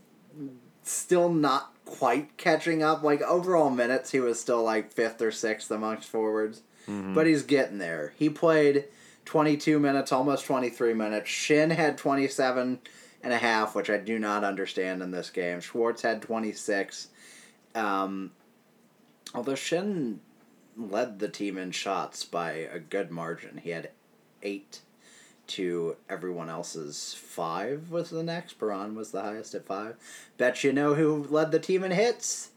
still 0.82 1.28
not 1.28 1.72
quite 1.84 2.36
catching 2.36 2.82
up. 2.82 3.02
Like 3.02 3.22
overall 3.22 3.70
minutes, 3.70 4.10
he 4.10 4.20
was 4.20 4.40
still 4.40 4.62
like 4.62 4.92
fifth 4.92 5.20
or 5.22 5.30
sixth 5.30 5.70
amongst 5.70 6.08
forwards, 6.08 6.62
Mm-hmm. 6.88 7.14
but 7.14 7.26
he's 7.28 7.44
getting 7.44 7.78
there. 7.78 8.12
He 8.16 8.28
played 8.28 8.86
twenty 9.24 9.56
two 9.56 9.78
minutes, 9.78 10.10
almost 10.10 10.44
twenty 10.46 10.68
three 10.70 10.94
minutes. 10.94 11.28
Schenn 11.30 11.70
had 11.70 11.96
twenty 11.96 12.26
seven 12.26 12.80
and 13.22 13.32
a 13.32 13.38
half, 13.38 13.76
which 13.76 13.88
I 13.88 13.98
do 13.98 14.18
not 14.18 14.42
understand 14.42 15.00
in 15.00 15.12
this 15.12 15.30
game. 15.30 15.60
Schwartz 15.60 16.02
had 16.02 16.22
twenty 16.22 16.50
six. 16.50 17.06
Um, 17.76 18.32
although 19.34 19.54
Schenn 19.54 20.18
led 20.76 21.18
the 21.18 21.28
team 21.28 21.58
in 21.58 21.70
shots 21.70 22.24
by 22.24 22.52
a 22.52 22.78
good 22.78 23.10
margin, 23.10 23.60
he 23.62 23.70
had 23.70 23.90
eight 24.42 24.80
to 25.48 25.96
everyone 26.08 26.48
else's 26.48 27.14
five 27.18 27.90
was 27.90 28.10
the 28.10 28.22
next. 28.22 28.58
Baran 28.58 28.94
was 28.94 29.10
the 29.10 29.22
highest 29.22 29.54
at 29.54 29.66
five. 29.66 29.96
Bet 30.38 30.64
you 30.64 30.72
know 30.72 30.94
who 30.94 31.26
led 31.28 31.50
the 31.50 31.58
team 31.58 31.84
in 31.84 31.90
hits? 31.90 32.50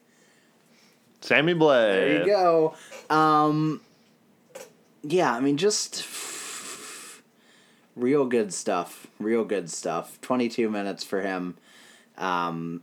Sammy 1.21 1.53
Blais. 1.53 1.91
There 1.91 2.19
you 2.19 2.26
go. 2.26 2.76
Um, 3.09 3.82
yeah, 5.01 5.34
I 5.34 5.39
mean, 5.39 5.57
just 5.57 6.05
real 7.95 8.26
good 8.26 8.53
stuff. 8.53 9.07
Real 9.19 9.43
good 9.43 9.69
stuff. 9.69 10.19
22 10.21 10.69
minutes 10.69 11.03
for 11.03 11.21
him. 11.21 11.57
Um, 12.17 12.82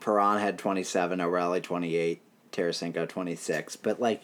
Perron 0.00 0.38
had 0.40 0.58
27, 0.58 1.20
O'Reilly 1.20 1.60
28, 1.60 2.20
Tarasenko 2.56 3.08
26. 3.08 3.76
But, 3.76 4.00
like, 4.00 4.22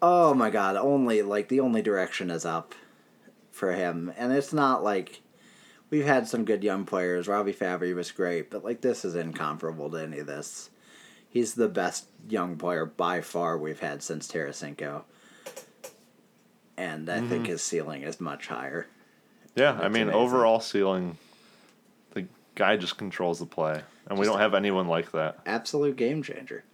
oh 0.00 0.34
my 0.34 0.50
god, 0.50 0.76
only, 0.76 1.22
like, 1.22 1.48
the 1.48 1.60
only 1.60 1.82
direction 1.82 2.30
is 2.30 2.44
up 2.44 2.74
for 3.50 3.72
him. 3.72 4.12
And 4.16 4.32
it's 4.32 4.52
not 4.52 4.84
like 4.84 5.20
we've 5.90 6.06
had 6.06 6.28
some 6.28 6.44
good 6.44 6.62
young 6.62 6.84
players. 6.84 7.28
Robby 7.28 7.52
Fabbri 7.52 7.94
was 7.94 8.10
great, 8.10 8.50
but, 8.50 8.64
like, 8.64 8.80
this 8.80 9.04
is 9.04 9.14
incomparable 9.14 9.90
to 9.90 9.98
any 9.98 10.18
of 10.18 10.26
this. 10.26 10.70
He's 11.28 11.54
the 11.54 11.68
best 11.68 12.06
young 12.28 12.56
player 12.56 12.84
by 12.84 13.22
far 13.22 13.56
we've 13.56 13.80
had 13.80 14.02
since 14.02 14.30
Tarasenko. 14.30 15.02
And 16.76 17.08
I 17.08 17.20
think 17.20 17.30
mm-hmm. 17.30 17.44
his 17.44 17.62
ceiling 17.62 18.02
is 18.02 18.20
much 18.20 18.48
higher. 18.48 18.86
Yeah, 19.54 19.72
I 19.72 19.88
mean, 19.88 20.04
amazing. 20.04 20.10
overall 20.10 20.60
ceiling, 20.60 21.18
the 22.12 22.26
guy 22.54 22.76
just 22.76 22.96
controls 22.96 23.38
the 23.38 23.46
play, 23.46 23.82
and 24.06 24.18
we 24.18 24.26
don't 24.26 24.38
have 24.38 24.54
anyone 24.54 24.88
like 24.88 25.12
that. 25.12 25.40
Absolute 25.44 25.96
game 25.96 26.22
changer. 26.22 26.64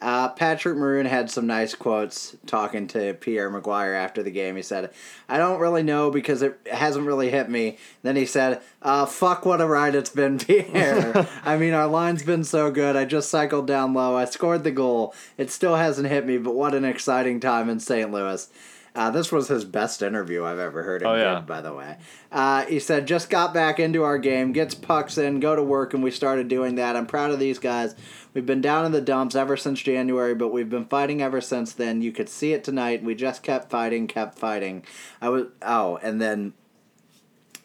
Uh, 0.00 0.28
Patrick 0.28 0.76
Maroon 0.76 1.06
had 1.06 1.30
some 1.30 1.46
nice 1.46 1.74
quotes 1.74 2.36
talking 2.46 2.86
to 2.88 3.14
Pierre 3.14 3.50
McGuire 3.50 3.96
after 3.96 4.22
the 4.22 4.30
game. 4.30 4.56
He 4.56 4.62
said, 4.62 4.90
I 5.28 5.38
don't 5.38 5.58
really 5.58 5.82
know 5.82 6.10
because 6.10 6.42
it 6.42 6.58
hasn't 6.70 7.06
really 7.06 7.30
hit 7.30 7.48
me. 7.48 7.78
Then 8.02 8.14
he 8.14 8.26
said, 8.26 8.60
uh, 8.82 9.06
fuck 9.06 9.46
what 9.46 9.60
a 9.60 9.66
ride 9.66 9.94
it's 9.94 10.10
been, 10.10 10.38
Pierre. 10.40 11.26
I 11.44 11.56
mean, 11.56 11.72
our 11.72 11.86
line's 11.86 12.22
been 12.22 12.44
so 12.44 12.70
good. 12.70 12.94
I 12.94 13.06
just 13.06 13.30
cycled 13.30 13.66
down 13.66 13.94
low. 13.94 14.16
I 14.16 14.26
scored 14.26 14.64
the 14.64 14.70
goal. 14.70 15.14
It 15.38 15.50
still 15.50 15.76
hasn't 15.76 16.08
hit 16.08 16.26
me, 16.26 16.36
but 16.38 16.54
what 16.54 16.74
an 16.74 16.84
exciting 16.84 17.40
time 17.40 17.70
in 17.70 17.80
St. 17.80 18.12
Louis. 18.12 18.48
Uh, 18.96 19.10
this 19.10 19.30
was 19.30 19.48
his 19.48 19.64
best 19.64 20.00
interview 20.02 20.42
I've 20.44 20.58
ever 20.58 20.82
heard 20.82 21.02
him 21.02 21.08
Oh, 21.08 21.14
yeah. 21.14 21.34
give, 21.36 21.46
by 21.46 21.60
the 21.60 21.74
way. 21.74 21.98
Uh, 22.32 22.64
he 22.64 22.80
said, 22.80 23.06
just 23.06 23.28
got 23.28 23.52
back 23.52 23.78
into 23.78 24.02
our 24.02 24.16
game, 24.18 24.52
gets 24.52 24.74
pucks 24.74 25.18
in, 25.18 25.38
go 25.38 25.54
to 25.54 25.62
work, 25.62 25.92
and 25.92 26.02
we 26.02 26.10
started 26.10 26.48
doing 26.48 26.76
that. 26.76 26.96
I'm 26.96 27.06
proud 27.06 27.30
of 27.30 27.38
these 27.38 27.58
guys. 27.58 27.94
We've 28.32 28.46
been 28.46 28.62
down 28.62 28.86
in 28.86 28.92
the 28.92 29.00
dumps 29.02 29.34
ever 29.34 29.56
since 29.56 29.80
January, 29.82 30.34
but 30.34 30.48
we've 30.48 30.70
been 30.70 30.86
fighting 30.86 31.20
ever 31.20 31.40
since 31.42 31.72
then. 31.74 32.00
You 32.00 32.10
could 32.10 32.28
see 32.30 32.52
it 32.54 32.64
tonight. 32.64 33.04
We 33.04 33.14
just 33.14 33.42
kept 33.42 33.70
fighting, 33.70 34.06
kept 34.06 34.38
fighting. 34.38 34.84
I 35.20 35.28
was, 35.28 35.46
oh, 35.62 35.98
and 36.02 36.20
then 36.20 36.54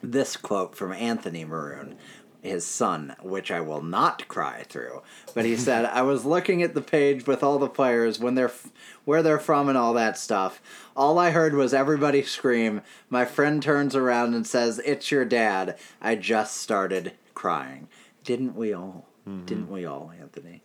this 0.04 0.36
quote 0.36 0.76
from 0.76 0.92
Anthony 0.94 1.46
Maroon, 1.46 1.98
his 2.42 2.66
son, 2.66 3.16
which 3.22 3.52
I 3.52 3.62
will 3.62 3.82
not 3.82 4.28
cry 4.28 4.64
through. 4.68 5.02
But 5.34 5.46
he 5.46 5.56
said, 5.56 5.86
"I 5.86 6.02
was 6.02 6.26
looking 6.26 6.64
at 6.64 6.74
the 6.74 6.82
page 6.82 7.26
with 7.28 7.44
all 7.44 7.60
the 7.60 7.68
players 7.70 8.20
when 8.20 8.36
they're 8.36 8.46
f- 8.46 8.70
where 9.06 9.22
they're 9.24 9.39
from 9.39 9.70
and 9.70 9.78
all 9.78 9.94
that 9.94 10.18
stuff. 10.18 10.62
All 10.96 11.18
I 11.20 11.30
heard 11.32 11.54
was 11.54 11.74
everybody 11.74 12.24
scream. 12.24 12.82
My 13.10 13.26
friend 13.26 13.62
turns 13.62 13.96
around 13.96 14.34
and 14.34 14.46
says, 14.46 14.80
"It's 14.86 15.12
your 15.12 15.26
dad." 15.26 15.78
I 16.02 16.16
just 16.16 16.58
started 16.58 17.14
crying. 17.34 17.88
Didn't 18.24 18.56
we 18.56 18.74
all? 18.74 19.08
Mm-hmm. 19.28 19.46
Didn't 19.46 19.72
we 19.72 19.86
all, 19.86 20.12
Anthony? 20.20 20.62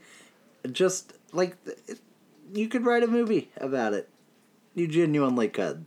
Just 0.70 1.12
like 1.32 1.56
it- 1.66 2.00
you 2.54 2.68
could 2.68 2.84
write 2.86 3.02
a 3.02 3.06
movie 3.08 3.50
about 3.58 3.92
it. 3.92 4.08
You 4.74 4.86
genuinely 4.86 5.48
could 5.48 5.84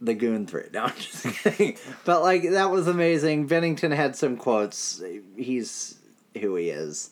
the 0.00 0.14
Goon 0.14 0.46
Three. 0.46 0.64
No, 0.72 0.84
I'm 0.84 0.96
just 0.96 1.24
kidding. 1.24 1.76
But 2.04 2.22
like 2.22 2.50
that 2.50 2.70
was 2.70 2.86
amazing. 2.86 3.48
Binnington 3.48 3.94
had 3.94 4.16
some 4.16 4.36
quotes. 4.36 5.02
He's 5.36 5.98
who 6.40 6.56
he 6.56 6.70
is. 6.70 7.10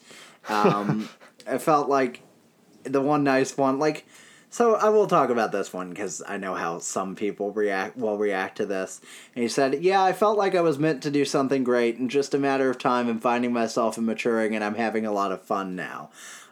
Um, 0.49 1.09
I 1.47 1.59
felt 1.59 1.89
like 1.89 2.23
the 2.85 3.01
one 3.01 3.25
nice 3.25 3.57
one. 3.57 3.79
Like, 3.79 4.07
so 4.51 4.75
I 4.75 4.89
will 4.89 5.07
talk 5.07 5.31
about 5.31 5.53
this 5.53 5.73
one 5.73 5.91
because 5.91 6.23
I 6.27 6.37
know 6.37 6.55
how 6.55 6.79
some 6.79 7.17
people 7.17 7.53
react 7.53 7.97
will 7.97 8.19
react 8.19 8.57
to 8.59 8.67
this. 8.67 9.01
And 9.35 9.43
he 9.43 9.49
said, 9.49 9.83
"Yeah, 9.83 10.03
I 10.03 10.13
felt 10.13 10.39
like 10.39 10.55
I 10.55 10.61
was 10.61 10.79
meant 10.79 11.03
to 11.03 11.11
do 11.11 11.25
something 11.25 11.65
great, 11.65 11.99
and 11.99 12.11
just 12.11 12.35
a 12.35 12.39
matter 12.39 12.71
of 12.71 12.79
time 12.79 13.09
and 13.09 13.21
finding 13.21 13.53
myself 13.53 13.97
and 13.97 14.07
maturing, 14.07 14.55
and 14.55 14.65
I'm 14.65 14.77
having 14.77 15.07
a 15.07 15.13
lot 15.13 15.33
of 15.33 15.43
fun 15.43 15.77
now." 15.77 16.11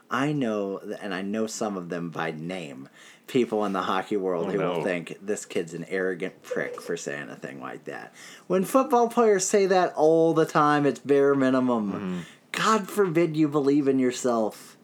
I 0.09 0.33
know, 0.33 0.79
and 1.01 1.13
I 1.13 1.23
know 1.23 1.47
some 1.47 1.77
of 1.77 1.89
them 1.89 2.09
by 2.09 2.31
name. 2.31 2.89
People 3.27 3.65
in 3.65 3.73
the 3.73 3.81
hockey 3.81 4.17
world 4.17 4.47
Oh, 4.47 4.51
who 4.51 4.59
will 4.59 4.83
think 4.83 5.17
this 5.21 5.45
kid's 5.45 5.73
an 5.73 5.85
arrogant 5.89 6.43
prick 6.43 6.79
for 6.79 6.95
saying 6.95 7.29
a 7.29 7.35
thing 7.35 7.59
like 7.59 7.85
that. 7.85 8.13
When 8.47 8.63
football 8.63 9.07
players 9.09 9.43
say 9.47 9.65
that 9.65 9.93
all 9.95 10.33
the 10.35 10.45
time, 10.45 10.85
it's 10.85 10.99
bare 10.99 11.33
minimum. 11.33 11.91
Mm-hmm. 11.91 12.19
God 12.51 12.87
forbid 12.87 13.35
you 13.35 13.47
believe 13.47 13.87
in 13.87 13.97
yourself. 13.99 14.77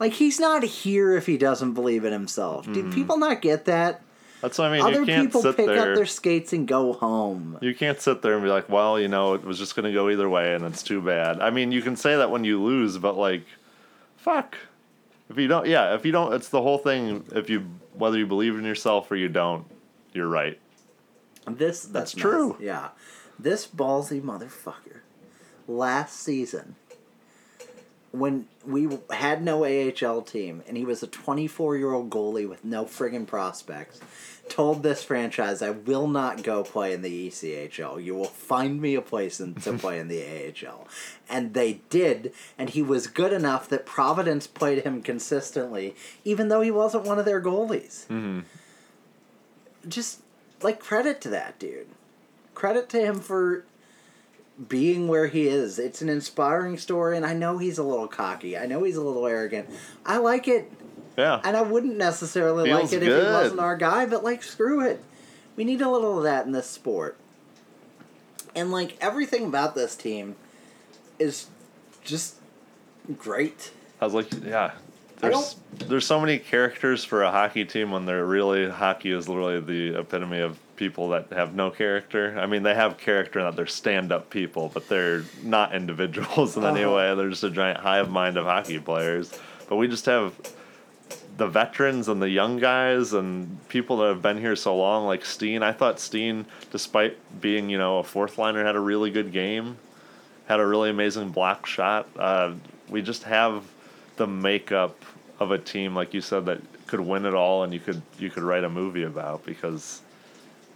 Like 0.00 0.14
he's 0.14 0.40
not 0.40 0.64
here 0.64 1.16
if 1.16 1.26
he 1.26 1.38
doesn't 1.38 1.74
believe 1.74 2.04
in 2.04 2.12
himself. 2.12 2.66
Do 2.66 2.72
Mm-hmm. 2.82 2.90
people 2.92 3.18
not 3.18 3.40
get 3.40 3.66
that? 3.66 4.02
That's 4.42 4.58
what 4.58 4.66
I 4.68 4.72
mean. 4.72 4.82
Other 4.82 5.00
you 5.00 5.06
can't 5.06 5.26
people 5.28 5.42
pick 5.54 5.66
there. 5.66 5.90
up 5.90 5.96
their 5.96 6.04
skates 6.06 6.52
and 6.52 6.68
go 6.68 6.92
home. 6.92 7.56
You 7.62 7.74
can't 7.74 7.98
sit 8.00 8.20
there 8.20 8.34
and 8.34 8.42
be 8.42 8.50
like, 8.50 8.68
well, 8.68 9.00
you 9.00 9.08
know, 9.08 9.32
it 9.34 9.44
was 9.44 9.58
just 9.58 9.74
going 9.76 9.86
to 9.86 9.92
go 9.92 10.10
either 10.10 10.28
way 10.28 10.54
and 10.54 10.64
it's 10.64 10.82
too 10.82 11.00
bad. 11.00 11.40
I 11.40 11.50
mean, 11.50 11.72
you 11.72 11.80
can 11.82 11.96
say 11.96 12.16
that 12.16 12.30
when 12.30 12.44
you 12.44 12.62
lose, 12.62 12.98
but 12.98 13.16
like, 13.16 13.44
fuck. 14.16 14.56
If 15.28 15.38
you 15.38 15.48
don't, 15.48 15.66
yeah, 15.66 15.94
if 15.94 16.04
you 16.06 16.12
don't, 16.12 16.32
it's 16.32 16.48
the 16.48 16.62
whole 16.62 16.78
thing. 16.78 17.24
If 17.34 17.50
you, 17.50 17.66
whether 17.94 18.16
you 18.18 18.26
believe 18.26 18.56
in 18.56 18.64
yourself 18.64 19.10
or 19.10 19.16
you 19.16 19.28
don't, 19.28 19.64
you're 20.12 20.28
right. 20.28 20.58
This 21.46 21.82
that's, 21.82 21.90
That's 21.92 22.12
true. 22.12 22.50
nice. 22.52 22.60
Yeah, 22.60 22.88
this 23.38 23.66
ballsy 23.66 24.20
motherfucker 24.20 25.00
last 25.68 26.18
season 26.20 26.76
when 28.12 28.46
we 28.64 28.98
had 29.10 29.42
no 29.42 29.64
AHL 29.64 30.22
team 30.22 30.62
and 30.66 30.76
he 30.76 30.84
was 30.84 31.02
a 31.02 31.06
24 31.06 31.76
year 31.76 31.92
old 31.92 32.10
goalie 32.10 32.48
with 32.48 32.64
no 32.64 32.84
friggin' 32.84 33.26
prospects, 33.26 34.00
told 34.48 34.82
this 34.82 35.02
franchise, 35.02 35.62
I 35.62 35.70
will 35.70 36.06
not 36.06 36.42
go 36.42 36.62
play 36.62 36.92
in 36.92 37.02
the 37.02 37.28
ECHL. 37.28 38.02
You 38.02 38.14
will 38.14 38.24
find 38.24 38.80
me 38.80 38.94
a 38.94 39.02
place 39.02 39.40
in, 39.40 39.54
to 39.56 39.74
play 39.74 39.98
in 39.98 40.08
the 40.08 40.22
AHL. 40.22 40.86
And 41.28 41.54
they 41.54 41.80
did, 41.90 42.32
and 42.56 42.70
he 42.70 42.82
was 42.82 43.06
good 43.06 43.32
enough 43.32 43.68
that 43.68 43.86
Providence 43.86 44.46
played 44.46 44.84
him 44.84 45.02
consistently, 45.02 45.94
even 46.24 46.48
though 46.48 46.60
he 46.60 46.70
wasn't 46.70 47.04
one 47.04 47.18
of 47.18 47.24
their 47.24 47.40
goalies. 47.40 48.06
Mm-hmm. 48.06 48.40
Just, 49.88 50.20
like, 50.62 50.80
credit 50.80 51.20
to 51.22 51.28
that 51.30 51.58
dude. 51.58 51.88
Credit 52.54 52.88
to 52.90 53.00
him 53.00 53.20
for 53.20 53.64
being 54.68 55.06
where 55.06 55.26
he 55.26 55.46
is. 55.48 55.78
It's 55.78 56.00
an 56.00 56.08
inspiring 56.08 56.78
story, 56.78 57.16
and 57.16 57.26
I 57.26 57.34
know 57.34 57.58
he's 57.58 57.78
a 57.78 57.82
little 57.82 58.08
cocky. 58.08 58.56
I 58.56 58.66
know 58.66 58.82
he's 58.84 58.96
a 58.96 59.02
little 59.02 59.26
arrogant. 59.26 59.68
I 60.04 60.16
like 60.16 60.48
it, 60.48 60.72
Yeah. 61.16 61.40
and 61.44 61.56
I 61.56 61.62
wouldn't 61.62 61.96
necessarily 61.96 62.68
Feels 62.68 62.92
like 62.92 63.02
it 63.02 63.06
if 63.06 63.24
he 63.26 63.32
wasn't 63.32 63.60
our 63.60 63.76
guy, 63.76 64.06
but 64.06 64.22
like, 64.22 64.42
screw 64.42 64.80
it. 64.86 65.02
We 65.56 65.64
need 65.64 65.80
a 65.80 65.88
little 65.90 66.18
of 66.18 66.24
that 66.24 66.44
in 66.46 66.52
this 66.52 66.66
sport. 66.68 67.16
And 68.54 68.70
like, 68.70 68.96
everything 69.00 69.46
about 69.46 69.74
this 69.74 69.96
team 69.96 70.36
is 71.18 71.46
just 72.04 72.36
great. 73.18 73.70
I 74.00 74.04
was 74.04 74.14
like, 74.14 74.28
yeah. 74.44 74.72
There's 75.18 75.56
there's 75.72 76.06
so 76.06 76.20
many 76.20 76.38
characters 76.38 77.02
for 77.02 77.22
a 77.22 77.30
hockey 77.30 77.64
team 77.64 77.90
when 77.90 78.04
they're 78.04 78.26
really 78.26 78.68
hockey 78.68 79.12
is 79.12 79.30
literally 79.30 79.60
the 79.60 79.98
epitome 79.98 80.40
of 80.40 80.58
people 80.76 81.08
that 81.08 81.32
have 81.32 81.54
no 81.54 81.70
character. 81.70 82.38
I 82.38 82.44
mean, 82.44 82.62
they 82.62 82.74
have 82.74 82.98
character 82.98 83.38
in 83.38 83.46
that 83.46 83.56
they're 83.56 83.66
stand 83.66 84.12
up 84.12 84.28
people, 84.28 84.70
but 84.74 84.88
they're 84.90 85.24
not 85.42 85.74
individuals 85.74 86.58
in 86.58 86.64
any 86.64 86.84
Uh-huh. 86.84 86.94
way. 86.94 87.14
They're 87.14 87.30
just 87.30 87.44
a 87.44 87.50
giant 87.50 87.78
hive 87.80 88.10
mind 88.10 88.36
of 88.36 88.44
hockey 88.44 88.78
players. 88.78 89.32
But 89.70 89.76
we 89.76 89.88
just 89.88 90.04
have 90.04 90.34
the 91.36 91.46
veterans 91.46 92.08
and 92.08 92.20
the 92.20 92.30
young 92.30 92.58
guys 92.58 93.12
and 93.12 93.66
people 93.68 93.98
that 93.98 94.08
have 94.08 94.22
been 94.22 94.38
here 94.38 94.56
so 94.56 94.76
long, 94.76 95.06
like 95.06 95.24
Steen. 95.24 95.62
I 95.62 95.72
thought 95.72 96.00
Steen, 96.00 96.46
despite 96.70 97.18
being 97.40 97.68
you 97.68 97.78
know 97.78 97.98
a 97.98 98.04
fourth 98.04 98.38
liner, 98.38 98.64
had 98.64 98.76
a 98.76 98.80
really 98.80 99.10
good 99.10 99.32
game. 99.32 99.76
Had 100.46 100.60
a 100.60 100.66
really 100.66 100.90
amazing 100.90 101.30
block 101.30 101.66
shot. 101.66 102.08
Uh, 102.16 102.54
we 102.88 103.02
just 103.02 103.24
have 103.24 103.64
the 104.16 104.26
makeup 104.26 105.04
of 105.40 105.50
a 105.50 105.58
team, 105.58 105.94
like 105.94 106.14
you 106.14 106.20
said, 106.20 106.46
that 106.46 106.60
could 106.86 107.00
win 107.00 107.26
it 107.26 107.34
all, 107.34 107.64
and 107.64 107.74
you 107.74 107.80
could 107.80 108.00
you 108.18 108.30
could 108.30 108.42
write 108.44 108.64
a 108.64 108.70
movie 108.70 109.02
about 109.02 109.44
because 109.44 110.00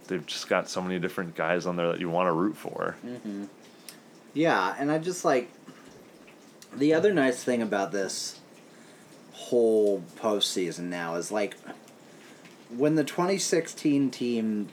they've 0.07 0.25
just 0.25 0.49
got 0.49 0.69
so 0.69 0.81
many 0.81 0.99
different 0.99 1.35
guys 1.35 1.65
on 1.65 1.75
there 1.77 1.87
that 1.87 1.99
you 1.99 2.09
want 2.09 2.27
to 2.27 2.33
root 2.33 2.57
for. 2.57 2.97
Yeah, 4.33 4.75
and 4.77 4.91
I 4.91 4.97
just 4.99 5.25
like 5.25 5.49
the 6.75 6.93
other 6.93 7.13
nice 7.13 7.43
thing 7.43 7.61
about 7.61 7.91
this 7.91 8.40
whole 9.49 10.03
postseason 10.19 10.83
now 10.89 11.15
is 11.15 11.31
like 11.31 11.55
when 12.69 12.95
the 12.95 13.03
2016 13.03 14.09
team 14.11 14.69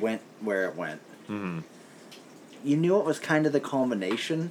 went 0.00 0.22
where 0.40 0.66
it 0.68 0.76
went. 0.76 1.00
Mhm. 1.28 1.62
You 2.64 2.76
knew 2.76 2.98
it 2.98 3.04
was 3.04 3.18
kind 3.18 3.46
of 3.46 3.52
the 3.52 3.60
culmination 3.60 4.50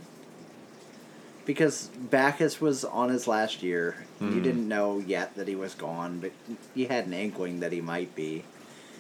because 1.46 1.90
Backes 2.10 2.62
was 2.62 2.86
on 2.86 3.10
his 3.10 3.28
last 3.28 3.62
year. 3.64 4.06
You 4.22 4.40
didn't 4.40 4.68
know 4.70 5.00
yet 5.00 5.36
that 5.36 5.50
he 5.50 5.56
was 5.56 5.74
gone, 5.76 6.20
but 6.20 6.32
you 6.74 6.88
had 6.88 7.08
an 7.08 7.14
inkling 7.14 7.60
that 7.60 7.74
he 7.74 7.82
might 7.82 8.16
be. 8.16 8.46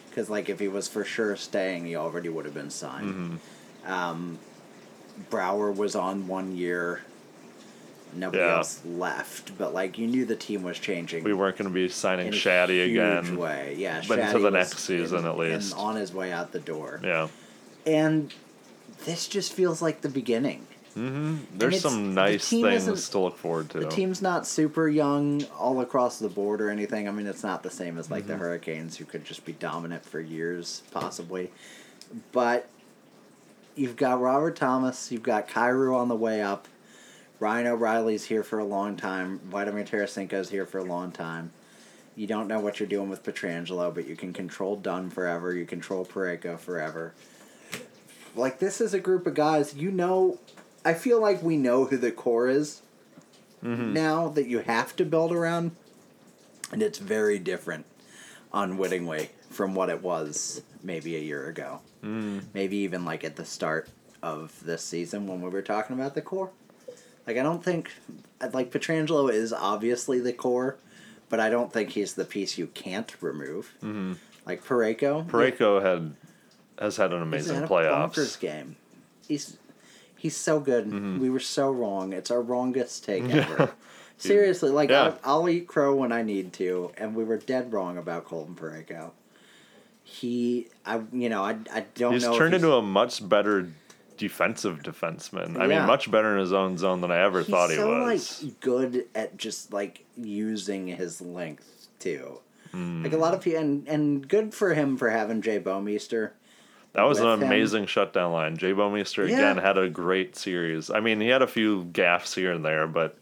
Because, 0.09 0.29
like, 0.29 0.49
if 0.49 0.59
he 0.59 0.67
was 0.67 0.89
for 0.89 1.05
sure 1.05 1.37
staying, 1.37 1.85
he 1.85 1.95
already 1.95 2.27
would 2.27 2.43
have 2.43 2.53
been 2.53 2.69
signed. 2.69 3.39
Um, 3.85 4.37
Brouwer 5.29 5.71
was 5.71 5.95
on 5.95 6.27
one 6.27 6.57
year. 6.57 7.01
Nobody 8.15 8.43
Yeah. 8.43 8.57
else 8.57 8.81
left, 8.85 9.57
but 9.57 9.73
like 9.73 9.97
you 9.97 10.07
knew 10.07 10.25
the 10.25 10.35
team 10.35 10.63
was 10.63 10.79
changing. 10.79 11.23
We 11.23 11.33
weren't 11.33 11.57
going 11.57 11.69
to 11.69 11.73
be 11.73 11.89
signing 11.89 12.31
Shaddy 12.31 12.85
huge 12.85 12.91
again. 12.91 13.37
Way. 13.37 13.75
Yeah, 13.77 14.01
but 14.07 14.19
Shaddy 14.19 14.41
the 14.41 14.51
next 14.51 14.79
season 14.79 15.19
in- 15.19 15.25
at 15.25 15.37
least. 15.37 15.75
on 15.75 15.95
his 15.95 16.13
way 16.13 16.31
out 16.31 16.51
the 16.51 16.59
door. 16.59 16.99
Yeah. 17.03 17.27
And 17.85 18.33
this 19.05 19.27
just 19.27 19.53
feels 19.53 19.81
like 19.81 20.01
the 20.01 20.09
beginning. 20.09 20.67
There's 20.95 21.81
some 21.81 22.13
nice 22.13 22.47
team 22.47 22.65
things 22.65 23.09
to 23.09 23.19
look 23.19 23.35
forward 23.37 23.71
to. 23.71 23.79
The 23.79 23.89
team's 23.89 24.21
not 24.21 24.45
super 24.45 24.87
young 24.87 25.43
all 25.59 25.81
across 25.81 26.19
the 26.19 26.29
board 26.29 26.61
or 26.61 26.69
anything. 26.69 27.07
I 27.07 27.11
mean, 27.11 27.25
it's 27.25 27.41
not 27.41 27.63
the 27.63 27.71
same 27.71 27.97
as 27.97 28.05
Mm-hmm. 28.05 28.13
like 28.13 28.27
the 28.27 28.37
Hurricanes, 28.37 28.97
who 28.97 29.05
could 29.05 29.25
just 29.25 29.43
be 29.43 29.53
dominant 29.53 30.05
for 30.05 30.19
years, 30.19 30.83
possibly. 30.91 31.49
But 32.31 32.69
you've 33.75 33.95
got 33.95 34.21
Robert 34.21 34.55
Thomas, 34.55 35.11
you've 35.11 35.23
got 35.23 35.47
Kyrou 35.49 35.95
on 35.97 36.09
the 36.09 36.15
way 36.15 36.43
up. 36.43 36.67
Ryan 37.43 37.67
O'Reilly's 37.67 38.23
here 38.23 38.41
for 38.41 38.59
a 38.59 38.63
long 38.63 38.95
time. 38.95 39.41
Vladimir 39.43 39.83
Tarasenko's 39.83 40.49
here 40.49 40.65
for 40.65 40.77
a 40.77 40.85
long 40.85 41.11
time. 41.11 41.51
You 42.15 42.25
don't 42.25 42.47
know 42.47 42.61
what 42.61 42.79
you're 42.79 42.87
doing 42.87 43.09
with 43.09 43.21
Pietrangelo, 43.21 43.93
but 43.93 44.07
you 44.07 44.15
can 44.15 44.31
control 44.31 44.77
Dunn 44.77 45.09
forever. 45.09 45.53
You 45.53 45.65
control 45.65 46.05
Parayko 46.05 46.57
forever. 46.57 47.13
Like 48.33 48.59
this 48.59 48.79
is 48.79 48.93
a 48.93 48.99
group 48.99 49.27
of 49.27 49.33
guys 49.33 49.75
you 49.75 49.91
know. 49.91 50.39
I 50.85 50.93
feel 50.93 51.19
like 51.19 51.43
we 51.43 51.57
know 51.57 51.83
who 51.83 51.97
the 51.97 52.13
core 52.13 52.47
is 52.47 52.81
now 53.61 54.29
that 54.29 54.47
you 54.47 54.59
have 54.59 54.95
to 54.95 55.03
build 55.03 55.33
around, 55.33 55.71
and 56.71 56.81
it's 56.81 56.97
very 56.97 57.39
different 57.39 57.85
unwittingly 58.53 59.31
from 59.49 59.75
what 59.75 59.89
it 59.89 60.01
was 60.01 60.61
maybe 60.81 61.17
a 61.17 61.19
year 61.19 61.49
ago. 61.49 61.81
Mm. 62.01 62.43
Maybe 62.53 62.77
even 62.77 63.03
like 63.03 63.25
at 63.25 63.35
the 63.35 63.43
start 63.43 63.89
of 64.21 64.57
this 64.63 64.81
season 64.81 65.27
when 65.27 65.41
we 65.41 65.49
were 65.49 65.61
talking 65.61 65.93
about 65.93 66.15
the 66.15 66.21
core. 66.21 66.51
Like 67.27 67.37
I 67.37 67.43
don't 67.43 67.63
think 67.63 67.91
like 68.53 68.71
Pietrangelo 68.71 69.31
is 69.31 69.53
obviously 69.53 70.19
the 70.19 70.33
core, 70.33 70.77
but 71.29 71.39
I 71.39 71.49
don't 71.49 71.71
think 71.71 71.89
he's 71.91 72.13
the 72.15 72.25
piece 72.25 72.57
you 72.57 72.67
can't 72.67 73.13
remove. 73.21 73.73
Mm-hmm. 73.83 74.13
Like 74.45 74.63
Parayko, 74.65 75.25
Parayko 75.27 75.81
had 75.81 76.15
has 76.79 76.97
had 76.97 77.13
an 77.13 77.19
he's 77.19 77.27
amazing 77.49 77.55
had 77.61 77.69
playoffs. 77.69 78.39
game. 78.39 78.75
He's 79.27 79.57
he's 80.17 80.35
so 80.35 80.59
good. 80.59 80.85
Mm-hmm. 80.87 81.19
We 81.19 81.29
were 81.29 81.39
so 81.39 81.71
wrong. 81.71 82.11
It's 82.13 82.29
our 82.31 82.41
wrongest 82.41 83.05
take 83.05 83.23
ever. 83.29 83.71
Seriously, 84.17 84.69
like 84.69 84.89
Yeah. 84.89 85.15
I'll, 85.23 85.41
I'll 85.41 85.49
eat 85.49 85.67
crow 85.67 85.95
when 85.95 86.11
I 86.11 86.21
need 86.21 86.53
to, 86.53 86.91
and 86.97 87.15
we 87.15 87.23
were 87.23 87.37
dead 87.37 87.73
wrong 87.73 87.97
about 87.97 88.25
Colton 88.25 88.55
Parayko. 88.55 89.11
He, 90.05 90.67
I, 90.85 91.01
you 91.11 91.29
know, 91.29 91.43
I, 91.43 91.57
I 91.73 91.85
don't 91.95 92.13
He's 92.13 92.23
know. 92.23 92.33
if 92.33 92.37
turned 92.37 92.53
into 92.53 92.73
a 92.73 92.81
much 92.81 93.27
better 93.27 93.69
defensive 94.17 94.81
defenseman. 94.83 95.57
I 95.57 95.67
Yeah. 95.67 95.79
mean, 95.79 95.87
much 95.87 96.09
better 96.11 96.33
in 96.33 96.39
his 96.39 96.53
own 96.53 96.77
zone 96.77 97.01
than 97.01 97.11
I 97.11 97.19
ever 97.23 97.39
he's 97.39 97.47
thought 97.49 97.69
he 97.69 97.75
so 97.75 98.05
was. 98.05 98.43
like 98.43 98.59
good 98.59 99.05
at 99.15 99.37
just 99.37 99.73
like 99.73 100.03
using 100.17 100.87
his 100.87 101.21
length 101.21 101.87
too. 101.99 102.39
Hmm. 102.71 103.03
Like 103.03 103.13
a 103.13 103.17
lot 103.17 103.33
of 103.33 103.41
people, 103.41 103.59
and 103.61 103.87
and 103.87 104.27
good 104.27 104.53
for 104.53 104.73
him 104.73 104.97
for 104.97 105.09
having 105.09 105.41
Jay 105.41 105.59
Bouwmeester. 105.59 106.31
That 106.93 107.03
was 107.03 107.19
an 107.19 107.25
with 107.25 107.41
him. 107.41 107.47
amazing 107.47 107.85
shutdown 107.87 108.33
line. 108.33 108.55
Jay 108.57 108.71
Bouwmeester 108.71 109.27
Yeah. 109.27 109.35
again 109.37 109.57
had 109.57 109.77
a 109.77 109.89
great 109.89 110.35
series. 110.35 110.89
I 110.91 110.99
mean, 110.99 111.19
he 111.21 111.27
had 111.27 111.41
a 111.41 111.47
few 111.47 111.85
gaffes 111.85 112.35
here 112.35 112.51
and 112.51 112.63
there, 112.63 112.85
but 112.87 113.17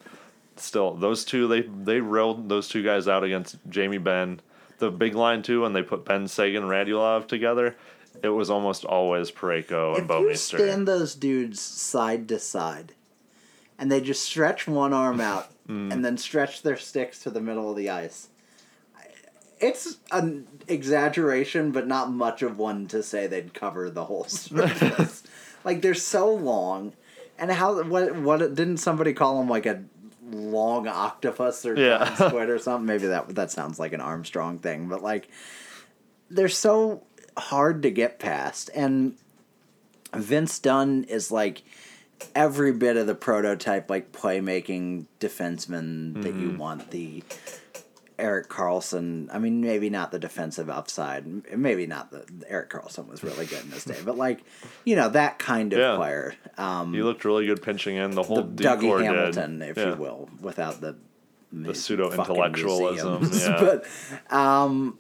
still, 0.58 0.94
those 0.94 1.24
two 1.26 1.48
they 1.48 1.62
they 1.62 2.00
rolled 2.02 2.50
those 2.50 2.68
two 2.68 2.84
guys 2.84 3.08
out 3.08 3.24
against 3.24 3.58
Jamie 3.70 3.98
Benn. 3.98 4.42
The 4.80 4.89
big 4.92 5.16
line 5.16 5.42
too, 5.44 5.62
when 5.62 5.74
they 5.74 5.84
put 5.84 6.06
Benn 6.06 6.28
Seguin 6.28 6.64
and 6.64 6.72
Radulov 6.72 7.28
together, 7.28 7.76
it 8.24 8.30
was 8.30 8.49
almost 8.49 8.86
always 8.86 9.32
Parayko 9.32 9.97
and 9.97 10.09
If 10.09 10.20
you 10.20 10.36
stand 10.36 10.88
those 10.88 11.16
dudes 11.16 11.59
side 11.59 12.28
to 12.30 12.39
side, 12.39 12.93
and 13.80 13.91
they 13.91 14.01
just 14.01 14.24
stretch 14.24 14.68
one 14.68 14.93
arm 14.93 15.20
out 15.22 15.47
Hmm. 15.68 15.91
and 15.91 16.03
then 16.03 16.18
stretch 16.18 16.64
their 16.64 16.76
sticks 16.78 17.20
to 17.24 17.30
the 17.30 17.39
middle 17.39 17.70
of 17.70 17.78
the 17.78 17.89
ice, 17.89 18.30
it's 19.59 19.97
an 20.12 20.47
exaggeration, 20.68 21.72
but 21.72 21.88
not 21.88 22.12
much 22.12 22.41
of 22.41 22.57
one 22.57 22.88
to 22.88 23.03
say 23.03 23.28
they'd 23.28 23.53
cover 23.53 23.89
the 23.89 24.05
whole 24.05 24.24
surface. 24.28 25.24
like 25.64 25.82
they're 25.82 25.93
so 25.93 26.34
long, 26.34 26.93
and 27.38 27.51
how 27.51 27.82
what 27.84 28.16
what 28.16 28.39
didn't 28.39 28.78
somebody 28.78 29.14
call 29.14 29.38
them 29.38 29.47
like 29.49 29.66
a 29.68 29.84
long 30.32 30.88
octopus 30.88 31.66
or 31.66 31.76
Yeah. 31.80 32.12
squid 32.16 32.49
or 32.49 32.57
something? 32.57 32.86
Maybe 32.88 33.07
that 33.07 33.36
that 33.36 33.51
sounds 33.51 33.78
like 33.80 33.93
an 33.93 34.01
Armstrong 34.01 34.57
thing, 34.57 34.88
but 34.88 35.03
like 35.03 35.30
they're 36.30 36.49
so 36.49 37.03
hard 37.38 37.82
to 37.84 37.90
get 37.92 38.20
past 38.20 38.70
and 38.76 39.16
Vince 40.14 40.60
Dunn 40.60 41.06
is 41.06 41.32
like 41.32 41.62
every 42.36 42.72
bit 42.74 42.98
of 42.98 43.08
the 43.08 43.16
prototype 43.16 43.90
like 43.90 44.12
playmaking 44.12 45.06
defenseman 45.20 46.22
that 46.22 46.34
Mm-hmm. 46.34 46.52
you 46.52 46.58
want 46.58 46.92
the 46.92 47.24
Erik 48.20 48.50
Karlsson 48.50 49.30
I 49.34 49.40
mean 49.40 49.62
maybe 49.62 49.90
not 49.90 50.12
the 50.12 50.20
defensive 50.20 50.70
upside 50.70 51.26
maybe 51.58 51.88
not 51.88 52.12
the 52.12 52.24
Erik 52.48 52.70
Karlsson 52.70 53.08
was 53.08 53.24
really 53.24 53.46
good 53.48 53.64
in 53.64 53.72
this 53.72 53.86
day 53.86 53.98
but 54.06 54.16
like 54.18 54.42
you 54.86 54.96
know 54.96 55.10
that 55.10 55.40
kind 55.40 55.74
of 55.74 55.80
Yeah. 55.80 55.96
player 55.96 56.36
um 56.58 56.94
he 56.94 57.02
looked 57.02 57.26
really 57.26 57.48
good 57.48 57.64
pinching 57.64 57.96
in. 57.96 58.12
The 58.12 58.22
whole 58.24 58.44
the 58.44 58.64
Dougie 58.64 58.98
did. 59.00 59.06
Hamilton 59.06 59.62
if 59.64 59.78
Yeah. 59.78 59.92
you 59.92 59.96
will 59.96 60.30
without 60.40 60.82
the 60.82 60.98
The 61.52 61.74
pseudo-intellectualism, 61.74 63.30
yeah. 63.34 63.60
but 63.60 64.36
um, 64.36 64.98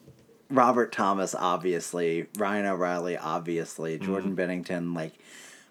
Robert 0.51 0.91
Thomas, 0.91 1.33
obviously, 1.33 2.27
Ryan 2.37 2.65
O'Reilly, 2.67 3.17
obviously, 3.17 3.95
Mm-hmm. 3.97 4.05
Jordan 4.05 4.35
Binnington, 4.35 4.95
like 4.95 5.13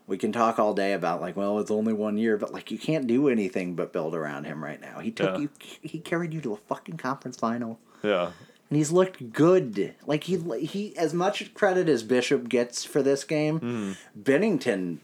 we 0.06 0.18
can 0.18 0.32
talk 0.32 0.58
all 0.58 0.74
day 0.74 0.92
about 0.92 1.20
like, 1.20 1.36
well, 1.36 1.58
it's 1.60 1.70
only 1.70 1.92
one 1.92 2.18
year, 2.18 2.36
but 2.36 2.52
like 2.52 2.70
you 2.70 2.78
can't 2.78 3.06
do 3.06 3.28
anything 3.28 3.74
but 3.76 3.92
build 3.92 4.14
around 4.14 4.44
him 4.44 4.62
right 4.64 4.80
now. 4.80 4.98
He 5.00 5.10
took 5.12 5.34
Yeah. 5.36 5.42
you, 5.42 5.48
he 5.82 5.98
carried 6.00 6.34
you 6.34 6.40
to 6.40 6.52
a 6.54 6.56
fucking 6.56 6.96
conference 6.96 7.36
final, 7.36 7.78
Yeah. 8.02 8.26
and 8.68 8.76
he's 8.76 8.90
looked 8.90 9.32
good. 9.32 9.94
Like 10.06 10.24
he 10.24 10.36
he 10.66 10.96
as 10.96 11.14
much 11.14 11.54
credit 11.54 11.88
as 11.88 12.02
Bishop 12.02 12.48
gets 12.48 12.84
for 12.84 13.02
this 13.02 13.22
game, 13.24 13.96
Binnington, 14.20 14.98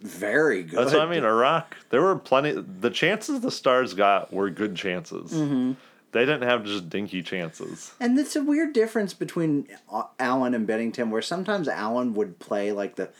very 0.00 0.62
good. 0.62 0.70
Mm-hmm. 0.70 0.76
That's 0.78 0.92
what 0.94 1.02
I 1.02 1.10
mean. 1.10 1.24
Iraq, 1.24 1.76
there 1.90 2.00
were 2.02 2.16
plenty. 2.16 2.52
The 2.52 2.90
chances 2.90 3.40
the 3.40 3.50
Stars 3.50 3.94
got 3.94 4.32
were 4.32 4.48
good 4.50 4.74
chances. 4.76 5.32
Mm-hmm. 5.32 5.72
They 6.16 6.24
didn't 6.24 6.48
have 6.48 6.64
just 6.64 6.88
dinky 6.88 7.22
chances. 7.22 7.92
And 8.00 8.18
it's 8.18 8.34
a 8.36 8.42
weird 8.42 8.72
difference 8.72 9.12
between 9.12 9.68
uh, 9.92 10.04
Allen 10.18 10.54
and 10.54 10.66
Binnington, 10.66 11.10
where 11.10 11.20
sometimes 11.22 11.68
Allen 11.68 12.14
would 12.14 12.38
play 12.38 12.72
like 12.72 12.96
the 12.96 13.10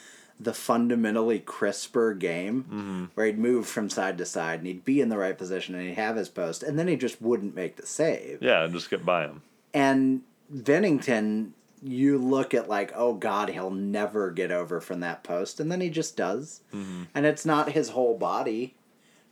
the 0.40 0.52
fundamentally 0.54 1.38
crisper 1.38 2.12
game, 2.14 2.64
Mm-hmm. 2.64 3.04
where 3.14 3.26
he'd 3.26 3.38
move 3.38 3.66
from 3.66 3.88
side 3.90 4.18
to 4.18 4.24
side 4.26 4.58
and 4.60 4.66
he'd 4.66 4.84
be 4.84 5.00
in 5.00 5.08
the 5.08 5.16
right 5.18 5.36
position 5.36 5.74
and 5.74 5.86
he'd 5.88 5.94
have 5.94 6.16
his 6.16 6.28
post, 6.28 6.62
and 6.62 6.78
then 6.78 6.88
he 6.88 6.96
just 6.96 7.20
wouldn't 7.22 7.54
make 7.54 7.76
the 7.76 7.86
save. 7.86 8.42
Yeah, 8.42 8.64
and 8.64 8.72
just 8.72 8.90
get 8.90 9.04
by 9.04 9.24
him. 9.24 9.42
And 9.74 10.22
Binnington, 10.54 11.50
you 11.82 12.18
look 12.18 12.52
at 12.54 12.68
like, 12.68 12.92
oh 12.94 13.14
God, 13.14 13.48
he'll 13.50 13.70
never 13.70 14.30
get 14.30 14.50
over 14.50 14.80
from 14.80 15.00
that 15.00 15.22
post, 15.24 15.58
and 15.60 15.70
then 15.72 15.80
he 15.80 15.88
just 15.90 16.16
does, 16.16 16.60
Mm-hmm. 16.74 17.04
and 17.14 17.26
it's 17.26 17.46
not 17.46 17.72
his 17.72 17.90
whole 17.90 18.16
body, 18.16 18.74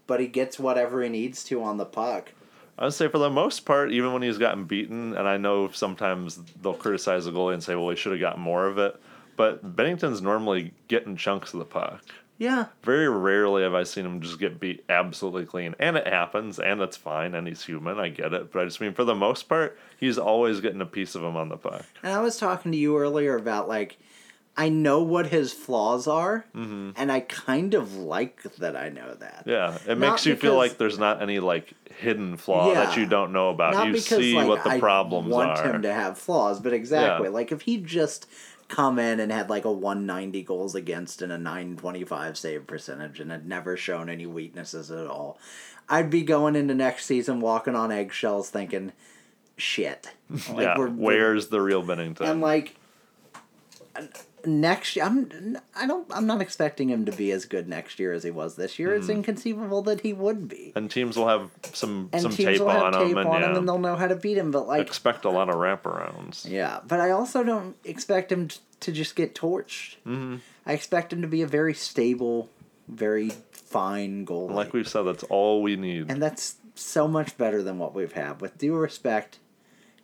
but 0.06 0.20
he 0.20 0.26
gets 0.26 0.58
whatever 0.58 1.02
he 1.02 1.08
needs 1.08 1.44
to 1.44 1.62
on 1.62 1.76
the 1.76 1.84
puck. 1.86 2.32
I 2.78 2.84
would 2.84 2.94
say 2.94 3.08
for 3.08 3.18
the 3.18 3.30
most 3.30 3.60
part, 3.60 3.92
even 3.92 4.12
when 4.12 4.22
he's 4.22 4.38
gotten 4.38 4.64
beaten, 4.64 5.16
and 5.16 5.28
I 5.28 5.36
know 5.36 5.70
sometimes 5.70 6.40
they'll 6.60 6.74
criticize 6.74 7.24
the 7.24 7.30
goalie 7.30 7.54
and 7.54 7.62
say, 7.62 7.74
well, 7.74 7.90
he 7.90 7.96
should 7.96 8.12
have 8.12 8.20
gotten 8.20 8.42
more 8.42 8.66
of 8.66 8.78
it. 8.78 9.00
But 9.36 9.76
Binnington's 9.76 10.22
normally 10.22 10.72
getting 10.88 11.16
chunks 11.16 11.52
of 11.52 11.58
the 11.60 11.64
puck. 11.64 12.02
Yeah, 12.36 12.66
Very 12.82 13.08
rarely 13.08 13.62
have 13.62 13.74
I 13.74 13.84
seen 13.84 14.04
him 14.04 14.20
just 14.20 14.40
get 14.40 14.58
beat 14.58 14.84
absolutely 14.88 15.46
clean. 15.46 15.76
And 15.78 15.96
it 15.96 16.08
happens, 16.08 16.58
and 16.58 16.80
it's 16.80 16.96
fine, 16.96 17.32
and 17.32 17.46
he's 17.46 17.64
human. 17.64 18.00
I 18.00 18.08
get 18.08 18.32
it. 18.32 18.52
But 18.52 18.62
I 18.62 18.64
just 18.64 18.80
mean, 18.80 18.92
for 18.92 19.04
the 19.04 19.14
most 19.14 19.48
part, 19.48 19.78
he's 20.00 20.18
always 20.18 20.60
getting 20.60 20.80
a 20.80 20.86
piece 20.86 21.14
of 21.14 21.22
him 21.22 21.36
on 21.36 21.48
the 21.48 21.56
puck. 21.56 21.84
And 22.02 22.12
I 22.12 22.20
was 22.20 22.36
talking 22.36 22.72
to 22.72 22.78
you 22.78 22.98
earlier 22.98 23.36
about 23.36 23.68
like 23.68 23.98
I 24.56 24.68
know 24.68 25.02
what 25.02 25.26
his 25.26 25.52
flaws 25.52 26.06
are, 26.06 26.44
and 26.54 27.10
I 27.10 27.20
kind 27.20 27.74
of 27.74 27.96
like 27.96 28.42
that 28.58 28.76
I 28.76 28.88
know 28.88 29.14
that. 29.14 29.46
Mm-hmm. 29.46 29.50
Yeah, 29.50 29.74
it 29.92 29.98
Not 29.98 30.12
makes 30.12 30.26
you 30.26 30.36
feel 30.36 30.54
like 30.56 30.78
there's 30.78 30.98
not 30.98 31.20
any 31.22 31.40
like 31.40 31.72
hidden 31.90 32.36
flaw 32.36 32.72
that 32.72 32.96
you 32.96 33.04
don't 33.06 33.32
know 33.32 33.50
about. 33.50 33.74
Not 33.74 33.86
you 33.88 33.92
because 33.94 34.06
see 34.18 34.34
like 34.36 34.46
what 34.46 34.62
the 34.62 34.70
I 34.70 34.78
problems 34.78 35.28
want 35.28 35.58
are. 35.58 35.74
him 35.74 35.82
to 35.82 35.92
have 35.92 36.18
flaws, 36.18 36.60
but 36.60 36.72
exactly 36.72 37.26
Yeah. 37.28 37.32
like 37.34 37.50
if 37.50 37.62
he 37.62 37.78
just 37.78 38.26
come 38.68 38.98
in 38.98 39.18
and 39.20 39.30
had 39.32 39.50
like 39.50 39.64
a 39.64 39.72
190 39.72 40.42
goals 40.42 40.74
against 40.76 41.20
and 41.20 41.30
a 41.32 41.36
925 41.38 42.38
save 42.38 42.66
percentage 42.66 43.18
and 43.20 43.30
had 43.32 43.46
never 43.46 43.76
shown 43.76 44.08
any 44.08 44.24
weaknesses 44.26 44.90
at 44.90 45.06
all, 45.06 45.36
I'd 45.88 46.10
be 46.10 46.22
going 46.22 46.54
into 46.56 46.74
next 46.74 47.06
season 47.06 47.40
walking 47.40 47.74
on 47.74 47.90
eggshells 47.90 48.50
thinking, 48.50 48.92
shit. 49.56 50.12
Like, 50.48 50.64
yeah, 50.64 50.78
where's 50.78 51.48
the 51.48 51.60
real 51.60 51.82
Binnington? 51.82 52.20
and 52.22 52.40
like 52.40 52.76
next 54.46 54.96
year 54.96 55.04
i'm 55.04 55.56
i 55.76 55.86
don't 55.86 56.06
i'm 56.12 56.26
not 56.26 56.40
expecting 56.40 56.88
him 56.90 57.04
to 57.04 57.12
be 57.12 57.30
as 57.32 57.44
good 57.44 57.68
next 57.68 57.98
year 57.98 58.12
as 58.12 58.22
he 58.22 58.30
was 58.30 58.56
this 58.56 58.78
year 58.78 58.90
Mm-hmm. 58.90 59.00
it's 59.00 59.08
inconceivable 59.08 59.82
that 59.82 60.00
he 60.02 60.12
would 60.12 60.48
be 60.48 60.72
and 60.76 60.90
teams 60.90 61.16
will 61.16 61.28
have 61.28 61.50
some 61.72 62.08
and 62.12 62.22
some 62.22 62.32
tape 62.32 62.60
on 62.60 62.92
tape 62.92 63.02
him, 63.12 63.18
and 63.18 63.28
on 63.28 63.40
yeah, 63.40 63.50
him 63.50 63.56
and 63.56 63.68
they'll 63.68 63.78
know 63.78 63.96
how 63.96 64.06
to 64.06 64.16
beat 64.16 64.36
him 64.38 64.50
but 64.50 64.66
like 64.66 64.80
expect 64.86 65.24
a 65.24 65.30
lot 65.30 65.48
of 65.48 65.56
wraparounds. 65.56 66.48
yeah 66.48 66.80
but 66.86 67.00
i 67.00 67.10
also 67.10 67.42
don't 67.42 67.76
expect 67.84 68.30
him 68.30 68.48
to 68.80 68.92
just 68.92 69.16
get 69.16 69.34
torched 69.34 69.96
mm-hmm. 70.06 70.36
i 70.66 70.72
expect 70.72 71.12
him 71.12 71.22
to 71.22 71.28
be 71.28 71.42
a 71.42 71.46
very 71.46 71.74
stable 71.74 72.48
very 72.88 73.30
fine 73.52 74.24
goalie 74.26 74.52
Like 74.52 74.72
we've 74.72 74.86
said, 74.88 75.02
that's 75.02 75.24
all 75.24 75.62
we 75.62 75.74
need. 75.76 76.10
and 76.10 76.22
that's 76.22 76.56
so 76.76 77.08
much 77.08 77.36
better 77.38 77.62
than 77.62 77.78
what 77.78 77.94
we've 77.94 78.12
had. 78.12 78.40
With 78.40 78.58
due 78.58 78.74
respect, 78.76 79.38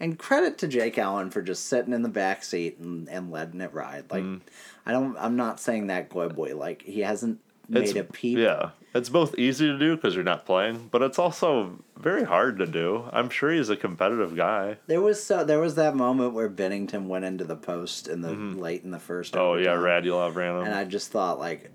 and 0.01 0.19
credit 0.19 0.59
to 0.59 0.67
Jake 0.69 0.99
Allen 0.99 1.31
for 1.31 1.43
just 1.43 1.67
sitting 1.67 1.93
in 1.93 2.03
the 2.03 2.09
back 2.09 2.43
seat 2.43 2.79
and, 2.79 3.09
and 3.09 3.31
letting 3.31 3.61
it 3.61 3.73
ride. 3.73 4.11
Like, 4.11 4.25
Mm. 4.25 4.41
I 4.87 4.93
don't. 4.93 5.17
I'm 5.19 5.37
not 5.37 5.61
saying 5.61 5.89
that 5.89 6.09
boy. 6.09 6.57
Like 6.57 6.83
he 6.83 7.01
hasn't 7.01 7.39
made 7.69 7.83
it's 7.85 7.95
a 7.95 8.03
peep. 8.03 8.39
yeah, 8.39 8.71
it's 8.95 9.09
both 9.11 9.39
easy 9.39 9.67
to 9.69 9.79
do 9.79 9.95
because 9.95 10.15
you're 10.15 10.25
not 10.25 10.47
playing, 10.47 10.89
but 10.91 11.03
it's 11.03 11.19
also 11.19 11.79
very 11.97 12.25
hard 12.25 12.59
to 12.59 12.67
do. 12.67 13.05
I'm 13.13 13.29
sure 13.29 13.53
he's 13.53 13.69
a 13.69 13.77
competitive 13.77 14.35
guy. 14.35 14.79
There 14.87 15.01
was 15.03 15.23
so 15.23 15.45
there 15.45 15.61
was 15.61 15.75
that 15.77 15.95
moment 15.95 16.33
where 16.33 16.49
Binnington 16.49 17.07
went 17.07 17.25
into 17.27 17.45
the 17.45 17.57
post 17.57 18.09
in 18.09 18.23
the 18.23 18.33
late 18.33 18.83
in 18.83 18.91
the 18.91 18.99
first. 18.99 19.37
Oh 19.37 19.55
yeah, 19.57 19.75
Radulov 19.75 20.35
ran 20.35 20.57
him. 20.57 20.65
And 20.65 20.75
I 20.75 20.85
just 20.85 21.13
thought 21.13 21.39
like, 21.39 21.71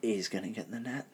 he's 0.00 0.28
gonna 0.28 0.48
get 0.50 0.66
in 0.66 0.70
the 0.70 0.80
net. 0.80 1.06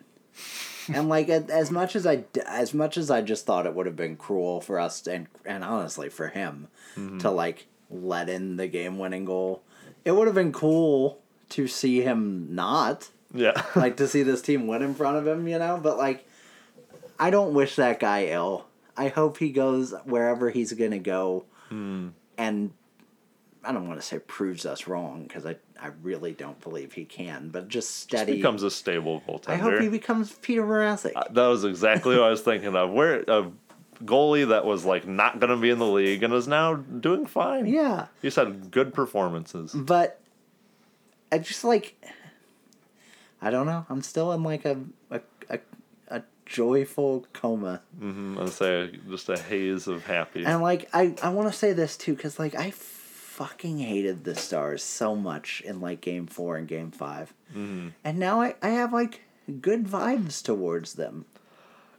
And 0.93 1.09
like 1.09 1.29
as 1.29 1.71
much 1.71 1.95
as 1.97 2.07
I 2.07 2.25
as 2.47 2.73
much 2.75 2.97
as 2.97 3.11
I 3.11 3.21
just 3.23 3.47
thought 3.47 3.67
it 3.67 3.75
would 3.75 3.87
have 3.87 3.97
been 3.97 4.17
cruel 4.17 4.61
for 4.61 4.79
us 4.81 5.07
and 5.07 5.27
and 5.45 5.63
honestly 5.65 6.09
for 6.09 6.29
him 6.29 6.69
Mm-hmm. 6.97 7.19
to 7.19 7.31
like 7.31 7.67
let 7.91 8.29
in 8.29 8.57
the 8.57 8.67
game 8.67 8.99
winning 8.99 9.25
goal, 9.25 9.63
it 10.05 10.13
would 10.13 10.27
have 10.27 10.35
been 10.35 10.53
cool 10.53 11.21
to 11.51 11.67
see 11.69 12.01
him 12.03 12.55
not 12.55 13.09
yeah, 13.33 13.63
like 13.77 13.97
to 13.99 14.09
see 14.09 14.23
this 14.23 14.41
team 14.43 14.67
win 14.67 14.83
in 14.83 14.95
front 14.95 15.17
of 15.19 15.27
him, 15.27 15.47
you 15.47 15.59
know. 15.59 15.79
But 15.83 15.99
like, 15.99 16.27
I 17.19 17.31
don't 17.31 17.53
wish 17.55 17.77
that 17.77 18.01
guy 18.01 18.27
ill. 18.27 18.67
I 18.97 19.09
hope 19.09 19.37
he 19.39 19.51
goes 19.51 19.93
wherever 20.05 20.51
he's 20.51 20.73
gonna 20.73 20.99
go, 20.99 21.45
Hmm. 21.69 22.09
and 22.37 22.73
I 23.65 23.73
don't 23.73 23.89
want 23.89 24.01
to 24.01 24.07
say 24.07 24.19
proves 24.19 24.65
us 24.65 24.87
wrong 24.87 25.25
because 25.25 25.45
I 25.45 25.57
I 25.81 25.91
really 26.03 26.33
don't 26.33 26.61
believe 26.61 26.93
he 26.93 27.05
can. 27.05 27.51
But 27.51 27.69
just 27.69 27.97
steady. 27.99 28.37
becomes 28.37 28.63
a 28.63 28.71
stable 28.71 29.23
goaltender. 29.29 29.49
I 29.51 29.57
hope 29.57 29.81
he 29.81 29.89
becomes 29.89 30.33
Peter 30.35 30.63
Mrazek. 30.63 31.13
that 31.13 31.47
was 31.47 31.65
exactly 31.65 32.17
what 32.17 32.25
I 32.25 32.31
was 32.31 32.41
thinking 32.41 32.75
of. 32.75 32.91
Where 32.91 33.21
a 33.29 33.51
goalie 34.05 34.49
that 34.49 34.65
was 34.65 34.85
like 34.85 35.07
not 35.07 35.41
going 35.41 35.51
to 35.51 35.57
be 35.57 35.71
in 35.71 35.79
the 35.79 35.87
league 35.87 36.23
and 36.23 36.33
is 36.33 36.47
now 36.49 36.75
doing 36.75 37.27
fine. 37.27 37.67
yeah, 37.67 38.07
he's 38.23 38.37
had 38.37 38.71
good 38.71 38.95
performances. 38.95 39.73
but 39.73 40.21
I 41.33 41.39
just 41.39 41.65
like. 41.65 41.95
I 43.41 43.51
don't 43.51 43.67
know. 43.67 43.87
I'm 43.89 44.03
still 44.03 44.33
in 44.33 44.43
like 44.43 44.65
a 44.65 44.79
a 45.11 45.21
a, 45.49 45.59
a 46.09 46.23
joyful 46.45 47.25
coma. 47.33 47.83
Mm, 48.01 48.41
I'd 48.41 48.49
say 48.49 48.99
just 49.09 49.29
a 49.29 49.39
haze 49.39 49.87
of 49.87 50.05
happy. 50.07 50.45
And 50.45 50.61
like 50.61 50.89
I, 50.93 51.15
I 51.23 51.29
want 51.29 51.49
to 51.53 51.57
say 51.57 51.73
this 51.73 51.97
too, 51.97 52.15
because 52.17 52.39
like 52.41 52.57
I 52.57 52.73
fucking 53.39 53.79
hated 53.79 54.25
the 54.25 54.35
Stars 54.35 54.83
so 54.83 55.15
much 55.15 55.63
in 55.65 55.81
like 55.81 56.01
Game 56.01 56.27
Four 56.27 56.57
and 56.57 56.67
Game 56.67 56.91
5 56.91 57.33
Mm-hmm. 57.57 57.89
and 58.05 58.19
now 58.19 58.41
I, 58.43 58.57
I 58.61 58.71
have 58.71 58.93
like 58.93 59.23
good 59.61 59.85
vibes 59.87 60.43
towards 60.43 60.95
them. 60.95 61.25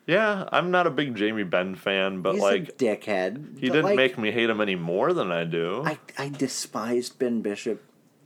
yeah, 0.06 0.48
I'm 0.52 0.70
not 0.70 0.86
a 0.86 0.92
big 0.92 1.16
Jamie 1.16 1.44
Benn 1.44 1.76
fan, 1.76 2.22
but 2.22 2.34
He's 2.34 2.42
like 2.44 2.70
a 2.70 2.72
dickhead. 2.74 3.58
he 3.58 3.68
didn't 3.68 3.86
like, 3.86 3.96
make 3.96 4.18
me 4.18 4.32
hate 4.32 4.50
him 4.50 4.60
any 4.62 4.76
more 4.76 5.14
than 5.14 5.32
I 5.32 5.46
do. 5.46 5.84
I 5.86 5.98
I 6.18 6.30
despised 6.30 7.18
Ben 7.20 7.42
Bishop 7.42 7.82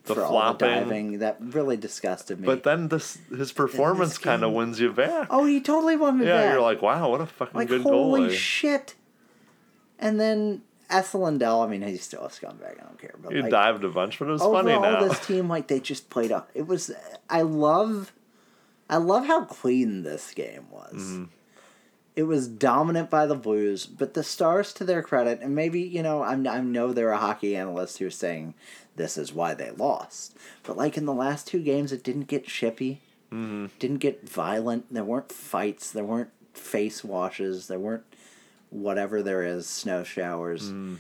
The 0.06 0.16
for 0.16 0.22
all 0.24 0.28
the 0.28 0.34
flopping. 0.60 0.68
diving. 0.68 1.20
That 1.20 1.38
really 1.40 1.78
disgusted 1.78 2.40
me. 2.42 2.46
but 2.46 2.64
then 2.64 2.88
this 2.90 3.20
his 3.30 3.52
performance 3.54 4.18
kind 4.18 4.44
of 4.44 4.52
wins 4.52 4.80
you 4.82 4.92
back. 4.92 5.28
oh, 5.30 5.46
he 5.46 5.62
totally 5.62 5.96
won 5.96 6.18
me 6.20 6.26
yeah, 6.26 6.36
back. 6.38 6.44
Yeah, 6.46 6.52
you're 6.54 6.62
like, 6.62 6.82
wow, 6.82 7.10
what 7.12 7.22
a 7.22 7.26
fucking 7.26 7.56
like 7.58 7.68
good 7.70 7.82
holy 7.84 8.28
goalie. 8.30 8.32
shit. 8.32 8.96
And 10.00 10.20
then 10.20 10.62
Esa 10.90 11.18
Lindell, 11.18 11.62
I 11.62 11.68
mean, 11.68 11.82
he's 11.82 12.04
still 12.04 12.24
a 12.24 12.30
scumbag. 12.30 12.80
I 12.80 12.84
don't 12.84 13.00
care. 13.00 13.16
But 13.22 13.34
he 13.34 13.42
like, 13.42 13.52
dived 13.52 13.84
a 13.84 13.90
bunch, 13.90 14.20
but 14.20 14.28
it 14.28 14.32
was 14.32 14.42
funny 14.42 14.72
now. 14.78 15.00
this 15.00 15.26
team 15.26 15.48
like 15.50 15.68
they 15.68 15.80
just 15.80 16.10
played 16.10 16.32
up 16.32 16.50
it 16.54 16.68
was 16.68 16.92
i 17.30 17.42
love 17.42 18.12
i 18.90 18.98
love 18.98 19.26
how 19.26 19.44
clean 19.46 20.04
this 20.04 20.34
game 20.34 20.66
was 20.72 20.94
Mm-hmm. 20.94 21.24
it 22.16 22.24
was 22.24 22.48
dominant 22.48 23.10
by 23.10 23.26
the 23.26 23.36
blues 23.36 23.86
but 23.86 24.14
the 24.14 24.24
stars 24.24 24.74
to 24.74 24.84
their 24.84 25.02
credit 25.02 25.40
and 25.42 25.56
maybe 25.56 25.82
you 25.82 26.04
know 26.04 26.22
I'm, 26.22 26.46
i 26.48 26.60
know 26.60 26.92
there 26.94 27.12
are 27.14 27.20
hockey 27.20 27.56
analysts 27.56 27.98
who 27.98 28.06
are 28.08 28.12
saying 28.12 28.54
this 28.96 29.18
is 29.18 29.34
why 29.34 29.54
they 29.56 29.72
lost 29.72 30.36
but 30.64 30.78
like 30.78 30.98
in 30.98 31.06
the 31.06 31.14
last 31.14 31.48
two 31.48 31.62
games 31.64 31.92
it 31.92 32.04
didn't 32.04 32.28
get 32.28 32.46
chippy 32.46 33.02
Mm-hmm. 33.32 33.66
didn't 33.80 33.98
get 33.98 34.30
violent 34.30 34.94
there 34.94 35.04
weren't 35.04 35.32
fights 35.32 35.90
there 35.92 36.04
weren't 36.04 36.30
face 36.54 37.04
washes 37.04 37.66
there 37.68 37.80
weren't 37.80 38.04
whatever 38.74 39.22
there 39.24 39.44
is 39.44 39.68
snow 39.68 40.04
showers 40.04 40.64
Mm-hmm. 40.70 40.96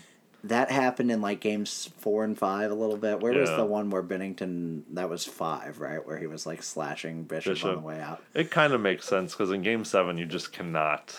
that 0.45 0.69
happened 0.71 1.09
in 1.11 1.21
like 1.21 1.39
games 1.39 1.89
four 1.97 2.23
and 2.23 2.37
five 2.37 2.69
a 2.71 2.75
little 2.75 2.97
bit. 2.97 3.19
Where 3.21 3.33
was 3.33 3.49
the 3.49 3.65
one 3.65 3.89
where 3.89 4.03
Binnington? 4.03 4.83
That 4.91 5.09
was 5.09 5.25
five, 5.25 5.79
right? 5.79 6.05
Where 6.05 6.17
he 6.17 6.27
was 6.27 6.45
like 6.45 6.61
slashing 6.63 7.23
Bishop, 7.23 7.63
on 7.65 7.75
the 7.75 7.79
way 7.81 7.99
out. 7.99 8.21
It 8.33 8.51
kind 8.51 8.73
of 8.73 8.81
makes 8.81 9.05
sense 9.05 9.31
because 9.33 9.51
in 9.51 9.61
Game 9.61 9.85
Seven, 9.85 10.17
you 10.17 10.25
just 10.25 10.51
cannot 10.53 11.15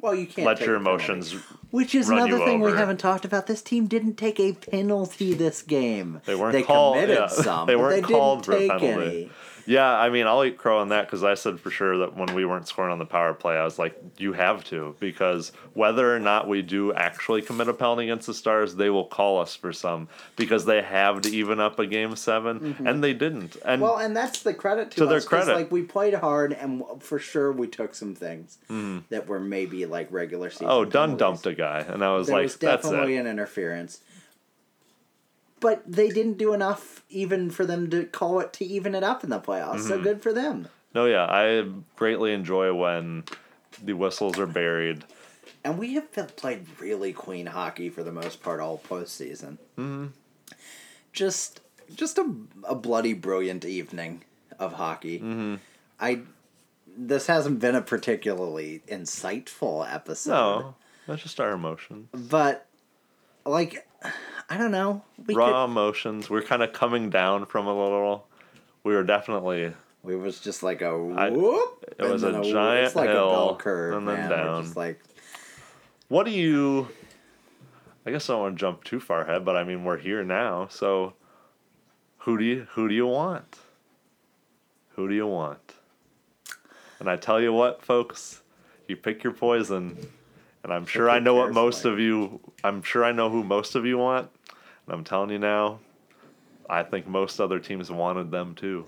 Well, 0.00 0.14
you 0.14 0.26
can't 0.26 0.46
let 0.46 0.60
your 0.60 0.74
emotions. 0.76 1.32
Which 1.70 1.94
is 1.94 2.08
another 2.10 2.38
thing 2.38 2.60
we 2.60 2.70
haven't 2.72 2.98
talked 3.00 3.24
about. 3.24 3.46
This 3.46 3.62
team 3.62 3.86
didn't 3.86 4.14
take 4.16 4.38
a 4.38 4.52
penalty 4.52 5.34
this 5.34 5.62
game. 5.62 6.20
They 6.26 6.34
weren't 6.34 6.52
They 6.52 6.62
called. 6.62 6.96
committed 6.96 7.16
yeah, 7.18 7.26
some. 7.28 7.66
they 7.66 7.76
weren't 7.76 8.06
they 8.06 8.12
called 8.12 8.42
didn't 8.44 8.44
for 8.44 8.52
a 8.52 8.58
take 8.58 8.70
penalty. 8.80 9.06
any. 9.22 9.30
Yeah, 9.66 9.90
I 9.98 10.10
mean, 10.10 10.26
I'll 10.26 10.44
eat 10.44 10.58
crow 10.58 10.78
on 10.78 10.90
that 10.90 11.06
because 11.06 11.24
I 11.24 11.34
said 11.34 11.58
for 11.58 11.70
sure 11.70 11.98
that 11.98 12.16
when 12.16 12.34
we 12.34 12.44
weren't 12.44 12.68
scoring 12.68 12.92
on 12.92 12.98
the 12.98 13.04
power 13.04 13.34
play, 13.34 13.56
I 13.56 13.64
was 13.64 13.78
like, 13.78 14.00
you 14.16 14.32
have 14.32 14.62
to 14.64 14.94
because 15.00 15.50
whether 15.74 16.14
or 16.14 16.18
not 16.20 16.46
we 16.48 16.62
do 16.62 16.92
actually 16.92 17.42
commit 17.42 17.68
a 17.68 17.74
penalty 17.74 18.04
against 18.04 18.26
the 18.28 18.34
Stars, 18.34 18.76
they 18.76 18.90
will 18.90 19.04
call 19.06 19.40
us 19.40 19.54
for 19.56 19.72
some 19.72 20.08
because 20.36 20.64
they 20.66 20.82
have 20.82 21.20
to 21.22 21.30
even 21.30 21.58
up 21.60 21.78
a 21.78 21.86
game 21.86 22.14
7 22.16 22.76
and 22.84 23.02
they 23.02 23.12
didn't. 23.12 23.56
And 23.64 23.76
Mm-hmm. 23.76 23.82
Well, 23.82 23.96
and 23.98 24.16
that's 24.16 24.42
the 24.42 24.54
credit 24.54 24.90
to, 24.92 24.96
To 24.98 25.06
their 25.06 25.20
credit. 25.20 25.54
Like 25.54 25.70
we 25.72 25.82
played 25.82 26.14
hard, 26.14 26.52
and 26.52 26.82
for 27.00 27.18
sure 27.18 27.50
we 27.52 27.66
took 27.66 27.94
some 27.94 28.14
things 28.14 28.58
that 29.10 29.26
were 29.26 29.40
maybe 29.40 29.84
like 29.86 30.10
regular 30.12 30.48
season. 30.50 30.68
oh, 30.70 30.84
Dunn 30.84 31.16
penalties. 31.16 31.42
dumped 31.42 31.46
a 31.46 31.54
guy, 31.54 31.80
and 31.80 32.04
I 32.04 32.14
was 32.14 32.28
There 32.28 32.36
like, 32.36 32.42
was 32.44 32.56
that's 32.56 32.82
definitely 32.84 33.16
it. 33.16 33.20
an 33.20 33.26
interference. 33.26 34.00
But 35.66 35.82
they 35.84 36.10
didn't 36.10 36.38
do 36.38 36.52
enough 36.52 37.02
even 37.08 37.50
for 37.50 37.66
them 37.66 37.90
to 37.90 38.04
call 38.04 38.38
it 38.38 38.52
to 38.52 38.64
even 38.64 38.94
it 38.94 39.02
up 39.02 39.24
in 39.24 39.30
the 39.30 39.40
playoffs. 39.40 39.78
Mm-hmm. 39.78 39.88
So 39.88 40.00
good 40.00 40.22
for 40.22 40.32
them. 40.32 40.68
No, 40.94 41.06
yeah, 41.06 41.24
I 41.24 41.68
greatly 41.96 42.32
enjoy 42.32 42.72
when 42.72 43.24
the 43.82 43.94
whistles 43.94 44.38
are 44.38 44.46
buried. 44.46 45.02
And 45.64 45.76
we 45.76 45.94
have 45.94 46.36
played 46.36 46.66
really 46.78 47.12
clean 47.12 47.46
hockey 47.46 47.90
for 47.90 48.04
the 48.04 48.12
most 48.12 48.44
part 48.44 48.60
all 48.60 48.80
postseason. 48.88 49.58
Mm-hmm. 49.76 50.06
Just, 51.12 51.62
just 51.92 52.16
a, 52.18 52.32
a 52.62 52.76
bloody 52.76 53.12
brilliant 53.12 53.64
evening 53.64 54.22
of 54.60 54.74
hockey. 54.74 55.18
Mm-hmm. 55.18 55.56
I, 55.98 56.20
this 56.96 57.26
hasn't 57.26 57.58
been 57.58 57.74
a 57.74 57.82
particularly 57.82 58.82
insightful 58.86 59.92
episode. 59.92 60.30
No, 60.30 60.74
that's 61.08 61.24
just 61.24 61.40
our 61.40 61.50
emotions. 61.50 62.08
but 62.12 62.68
like, 63.44 63.84
I 64.48 64.56
don't 64.56 64.70
know. 64.70 65.02
We 65.26 65.34
Raw 65.34 65.64
emotions. 65.64 66.30
We're 66.30 66.42
kind 66.42 66.62
of 66.62 66.72
coming 66.72 67.10
down 67.10 67.46
from 67.46 67.66
a 67.66 67.72
little. 67.74 68.26
We 68.84 68.94
were 68.94 69.02
definitely 69.02 69.72
It 70.06 70.14
was 70.14 70.38
just 70.40 70.62
like 70.62 70.82
a 70.82 70.96
whoop. 70.96 71.84
it 71.98 72.02
was 72.04 72.22
and 72.22 72.36
a 72.36 72.40
then 72.42 72.52
giant 72.52 72.86
It's 72.86 72.94
like 72.96 73.08
a 73.08 73.12
hill, 73.12 73.30
bell 73.30 73.56
curve, 73.56 73.94
and 73.96 74.06
then 74.06 74.16
man. 74.16 74.30
We're 74.30 74.36
down. 74.36 74.62
just 74.64 74.76
like 74.76 75.00
What 76.08 76.26
do 76.26 76.30
you? 76.32 76.88
I 78.06 78.12
guess 78.12 78.30
I 78.30 78.34
don't 78.34 78.42
want 78.42 78.56
to 78.56 78.60
jump 78.60 78.84
too 78.84 79.00
far 79.00 79.22
ahead, 79.22 79.44
but 79.44 79.56
I 79.56 79.64
mean 79.64 79.82
we're 79.84 79.98
here 79.98 80.22
now. 80.22 80.68
So, 80.70 81.14
who 82.18 82.38
do 82.38 82.44
you 82.44 82.66
who 82.70 82.88
do 82.88 82.94
you 82.94 83.06
want? 83.06 83.58
Who 84.94 85.08
do 85.08 85.14
you 85.14 85.26
want? 85.26 85.74
And 87.00 87.10
I 87.10 87.16
tell 87.16 87.40
you 87.40 87.52
what, 87.52 87.82
folks, 87.82 88.42
you 88.86 88.96
pick 88.96 89.22
your 89.24 89.32
poison, 89.32 89.98
and 90.62 90.72
I'm 90.72 90.86
sure 90.86 91.10
I 91.10 91.18
know 91.18 91.34
what 91.34 91.52
most 91.52 91.82
carefully. 91.82 91.92
of 91.94 92.00
you. 92.00 92.40
I'm 92.62 92.82
sure 92.82 93.04
I 93.04 93.10
know 93.12 93.28
who 93.28 93.42
most 93.42 93.74
of 93.74 93.84
you 93.84 93.98
want, 93.98 94.30
and 94.86 94.94
I'm 94.94 95.04
telling 95.04 95.30
you 95.30 95.38
now. 95.38 95.80
I 96.68 96.82
think 96.82 97.06
most 97.06 97.40
other 97.40 97.60
teams 97.60 97.90
wanted 97.90 98.30
them 98.30 98.54
too. 98.54 98.86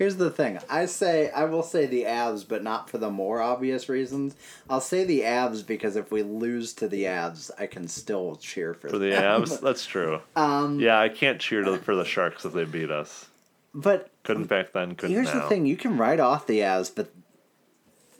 Here's 0.00 0.16
the 0.16 0.30
thing. 0.30 0.58
I 0.70 0.86
say 0.86 1.30
I 1.30 1.44
will 1.44 1.62
say 1.62 1.84
the 1.84 2.04
Avs, 2.04 2.48
but 2.48 2.62
not 2.62 2.88
for 2.88 2.96
the 2.96 3.10
more 3.10 3.42
obvious 3.42 3.88
reasons. 3.88 4.34
I'll 4.68 4.80
say 4.80 5.04
the 5.04 5.20
Avs 5.20 5.64
because 5.64 5.94
if 5.94 6.10
we 6.10 6.22
lose 6.22 6.72
to 6.74 6.88
the 6.88 7.04
Avs, 7.04 7.50
I 7.58 7.66
can 7.66 7.86
still 7.86 8.36
cheer 8.36 8.72
for, 8.72 8.88
For 8.88 8.98
the. 8.98 9.10
Avs, 9.10 9.60
that's 9.62 9.84
true. 9.84 10.20
Um, 10.34 10.80
yeah, 10.80 10.98
I 10.98 11.10
can't 11.10 11.38
cheer 11.38 11.62
to, 11.62 11.76
for 11.76 11.94
the 11.94 12.06
Sharks 12.06 12.46
if 12.46 12.54
they 12.54 12.64
beat 12.64 12.90
us. 12.90 13.26
But 13.74 14.10
Couldn't 14.22 14.46
back 14.46 14.72
then. 14.72 14.94
Couldn't 14.94 15.14
here's 15.14 15.34
now. 15.34 15.42
the 15.42 15.48
thing: 15.48 15.66
you 15.66 15.76
can 15.76 15.98
write 15.98 16.18
off 16.18 16.46
the 16.46 16.60
Avs, 16.60 16.90
but 16.94 17.12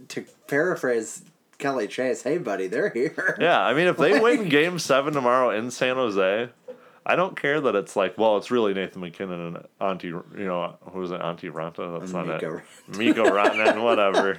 to 0.08 0.26
paraphrase 0.48 1.22
Kelly 1.56 1.88
Chase, 1.88 2.22
"Hey, 2.22 2.36
buddy, 2.36 2.66
they're 2.66 2.90
here." 2.90 3.38
Yeah, 3.40 3.58
I 3.58 3.72
mean, 3.72 3.86
if 3.86 3.96
they 3.96 4.20
win 4.22 4.50
Game 4.50 4.78
Seven 4.78 5.14
tomorrow 5.14 5.48
in 5.50 5.70
San 5.70 5.96
Jose, 5.96 6.50
I 7.10 7.16
don't 7.16 7.34
care 7.36 7.60
that 7.60 7.74
it's 7.74 7.96
like, 7.96 8.16
well, 8.16 8.36
it's 8.36 8.52
really 8.52 8.72
Nathan 8.72 9.00
MacKinnon 9.00 9.56
and 9.56 9.66
Auntie, 9.80 10.06
you 10.06 10.24
know, 10.36 10.76
who's 10.92 11.10
it? 11.10 11.20
Auntie 11.20 11.48
Ranta? 11.48 11.98
That's 11.98 12.12
not 12.12 12.28
Mikko 12.28 12.58
it. 12.58 12.96
Mikko 12.96 13.24
Rantanen, 13.30 13.82
whatever. 13.82 14.36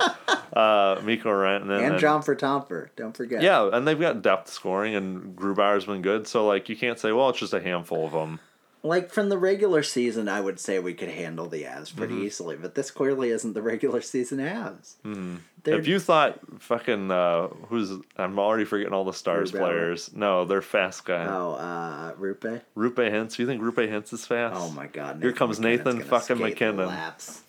Uh, 0.53 1.01
Mikko 1.03 1.30
Rantanen 1.30 1.86
And 1.86 1.99
John 1.99 2.22
Vertomper, 2.22 2.88
don't 2.95 3.15
forget. 3.15 3.41
Yeah, 3.41 3.69
and 3.74 3.86
they've 3.86 3.99
got 3.99 4.22
depth 4.22 4.49
scoring, 4.49 4.95
and 4.95 5.36
Grubauer's 5.36 5.84
been 5.84 6.01
good. 6.01 6.28
So 6.30 6.47
like, 6.47 6.69
you 6.69 6.78
can't 6.78 6.97
say, 6.97 7.11
well, 7.11 7.30
it's 7.30 7.39
just 7.39 7.53
a 7.53 7.61
handful 7.61 8.05
of 8.05 8.13
them. 8.13 8.39
Like 8.84 9.12
from 9.12 9.30
the 9.30 9.38
regular 9.38 9.84
season, 9.84 10.28
I 10.28 10.42
would 10.42 10.60
say 10.60 10.80
we 10.80 10.96
could 10.96 11.10
handle 11.10 11.48
the 11.48 11.64
Avs 11.64 11.96
pretty 11.96 12.16
Mm-hmm. 12.16 12.24
easily, 12.24 12.56
but 12.56 12.74
this 12.74 12.90
clearly 12.90 13.30
isn't 13.30 13.54
the 13.54 13.62
regular 13.62 14.02
season 14.02 14.40
Avs. 14.40 14.96
Mm-hmm. 15.06 15.36
If 15.66 15.88
you 15.88 16.00
thought 16.00 16.40
fucking 16.60 17.12
uh, 17.12 17.50
who's, 17.68 17.92
I'm 18.18 18.40
already 18.40 18.66
forgetting 18.66 18.94
all 18.94 19.06
the 19.06 19.14
stars 19.14 19.52
Grubauer. 19.52 19.58
players. 19.60 20.12
No, 20.16 20.46
they're 20.46 20.64
fast 20.64 21.06
guy. 21.06 21.28
oh, 21.28 21.52
uh, 21.54 22.14
Roope. 22.14 22.62
Roope 22.76 22.96
Hintz. 22.96 23.38
You 23.38 23.46
think 23.46 23.62
Roope 23.62 23.88
Hintz 23.88 24.12
is 24.14 24.26
fast? 24.26 24.56
Oh 24.58 24.72
my 24.72 24.88
God! 24.88 25.22
Here 25.22 25.32
comes 25.32 25.60
MacKinnon's 25.60 25.86
Nathan 25.98 26.04
fucking 26.10 26.40
MacKinnon. 26.40 26.88
laps. 26.88 27.42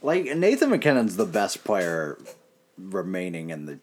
Like 0.00 0.26
Nathan 0.36 0.70
MacKinnon's 0.70 1.16
the 1.16 1.26
best 1.26 1.64
player 1.64 2.16
remaining 2.78 3.50
in 3.50 3.66
the 3.66 3.78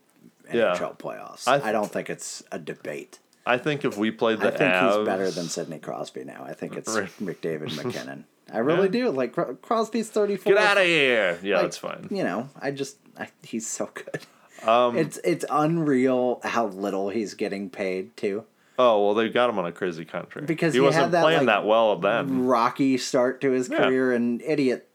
Yeah. 0.54 0.76
NHL 0.78 0.98
playoffs. 0.98 1.48
I 1.48 1.70
I, 1.70 1.72
don't 1.72 1.92
think 1.92 2.10
it's 2.10 2.44
a 2.52 2.60
debate. 2.60 3.20
I 3.46 3.58
think 3.58 3.86
if 3.86 3.98
we 3.98 4.12
played 4.12 4.40
the 4.40 4.48
I 4.48 4.52
think 4.58 4.74
Avs, 4.74 4.98
he's 4.98 5.06
better 5.06 5.30
than 5.32 5.46
Sidney 5.46 5.80
Crosby 5.80 6.24
now. 6.24 6.44
I 6.48 6.54
think 6.54 6.76
it's 6.76 6.96
Right. 6.96 7.10
McDavid 7.22 7.76
MacKinnon. 7.84 8.26
I 8.52 8.60
really 8.60 8.90
do. 8.90 9.10
Like 9.10 9.34
Cro- 9.34 9.56
Crosby's 9.56 10.10
thirty 10.10 10.36
four. 10.38 10.54
Get 10.54 10.62
out 10.64 10.78
of 10.78 10.84
here! 10.86 11.40
Yeah, 11.44 11.56
Like, 11.56 11.64
that's 11.64 11.78
fine. 11.78 12.08
You 12.12 12.24
know, 12.24 12.50
I 12.60 12.72
just 12.72 12.98
I, 13.20 13.28
he's 13.44 13.66
so 13.68 13.90
good. 13.94 14.22
Um, 14.68 14.98
it's 14.98 15.20
it's 15.24 15.46
unreal 15.50 16.40
how 16.44 16.68
little 16.68 17.10
he's 17.10 17.34
getting 17.34 17.70
paid 17.70 18.16
too. 18.18 18.46
oh 18.80 19.04
well, 19.06 19.14
they 19.16 19.30
got 19.30 19.50
him 19.50 19.58
on 19.60 19.66
a 19.66 19.72
crazy 19.72 20.06
contract 20.06 20.48
Because 20.48 20.74
he 20.74 20.80
he 20.80 20.86
wasn't 20.86 21.04
had 21.06 21.12
that, 21.14 21.22
playing 21.24 21.40
like, 21.40 21.48
that 21.48 21.66
well 21.66 21.98
then. 21.98 22.46
Rocky 22.46 22.98
start 22.98 23.42
to 23.42 23.52
his 23.52 23.68
Yeah. 23.70 23.78
career 23.78 24.14
and 24.14 24.42
idiot 24.42 24.88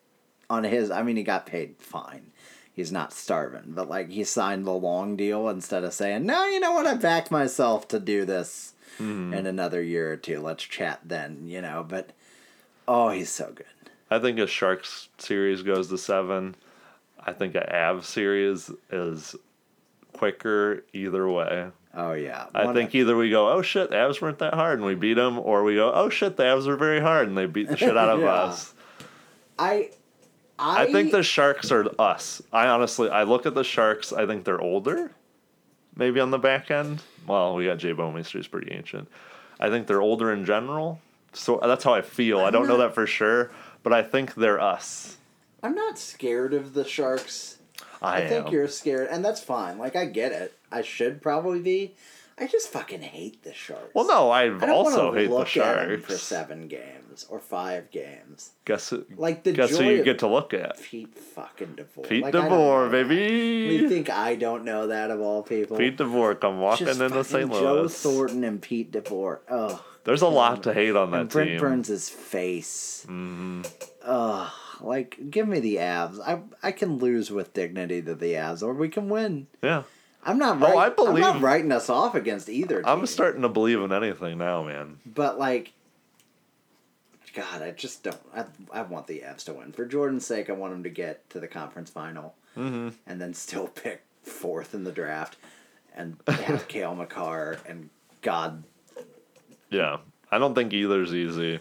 on 0.49 0.65
his. 0.65 0.91
I 0.91 1.03
mean, 1.03 1.17
he 1.17 1.23
got 1.23 1.47
paid 1.47 1.77
fine. 1.79 2.30
He's 2.81 2.91
not 2.93 3.13
starving, 3.13 3.65
but 3.75 3.89
like 3.91 4.09
he 4.09 4.25
signed 4.25 4.67
the 4.67 4.73
long 4.73 5.15
deal 5.17 5.49
instead 5.51 5.85
of 5.85 5.93
saying, 5.93 6.25
"No, 6.25 6.47
you 6.47 6.59
know 6.61 6.73
what? 6.73 6.87
I 6.87 6.95
backed 6.95 7.31
myself 7.31 7.87
to 7.89 8.01
do 8.01 8.25
this 8.25 8.73
Mm-hmm. 8.99 9.33
in 9.35 9.47
another 9.47 9.81
year 9.83 10.13
or 10.13 10.17
two. 10.17 10.41
Let's 10.41 10.65
chat 10.65 11.01
then." 11.05 11.47
You 11.47 11.61
know, 11.63 11.85
but 11.89 12.11
oh, 12.89 13.11
he's 13.11 13.31
so 13.31 13.53
good. 13.55 13.67
I 14.11 14.19
think 14.19 14.39
a 14.39 14.47
Sharks 14.47 15.09
series 15.19 15.63
goes 15.63 15.89
to 15.91 15.99
seven. 15.99 16.55
I 17.25 17.33
think 17.35 17.55
a 17.55 17.61
Avs 17.71 18.05
series 18.05 18.71
is 18.91 19.37
quicker 20.15 20.85
either 20.93 21.29
way. 21.29 21.67
Oh 21.95 22.13
yeah, 22.13 22.47
I 22.55 22.73
think 22.73 22.91
of- 22.91 22.95
either 22.95 23.17
we 23.17 23.31
go, 23.31 23.51
oh 23.51 23.63
shit, 23.63 23.91
the 23.91 23.97
Avs 23.97 24.21
weren't 24.21 24.39
that 24.39 24.55
hard 24.55 24.79
and 24.79 24.87
we 24.87 24.95
beat 24.95 25.15
them, 25.15 25.39
or 25.39 25.65
we 25.65 25.75
go, 25.75 25.93
oh 25.93 26.09
shit, 26.09 26.37
the 26.37 26.45
Avs 26.45 26.67
were 26.67 26.77
very 26.77 27.01
hard 27.01 27.29
and 27.29 27.37
they 27.37 27.47
beat 27.47 27.69
the 27.69 27.77
shit 27.77 27.97
out 27.97 28.09
of 28.09 28.21
Yeah. 28.23 28.33
us. 28.33 28.73
I. 29.59 29.91
I, 30.61 30.83
I 30.83 30.93
think 30.93 31.11
the 31.11 31.23
Sharks 31.23 31.73
are 31.73 31.87
us. 31.99 32.43
I 32.53 32.67
honestly, 32.67 33.09
I 33.09 33.23
look 33.23 33.47
at 33.47 33.55
the 33.55 33.65
Sharks. 33.65 34.13
I 34.13 34.27
think 34.27 34.45
they're 34.45 34.61
older, 34.61 35.11
maybe 35.97 36.21
on 36.21 36.31
the 36.31 36.39
back 36.39 36.71
end. 36.71 37.03
Well, 37.27 37.55
we 37.55 37.67
got 37.67 37.79
Jay 37.79 37.95
Bouwmeester, 37.95 38.33
who's 38.33 38.47
pretty 38.47 38.71
ancient. 38.73 39.09
I 39.59 39.71
think 39.71 39.87
they're 39.87 40.03
older 40.03 40.33
in 40.33 40.45
general. 40.45 41.01
So 41.33 41.61
that's 41.63 41.85
how 41.85 41.95
I 41.95 42.03
feel. 42.03 42.41
I 42.41 42.51
don't 42.51 42.67
know 42.67 42.79
that 42.79 42.95
for 42.95 43.07
sure, 43.07 43.51
but 43.83 43.93
I 43.93 44.03
think 44.03 44.35
they're 44.35 44.61
us. 44.61 45.17
I'm 45.63 45.75
not 45.75 45.99
scared 45.99 46.53
of 46.55 46.75
the 46.75 46.85
Sharks. 46.85 47.59
I, 48.03 48.23
I 48.23 48.29
think 48.29 48.47
am. 48.47 48.53
you're 48.53 48.69
scared, 48.69 49.09
and 49.11 49.25
that's 49.25 49.43
fine. 49.43 49.79
Like 49.79 49.97
I 49.97 50.07
get 50.07 50.33
it. 50.33 50.55
I 50.73 50.83
should 50.83 51.23
probably 51.23 51.61
be. 51.61 51.95
I 52.41 52.47
just 52.47 52.69
fucking 52.71 53.03
hate 53.03 53.43
the 53.45 53.53
Sharks. 53.53 53.95
Well, 53.95 54.07
no, 54.09 54.31
I 54.31 54.49
also 54.71 55.13
hate 55.13 55.27
the 55.29 55.35
look 55.35 55.57
at 55.59 55.79
'em 55.79 55.89
Sharks. 56.01 56.05
for 56.07 56.17
seven 56.19 56.69
games 56.69 57.27
or 57.29 57.39
five 57.39 57.91
games. 57.91 58.53
Guess 58.65 58.89
who- 58.91 59.05
Like 59.17 59.43
the 59.43 59.53
guess 59.53 59.77
who 59.77 59.85
you 59.85 60.03
get 60.03 60.21
to 60.21 60.27
look 60.27 60.55
at? 60.55 60.81
Pete 60.83 61.15
fucking 61.19 61.77
DeBoer. 61.77 62.09
Pete 62.09 62.23
Like, 62.23 62.33
DeBoer, 62.35 62.91
baby. 62.91 63.75
You 63.75 63.89
think 63.91 64.09
I 64.09 64.37
don't 64.37 64.65
know 64.65 64.87
that 64.87 65.11
of 65.11 65.21
all 65.21 65.43
people? 65.43 65.77
Pete 65.77 65.99
DeBoer 65.99 66.41
come 66.41 66.61
walking 66.61 66.87
Just 66.87 67.01
into 67.01 67.23
fucking 67.23 67.51
St. 67.51 67.53
Joe 67.53 67.75
Louis. 67.83 68.03
Thornton 68.03 68.43
and 68.45 68.63
Pete 68.63 68.91
DeBoer. 68.91 69.41
Oh, 69.51 69.85
There's 70.05 70.23
a 70.23 70.29
lot 70.29 70.63
to 70.63 70.73
hate 70.73 70.97
on 70.97 71.11
that 71.11 71.21
and 71.21 71.29
Brent 71.29 71.51
team. 71.51 71.61
Burns' 71.61 72.09
face. 72.09 73.05
Mm-hmm. 73.07 73.63
Ugh, 74.03 74.51
like 74.81 75.19
give 75.31 75.47
me 75.47 75.61
the 75.61 75.79
abs. 75.79 76.19
I 76.21 76.41
I 76.63 76.73
can 76.73 76.97
lose 76.97 77.31
with 77.31 77.53
dignity 77.53 78.01
to 78.03 78.15
the 78.15 78.35
abs, 78.37 78.63
or 78.63 78.73
we 78.73 78.89
can 78.89 79.11
win. 79.11 79.47
Yeah, 79.63 79.83
I'm 80.25 80.39
not. 80.39 80.57
Oh, 80.63 80.75
Write, 80.75 80.95
I 80.99 81.05
I'm 81.07 81.21
not 81.21 81.41
writing 81.41 81.73
us 81.73 81.89
off 81.89 82.15
against 82.15 82.49
either. 82.49 82.77
Team, 82.83 82.89
I'm 82.89 83.07
starting 83.07 83.43
to 83.43 83.49
believe 83.49 83.81
in 83.81 83.93
anything 83.93 84.39
now, 84.39 84.63
man. 84.63 84.99
But 85.07 85.39
like, 85.39 85.73
God, 87.35 87.63
I 87.63 87.71
just 87.71 88.03
don't. 88.03 88.19
I, 88.35 88.45
I 88.73 88.83
want 88.83 89.07
the 89.07 89.21
Avs 89.21 89.45
to 89.45 89.55
win 89.55 89.73
for 89.73 89.85
Jordan's 89.87 90.27
sake. 90.27 90.51
I 90.51 90.53
want 90.53 90.73
them 90.73 90.83
to 90.83 90.91
get 90.91 91.29
to 91.31 91.41
the 91.41 91.49
conference 91.49 91.91
final, 91.91 92.35
Mm-hmm. 92.57 92.89
and 93.07 93.21
then 93.21 93.33
still 93.35 93.69
pick 93.75 94.03
fourth 94.23 94.75
in 94.75 94.85
the 94.85 94.93
draft, 94.93 95.37
and 95.97 96.17
have 96.27 96.69
Cale 96.69 96.95
Makar 96.95 97.59
and 97.67 97.89
God. 98.23 98.63
Yeah, 99.71 99.99
I 100.31 100.39
don't 100.39 100.55
think 100.55 100.73
either's 100.73 101.15
easy. 101.15 101.61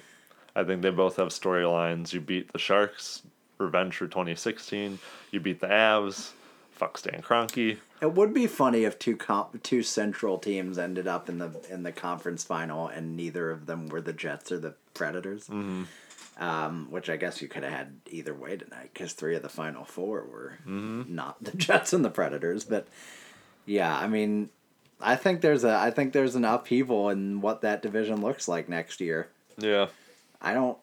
I 0.55 0.63
think 0.63 0.81
they 0.81 0.89
both 0.89 1.17
have 1.17 1.27
storylines. 1.29 2.11
You 2.11 2.19
beat 2.19 2.51
the 2.51 2.59
Sharks, 2.59 3.21
revenge 3.59 3.95
for 3.95 4.07
2016. 4.07 4.97
You 5.31 5.39
beat 5.39 5.61
the 5.61 5.67
Avs, 5.67 6.31
fuck 6.71 6.97
Stan 6.97 7.21
Kroenke. 7.21 7.77
It 8.01 8.13
would 8.13 8.33
be 8.33 8.47
funny 8.47 8.83
if 8.85 8.97
two 8.97 9.17
comp, 9.17 9.61
two 9.63 9.83
central 9.83 10.37
teams 10.37 10.77
ended 10.77 11.07
up 11.07 11.27
in 11.29 11.37
the 11.37 11.51
in 11.69 11.83
the 11.83 11.91
conference 11.91 12.43
final, 12.43 12.87
and 12.87 13.15
neither 13.17 13.51
of 13.51 13.65
them 13.65 13.87
were 13.89 14.01
the 14.01 14.13
Jets 14.13 14.51
or 14.51 14.59
the 14.59 14.75
Predators. 14.93 15.47
Mm-hmm. 15.47 15.83
um, 16.43 16.87
which 16.89 17.09
I 17.09 17.17
guess 17.17 17.41
you 17.41 17.47
could 17.49 17.63
have 17.63 17.73
had 17.73 17.99
either 18.09 18.33
way 18.33 18.55
tonight 18.55 18.91
because 18.93 19.11
three 19.13 19.35
of 19.35 19.41
the 19.41 19.49
final 19.49 19.83
four 19.83 20.23
were 20.23 20.59
not 20.65 21.43
the 21.43 21.51
Jets 21.57 21.91
and 21.91 22.03
the 22.05 22.09
Predators. 22.09 22.63
But 22.63 22.87
yeah, 23.65 23.97
I 23.97 24.07
mean, 24.07 24.49
I 25.01 25.15
think 25.17 25.41
there's 25.41 25.63
a 25.65 25.75
I 25.75 25.91
think 25.91 26.13
there's 26.13 26.35
an 26.35 26.45
upheaval 26.45 27.09
in 27.09 27.41
what 27.41 27.61
that 27.61 27.81
division 27.81 28.21
looks 28.21 28.47
like 28.47 28.69
next 28.69 29.01
year. 29.01 29.27
Yeah. 29.57 29.87
I 30.41 30.53
don't 30.53 30.77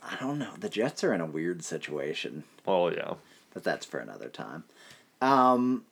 I 0.00 0.14
don't 0.20 0.38
know. 0.38 0.52
The 0.60 0.68
Jets 0.68 1.02
are 1.02 1.12
in 1.12 1.20
a 1.20 1.26
weird 1.26 1.64
situation, 1.64 2.44
Oh 2.64 2.88
yeah. 2.90 3.14
but 3.52 3.64
that's 3.64 3.84
for 3.84 3.98
another 3.98 4.28
time. 4.28 4.62
Um 5.20 5.84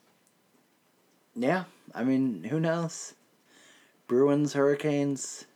Yeah, 1.36 1.64
I 1.94 2.04
mean, 2.04 2.44
who 2.44 2.60
knows? 2.60 3.14
Bruins, 4.06 4.52
Hurricanes. 4.52 5.46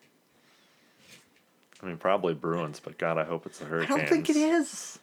I 1.83 1.87
mean, 1.87 1.97
probably 1.97 2.35
Bruins, 2.35 2.81
but 2.81 2.99
God, 2.99 3.19
I 3.19 3.25
hope 3.25 3.47
it's 3.47 3.59
the 3.59 3.67
I 3.67 3.87
don't 3.87 4.09
think 4.09 4.29
it 4.29 4.37
is. 4.37 4.99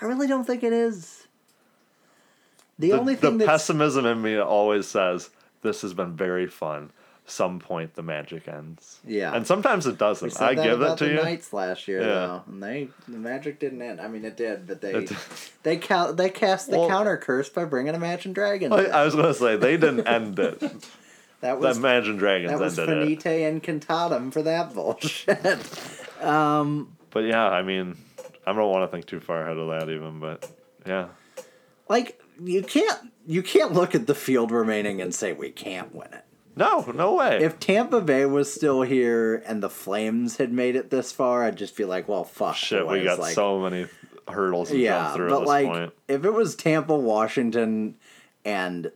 I 0.00 0.04
really 0.06 0.26
don't 0.26 0.44
think 0.44 0.62
it 0.62 0.72
is. 0.72 1.26
The, 2.78 2.90
The, 2.90 2.98
only 2.98 3.14
the 3.14 3.20
thing 3.20 3.38
that's 3.38 3.48
pessimism 3.48 4.06
in 4.06 4.22
me 4.22 4.38
always 4.38 4.86
says 4.86 5.30
this 5.62 5.82
has 5.82 5.92
been 5.92 6.14
very 6.14 6.46
fun. 6.46 6.90
Some 7.30 7.60
point 7.60 7.94
the 7.94 8.02
magic 8.02 8.48
ends. 8.48 8.98
Yeah. 9.06 9.32
and 9.34 9.46
sometimes 9.46 9.86
it 9.86 9.98
doesn't. 9.98 10.40
I 10.42 10.54
that 10.54 10.62
give 10.64 10.82
it 10.82 10.96
to 10.98 11.04
the 11.04 11.10
you. 11.10 11.16
Knights 11.22 11.52
last 11.52 11.86
year, 11.86 12.00
Yeah. 12.00 12.06
though, 12.06 12.42
and 12.48 12.62
they 12.62 12.88
the 13.06 13.18
magic 13.18 13.60
didn't 13.60 13.80
end. 13.82 14.00
I 14.00 14.08
mean, 14.08 14.24
it 14.24 14.36
did, 14.36 14.66
but 14.66 14.80
they 14.80 15.06
they 15.62 15.76
count 15.76 16.16
they 16.16 16.28
cast 16.28 16.70
the 16.70 16.78
Well- 16.78 16.88
counter 16.88 17.16
curse 17.16 17.48
by 17.48 17.64
bringing 17.64 17.94
Imagine 17.94 18.32
Dragons. 18.32 18.72
I. 18.72 18.84
I 18.86 19.04
was 19.04 19.14
gonna 19.14 19.32
say 19.34 19.56
they 19.56 19.76
didn't 19.76 20.06
end 20.08 20.38
it. 20.38 20.58
that 20.60 20.88
That 21.40 21.58
was 21.60 21.78
Imagine 21.78 22.16
Dragons 22.16 22.50
that 22.50 22.58
was 22.60 22.78
ended 22.78 23.22
finite 23.22 23.26
it. 23.26 23.62
incantatum 23.62 24.32
for 24.32 24.42
that 24.42 24.74
bullshit. 24.74 25.38
um, 26.22 26.96
But 27.10 27.20
yeah, 27.24 27.48
I 27.48 27.62
mean, 27.62 27.96
I 28.46 28.52
don't 28.52 28.70
want 28.70 28.82
to 28.90 28.94
think 28.94 29.06
too 29.06 29.20
far 29.20 29.42
ahead 29.42 29.56
of 29.56 29.68
that 29.68 29.88
even. 29.90 30.20
But 30.20 30.50
yeah, 30.86 31.08
like 31.88 32.20
you 32.42 32.62
can't 32.62 32.98
you 33.26 33.42
can't 33.42 33.72
look 33.72 33.94
at 33.94 34.06
the 34.06 34.14
field 34.14 34.50
remaining 34.50 35.00
and 35.00 35.14
say 35.14 35.32
we 35.32 35.50
can't 35.50 35.94
win 35.94 36.08
it. 36.12 36.24
No, 36.56 36.80
no 36.94 37.14
way. 37.14 37.38
If 37.42 37.58
Tampa 37.60 38.00
Bay 38.00 38.26
was 38.26 38.52
still 38.52 38.82
here 38.82 39.42
and 39.46 39.62
the 39.62 39.70
Flames 39.70 40.36
had 40.38 40.52
made 40.52 40.76
it 40.76 40.90
this 40.90 41.12
far, 41.12 41.44
I'd 41.44 41.56
just 41.56 41.76
be 41.76 41.84
like, 41.84 42.08
well, 42.08 42.24
fuck. 42.24 42.56
Shit, 42.56 42.86
we 42.86 43.04
got 43.04 43.18
like, 43.18 43.34
so 43.34 43.60
many 43.60 43.86
hurdles 44.28 44.70
to 44.70 44.76
yeah, 44.78 45.04
jump 45.04 45.16
through 45.16 45.28
but 45.30 45.34
at 45.36 45.40
this 45.40 45.48
like 45.48 45.66
point. 45.66 45.92
if 46.08 46.24
it 46.24 46.30
was 46.32 46.54
Tampa, 46.54 46.94
Washington, 46.96 47.96
and 48.44 48.90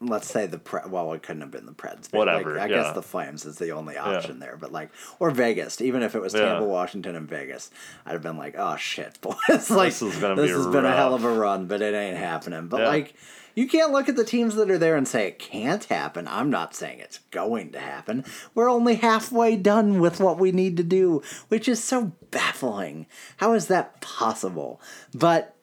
let's 0.00 0.28
say 0.28 0.46
the 0.46 0.58
pre- 0.58 0.80
well, 0.88 1.12
it 1.12 1.22
couldn't 1.22 1.42
have 1.42 1.50
been 1.50 1.66
the 1.66 1.72
Preds. 1.72 2.10
but, 2.10 2.18
Whatever, 2.18 2.54
Like, 2.54 2.62
I 2.62 2.66
yeah. 2.74 2.82
guess 2.84 2.94
the 2.94 3.02
Flames 3.02 3.44
is 3.44 3.58
the 3.58 3.70
only 3.72 3.98
option 3.98 4.38
there, 4.38 4.56
but 4.58 4.72
like 4.72 4.90
or 5.18 5.30
Vegas. 5.30 5.80
Even 5.82 6.02
if 6.02 6.14
it 6.14 6.20
was 6.22 6.32
Tampa, 6.32 6.62
Yeah. 6.62 6.68
Washington, 6.68 7.16
and 7.16 7.28
Vegas, 7.28 7.70
I'd 8.06 8.12
have 8.12 8.22
been 8.22 8.38
like, 8.38 8.54
oh 8.56 8.76
shit, 8.76 9.20
boys. 9.22 9.70
like 9.70 9.88
This 9.90 10.02
is 10.02 10.16
gonna 10.16 10.36
this 10.36 10.50
be 10.50 10.56
has 10.56 10.66
been 10.68 10.86
a 10.86 10.92
hell 10.96 11.14
of 11.14 11.24
a 11.24 11.32
run, 11.32 11.66
but 11.66 11.82
it 11.82 11.94
ain't 11.94 12.16
happening. 12.16 12.68
But 12.68 12.80
Yeah. 12.80 12.88
like. 12.88 13.14
You 13.54 13.66
can't 13.68 13.92
look 13.92 14.08
at 14.08 14.16
the 14.16 14.24
teams 14.24 14.54
that 14.54 14.70
are 14.70 14.78
there 14.78 14.96
and 14.96 15.06
say 15.06 15.26
it 15.26 15.38
can't 15.38 15.84
happen. 15.84 16.28
I'm 16.28 16.50
not 16.50 16.74
saying 16.74 17.00
it's 17.00 17.18
going 17.30 17.72
to 17.72 17.80
happen. 17.80 18.24
We're 18.54 18.70
only 18.70 18.96
halfway 18.96 19.56
done 19.56 20.00
with 20.00 20.20
what 20.20 20.38
we 20.38 20.52
need 20.52 20.76
to 20.76 20.82
do, 20.82 21.22
which 21.48 21.68
is 21.68 21.82
so 21.82 22.12
baffling. 22.30 23.06
How 23.38 23.52
is 23.54 23.66
that 23.66 24.00
possible? 24.00 24.80
But 25.14 25.54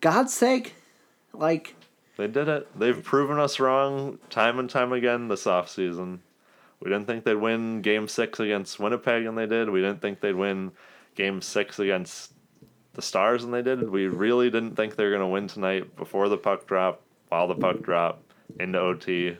God's 0.00 0.34
sake, 0.34 0.74
like 1.32 1.74
They 2.16 2.26
did 2.26 2.48
it. 2.48 2.78
They've 2.78 3.02
proven 3.02 3.38
us 3.38 3.60
wrong 3.60 4.18
time 4.30 4.58
and 4.58 4.68
time 4.68 4.92
again 4.92 5.28
this 5.28 5.44
offseason. 5.44 6.20
We 6.80 6.90
didn't 6.90 7.06
think 7.06 7.24
they'd 7.24 7.34
win 7.34 7.82
game 7.82 8.06
six 8.08 8.38
against 8.38 8.78
Winnipeg, 8.78 9.26
and 9.26 9.36
they 9.36 9.46
did. 9.46 9.68
We 9.70 9.80
didn't 9.80 10.00
think 10.00 10.20
they'd 10.20 10.34
win 10.34 10.72
game 11.16 11.42
six 11.42 11.78
against 11.78 12.32
the 12.98 13.02
Stars, 13.02 13.44
and 13.44 13.54
they 13.54 13.62
did. 13.62 13.90
We 13.90 14.08
really 14.08 14.50
didn't 14.50 14.74
think 14.74 14.96
they 14.96 15.04
were 15.04 15.10
going 15.10 15.20
to 15.20 15.28
win 15.28 15.46
tonight 15.46 15.94
before 15.94 16.28
the 16.28 16.36
puck 16.36 16.66
drop, 16.66 17.00
while 17.28 17.46
the 17.46 17.54
puck 17.54 17.80
dropped, 17.80 18.32
into 18.58 18.80
OT, 18.80 19.36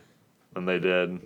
and 0.55 0.65
they 0.65 0.79
did. 0.79 1.19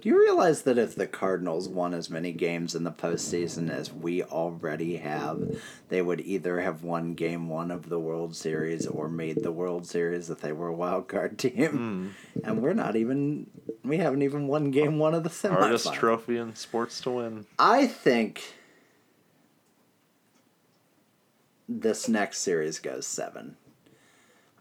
Do 0.00 0.08
you 0.08 0.18
realize 0.18 0.62
that 0.62 0.78
if 0.78 0.96
the 0.96 1.06
Cardinals 1.06 1.68
won 1.68 1.94
as 1.94 2.10
many 2.10 2.32
games 2.32 2.74
in 2.74 2.82
the 2.82 2.90
postseason 2.90 3.70
as 3.70 3.92
we 3.92 4.20
already 4.24 4.96
have, 4.96 5.60
they 5.90 6.02
would 6.02 6.22
either 6.22 6.60
have 6.60 6.82
won 6.82 7.14
game 7.14 7.48
one 7.48 7.70
of 7.70 7.88
the 7.88 8.00
World 8.00 8.34
Series 8.34 8.84
or 8.88 9.08
made 9.08 9.44
the 9.44 9.52
World 9.52 9.86
Series 9.86 10.28
if 10.30 10.40
they 10.40 10.50
were 10.50 10.66
a 10.66 10.74
wild 10.74 11.06
card 11.06 11.38
team? 11.38 12.14
Hmm. 12.34 12.42
And 12.42 12.62
we're 12.62 12.74
not 12.74 12.96
even, 12.96 13.46
we 13.84 13.98
haven't 13.98 14.22
even 14.22 14.48
won 14.48 14.72
game 14.72 14.98
one 14.98 15.14
of 15.14 15.22
the 15.22 15.30
semifinals. 15.30 15.58
Hardest 15.60 15.94
trophy 15.94 16.36
in 16.36 16.56
sports 16.56 17.00
to 17.02 17.10
win. 17.10 17.46
I 17.60 17.86
think 17.86 18.42
this 21.68 22.08
next 22.08 22.38
series 22.38 22.78
goes 22.78 23.06
seven. 23.06 23.56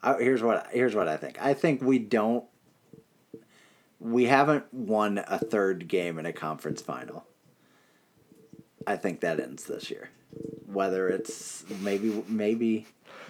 Uh, 0.01 0.17
here's 0.17 0.41
what 0.43 0.67
here's 0.71 0.95
what 0.95 1.07
I 1.07 1.17
think. 1.17 1.37
I 1.41 1.53
think 1.53 1.81
we 1.81 1.99
don't. 1.99 2.45
We 3.99 4.25
haven't 4.25 4.65
won 4.73 5.23
a 5.27 5.37
third 5.39 5.87
game 5.87 6.19
in 6.19 6.25
a 6.25 6.33
conference 6.33 6.81
final. 6.81 7.25
I 8.85 8.97
think 8.97 9.21
that 9.21 9.39
ends 9.39 9.63
this 9.63 9.89
year. 9.89 10.09
Whether 10.65 11.07
it's 11.07 11.63
maybe 11.81 12.23
maybe 12.27 12.85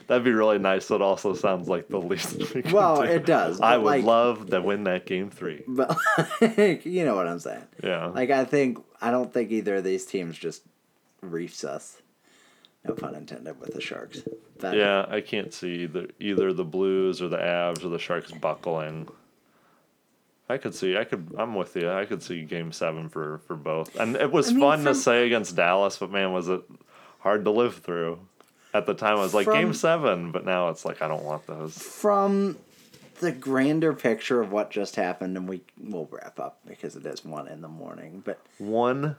That'd 0.07 0.24
be 0.26 0.32
really 0.32 0.57
nice. 0.59 0.91
It 0.91 1.01
also 1.01 1.34
sounds 1.34 1.69
like 1.69 1.88
the 1.88 1.97
least 1.99 2.36
we 2.38 2.45
could 2.63 2.71
Well, 2.74 2.97
do. 2.97 3.03
it 3.03 3.26
does, 3.26 3.61
I 3.61 3.78
would 3.78 3.86
like- 3.86 4.03
love 4.03 4.49
to 4.49 4.61
win 4.61 4.84
that 4.84 5.05
game 5.05 5.30
three. 5.30 5.63
but 5.67 5.95
you 6.86 7.05
know 7.05 7.15
what 7.15 7.28
I'm 7.28 7.39
saying. 7.39 7.63
Yeah. 7.84 8.07
Like 8.07 8.30
I 8.32 8.43
think 8.45 8.80
I 9.01 9.11
don't 9.11 9.32
think 9.32 9.51
either 9.51 9.76
of 9.76 9.84
these 9.84 10.05
teams 10.05 10.38
just 10.38 10.63
reefs 11.21 11.63
us. 11.63 12.01
No 12.86 12.94
pun 12.94 13.16
intended 13.16 13.60
with 13.60 13.74
the 13.74 13.82
Sharks. 13.82 14.24
That, 14.60 14.76
Yeah, 14.76 15.06
I 15.08 15.22
can't 15.22 15.54
see 15.54 15.84
either 15.84 16.08
either 16.20 16.52
the 16.54 16.66
Blues 16.66 17.22
or 17.22 17.28
the 17.30 17.38
Avs 17.38 17.84
or 17.84 17.90
the 17.90 18.00
Sharks 18.00 18.32
buckling. 18.32 19.08
I 20.50 20.58
could 20.58 20.76
see. 20.76 20.98
I 20.98 21.06
could. 21.06 21.34
I'm 21.38 21.56
with 21.56 21.76
you. 21.76 21.90
I 21.90 22.06
could 22.06 22.22
see 22.22 22.44
Game 22.44 22.72
Seven 22.74 23.08
for 23.10 23.40
for 23.48 23.56
both. 23.56 23.96
And 23.96 24.16
it 24.18 24.32
was 24.32 24.50
I 24.50 24.52
mean, 24.52 24.60
fun 24.60 24.84
to 24.86 24.94
say 24.96 25.26
against 25.26 25.56
Dallas, 25.56 25.98
but 25.98 26.12
man, 26.12 26.34
was 26.34 26.50
it 26.50 26.62
hard 27.20 27.46
to 27.46 27.52
live 27.52 27.76
through. 27.78 28.20
At 28.74 28.86
the 28.86 28.94
time, 28.96 29.18
I 29.18 29.22
was 29.22 29.34
like 29.34 29.46
From- 29.46 29.54
Game 29.54 29.74
Seven, 29.74 30.32
but 30.32 30.46
now 30.46 30.70
it's 30.70 30.84
like 30.84 31.02
I 31.02 31.08
don't 31.08 31.24
want 31.24 31.48
those. 31.48 31.78
From 31.78 32.58
the 33.20 33.32
grander 33.32 33.94
picture 33.94 34.42
of 34.42 34.52
what 34.52 34.70
just 34.72 34.98
happened, 34.98 35.38
and 35.38 35.48
we 35.48 35.62
will 35.82 36.10
wrap 36.12 36.40
up 36.40 36.60
because 36.68 36.96
it 36.98 37.06
is 37.06 37.24
one 37.24 37.48
in 37.48 37.62
the 37.62 37.68
morning. 37.70 38.22
But 38.26 38.40
One 38.58 39.16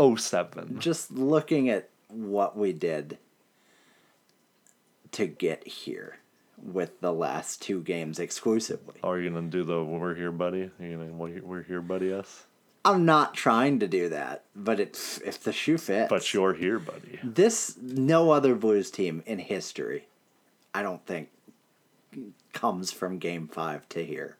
oh 0.00 0.16
seven. 0.16 0.78
just 0.80 1.10
looking 1.10 1.68
at 1.68 1.90
what 2.08 2.56
we 2.56 2.72
did 2.72 3.18
to 5.12 5.26
get 5.26 5.66
here 5.66 6.18
with 6.62 7.00
the 7.00 7.12
last 7.12 7.62
two 7.62 7.80
games 7.82 8.18
exclusively. 8.18 8.96
Oh, 9.02 9.10
are 9.10 9.20
you 9.20 9.30
gonna 9.30 9.48
do 9.48 9.64
the 9.64 9.82
"We're 9.82 10.14
here, 10.14 10.32
buddy"? 10.32 10.70
Are 10.80 10.86
you 10.86 10.96
gonna 10.96 11.12
"We're 11.12 11.42
we're 11.42 11.62
here, 11.62 11.80
buddy"? 11.80 12.12
Us, 12.12 12.46
I'm 12.84 13.04
not 13.04 13.34
trying 13.34 13.78
to 13.80 13.88
do 13.88 14.08
that, 14.08 14.44
but 14.56 14.80
it's 14.80 15.18
if 15.22 15.42
the 15.42 15.52
shoe 15.52 15.78
fits. 15.78 16.10
but 16.10 16.32
you're 16.34 16.54
here, 16.54 16.78
buddy. 16.78 17.20
this 17.22 17.76
no 17.80 18.30
other 18.30 18.54
Blues 18.54 18.90
team 18.90 19.22
in 19.26 19.38
history, 19.38 20.08
I 20.74 20.82
don't 20.82 21.04
think, 21.06 21.28
comes 22.52 22.90
from 22.90 23.18
Game 23.18 23.48
Five 23.48 23.88
to 23.90 24.04
here 24.04 24.36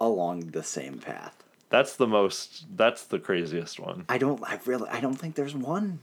along 0.00 0.50
the 0.52 0.62
same 0.62 0.98
path. 0.98 1.42
That's 1.70 1.96
the 1.96 2.06
most. 2.06 2.66
That's 2.76 3.04
the 3.04 3.18
craziest 3.18 3.78
one. 3.80 4.04
I 4.08 4.18
don't. 4.18 4.42
I 4.44 4.58
really. 4.64 4.88
I 4.88 5.00
don't 5.00 5.16
think 5.16 5.34
there's 5.34 5.54
one 5.54 6.00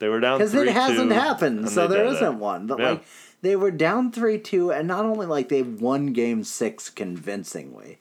They 0.00 0.08
were 0.08 0.18
down 0.18 0.38
because 0.38 0.52
it 0.54 0.66
hasn't 0.68 1.12
happened, 1.12 1.68
so 1.68 1.86
there 1.86 2.04
isn't 2.06 2.34
it. 2.34 2.38
one. 2.38 2.66
But 2.66 2.78
Yeah. 2.80 2.90
like 2.90 3.04
they 3.42 3.54
were 3.54 3.70
down 3.70 4.10
three 4.10 4.38
two, 4.38 4.72
and 4.72 4.88
not 4.88 5.04
only 5.04 5.26
like 5.26 5.48
they 5.48 5.62
won 5.62 6.06
Game 6.12 6.42
Six 6.42 6.90
convincingly, 6.90 7.98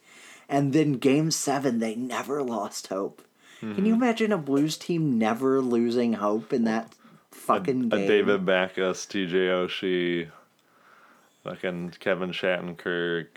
and 0.50 0.74
then 0.74 0.94
Game 0.94 1.30
Seven 1.30 1.80
they 1.80 1.96
never 1.96 2.42
lost 2.42 2.88
hope. 2.88 3.22
Can 3.60 3.74
Mm-hmm. 3.76 3.86
you 3.86 3.94
imagine 3.94 4.32
a 4.32 4.38
Blues 4.38 4.78
team 4.78 5.18
never 5.18 5.60
losing 5.62 6.14
hope 6.14 6.54
in 6.54 6.64
that 6.64 6.94
fucking 7.32 7.90
a 7.92 7.98
game? 7.98 8.08
David 8.08 8.46
Backes, 8.46 9.06
TJ 9.06 9.50
Oshie, 9.50 10.30
fucking 11.44 11.94
Kevin 12.00 12.32
Shattenkirk, 12.32 13.28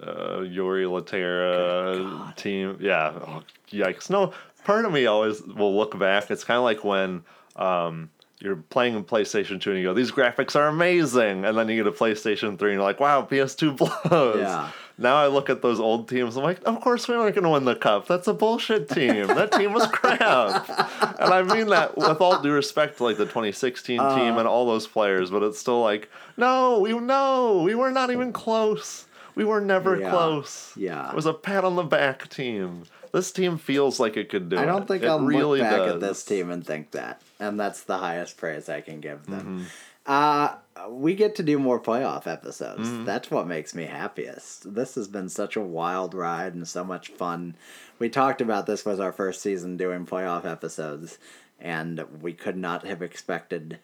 uh, 0.00 0.06
Jori 0.46 0.86
Lehtera 0.86 2.34
team. 2.36 2.76
Yeah, 2.80 3.12
oh, 3.26 3.42
yikes. 3.70 4.10
No, 4.10 4.32
part 4.64 4.84
of 4.84 4.92
me 4.92 5.06
always 5.06 5.42
will 5.42 5.76
look 5.76 5.98
back. 5.98 6.30
It's 6.30 6.44
kind 6.44 6.58
of 6.58 6.64
like 6.64 6.84
when 6.84 7.22
um, 7.56 8.10
you're 8.40 8.56
playing 8.56 8.94
in 8.94 9.04
PlayStation 9.04 9.60
2 9.60 9.70
and 9.70 9.78
you 9.80 9.84
go, 9.86 9.94
these 9.94 10.10
graphics 10.12 10.54
are 10.54 10.68
amazing. 10.68 11.44
And 11.44 11.56
then 11.56 11.68
you 11.68 11.82
get 11.82 11.86
a 11.92 11.96
PlayStation 11.96 12.58
3 12.58 12.70
and 12.72 12.76
you're 12.78 12.82
like, 12.82 13.00
wow, 13.00 13.22
PS2 13.22 13.76
blows. 14.10 14.38
Yeah. 14.40 14.70
Now 14.98 15.16
I 15.16 15.26
look 15.26 15.50
at 15.50 15.60
those 15.60 15.78
old 15.78 16.08
teams. 16.08 16.36
I'm 16.36 16.42
like, 16.42 16.60
of 16.66 16.80
course 16.80 17.06
we 17.06 17.14
aren't 17.14 17.34
going 17.34 17.44
to 17.44 17.50
win 17.50 17.64
the 17.66 17.74
cup. 17.76 18.06
That's 18.08 18.28
a 18.28 18.34
bullshit 18.34 18.88
team. 18.88 19.26
That 19.26 19.52
team 19.52 19.74
was 19.74 19.86
crap. 19.88 20.68
and 21.20 21.34
I 21.34 21.42
mean 21.42 21.66
that 21.68 21.96
with 21.98 22.20
all 22.20 22.40
due 22.40 22.52
respect 22.52 22.96
to 22.98 23.04
like 23.04 23.18
the 23.18 23.24
2016 23.24 24.00
Uh. 24.00 24.16
team 24.16 24.38
and 24.38 24.48
all 24.48 24.66
those 24.66 24.86
players, 24.86 25.30
but 25.30 25.42
it's 25.42 25.58
still 25.58 25.82
like, 25.82 26.10
no, 26.38 26.78
we 26.80 26.92
no, 26.98 27.62
we 27.62 27.74
were 27.74 27.90
not 27.90 28.10
even 28.10 28.32
close. 28.32 29.05
We 29.36 29.44
were 29.44 29.60
never 29.60 29.96
Yeah. 30.00 30.10
close. 30.10 30.72
Yeah. 30.76 31.10
it 31.10 31.14
was 31.14 31.26
a 31.26 31.32
pat 31.34 31.64
on 31.64 31.76
the 31.76 31.84
back 31.84 32.28
team. 32.28 32.84
This 33.12 33.30
team 33.30 33.56
feels 33.58 34.00
like 34.00 34.16
it 34.16 34.28
could 34.28 34.48
do 34.48 34.56
it. 34.56 34.60
I 34.60 34.64
don't 34.66 34.88
think 34.88 35.04
it 35.04 35.06
I'll 35.06 35.20
really 35.20 35.60
look 35.60 35.70
back 35.70 35.78
does. 35.78 35.94
at 35.94 36.00
this 36.00 36.24
team 36.24 36.50
and 36.50 36.66
think 36.66 36.90
that. 36.90 37.22
and 37.38 37.60
that's 37.60 37.84
the 37.84 37.98
highest 37.98 38.36
praise 38.36 38.68
I 38.68 38.80
can 38.80 39.00
give 39.00 39.26
them. 39.26 39.66
Uh, 40.06 40.56
we 40.88 41.14
get 41.14 41.34
to 41.36 41.42
do 41.42 41.58
more 41.58 41.80
playoff 41.80 42.26
episodes. 42.26 43.04
That's 43.04 43.30
what 43.30 43.46
makes 43.46 43.74
me 43.74 43.84
happiest. 43.86 44.74
This 44.74 44.94
has 44.94 45.08
been 45.08 45.28
such 45.28 45.56
a 45.56 45.60
wild 45.60 46.14
ride 46.14 46.54
and 46.54 46.66
so 46.66 46.84
much 46.84 47.08
fun. 47.08 47.56
We 47.98 48.08
talked 48.08 48.40
about 48.40 48.66
this 48.66 48.84
was 48.84 49.00
our 49.00 49.12
first 49.12 49.40
season 49.42 49.76
doing 49.76 50.06
playoff 50.06 50.44
episodes, 50.44 51.18
and 51.58 52.04
we 52.22 52.32
could 52.34 52.56
not 52.56 52.86
have 52.86 53.02
expected 53.02 53.80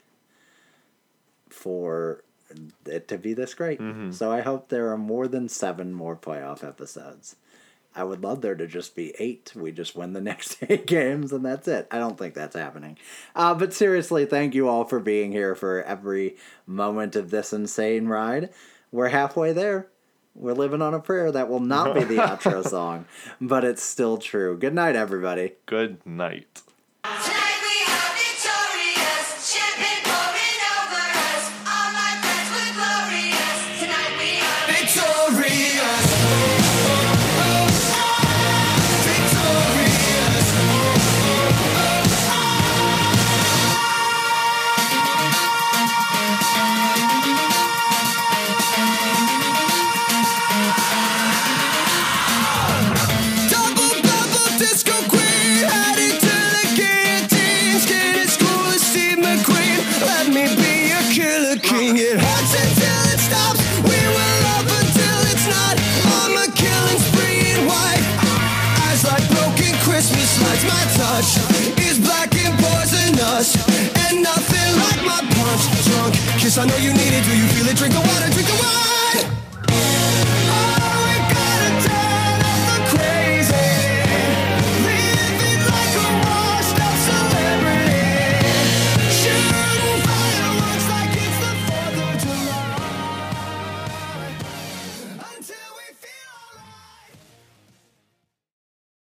for 1.49 2.23
it 2.87 3.09
to 3.09 3.19
be 3.19 3.35
this 3.35 3.55
great. 3.55 3.81
So 4.11 4.31
I 4.31 4.41
hope 4.41 4.69
there 4.69 4.91
are 4.91 4.99
more 4.99 5.29
than 5.29 5.49
seven 5.49 5.93
more 5.93 6.17
playoff 6.17 6.67
episodes. 6.67 7.37
I 7.95 8.05
would 8.05 8.23
love 8.23 8.41
there 8.41 8.55
to 8.55 8.67
just 8.67 8.95
be 8.97 9.13
eight. 9.19 9.53
We 9.55 9.71
just 9.71 9.95
win 9.95 10.13
the 10.15 10.21
next 10.31 10.59
eight 10.69 10.87
games 10.87 11.33
and 11.33 11.45
that's 11.45 11.69
it. 11.69 11.87
I 11.91 11.99
don't 11.99 12.19
think 12.19 12.35
that's 12.35 12.57
happening. 12.57 12.97
Uh, 13.37 13.55
but 13.55 13.75
seriously, 13.75 14.25
thank 14.25 14.55
you 14.55 14.69
all 14.69 14.85
for 14.85 14.99
being 14.99 15.33
here 15.33 15.55
for 15.55 15.83
every 15.83 16.37
moment 16.67 17.17
of 17.17 17.31
this 17.31 17.53
insane 17.53 18.07
ride. 18.07 18.51
We're 18.91 19.09
halfway 19.09 19.53
there. 19.53 19.89
We're 20.35 20.55
living 20.55 20.81
on 20.81 20.95
a 20.95 21.01
prayer. 21.01 21.31
That 21.31 21.51
will 21.51 21.61
not 21.61 21.95
be 21.95 22.05
the 22.05 22.17
outro 22.17 22.67
song, 22.67 23.05
but 23.41 23.65
it's 23.65 23.83
still 23.83 24.17
true. 24.17 24.57
Good 24.57 24.75
night, 24.75 24.97
everybody. 24.97 25.53
Good 25.67 26.07
night. 26.07 26.63
Drunk 75.53 76.15
kiss, 76.39 76.57
I 76.57 76.65
know 76.65 76.77
you 76.77 76.93
need 76.93 77.13
it. 77.13 77.25
Do 77.25 77.37
you 77.37 77.47
feel 77.49 77.67
it? 77.67 77.77
Drink 77.77 77.93
the 77.93 78.01
water, 78.01 78.31
drink 78.31 78.49
the 78.49 78.55
wine. 78.55 78.82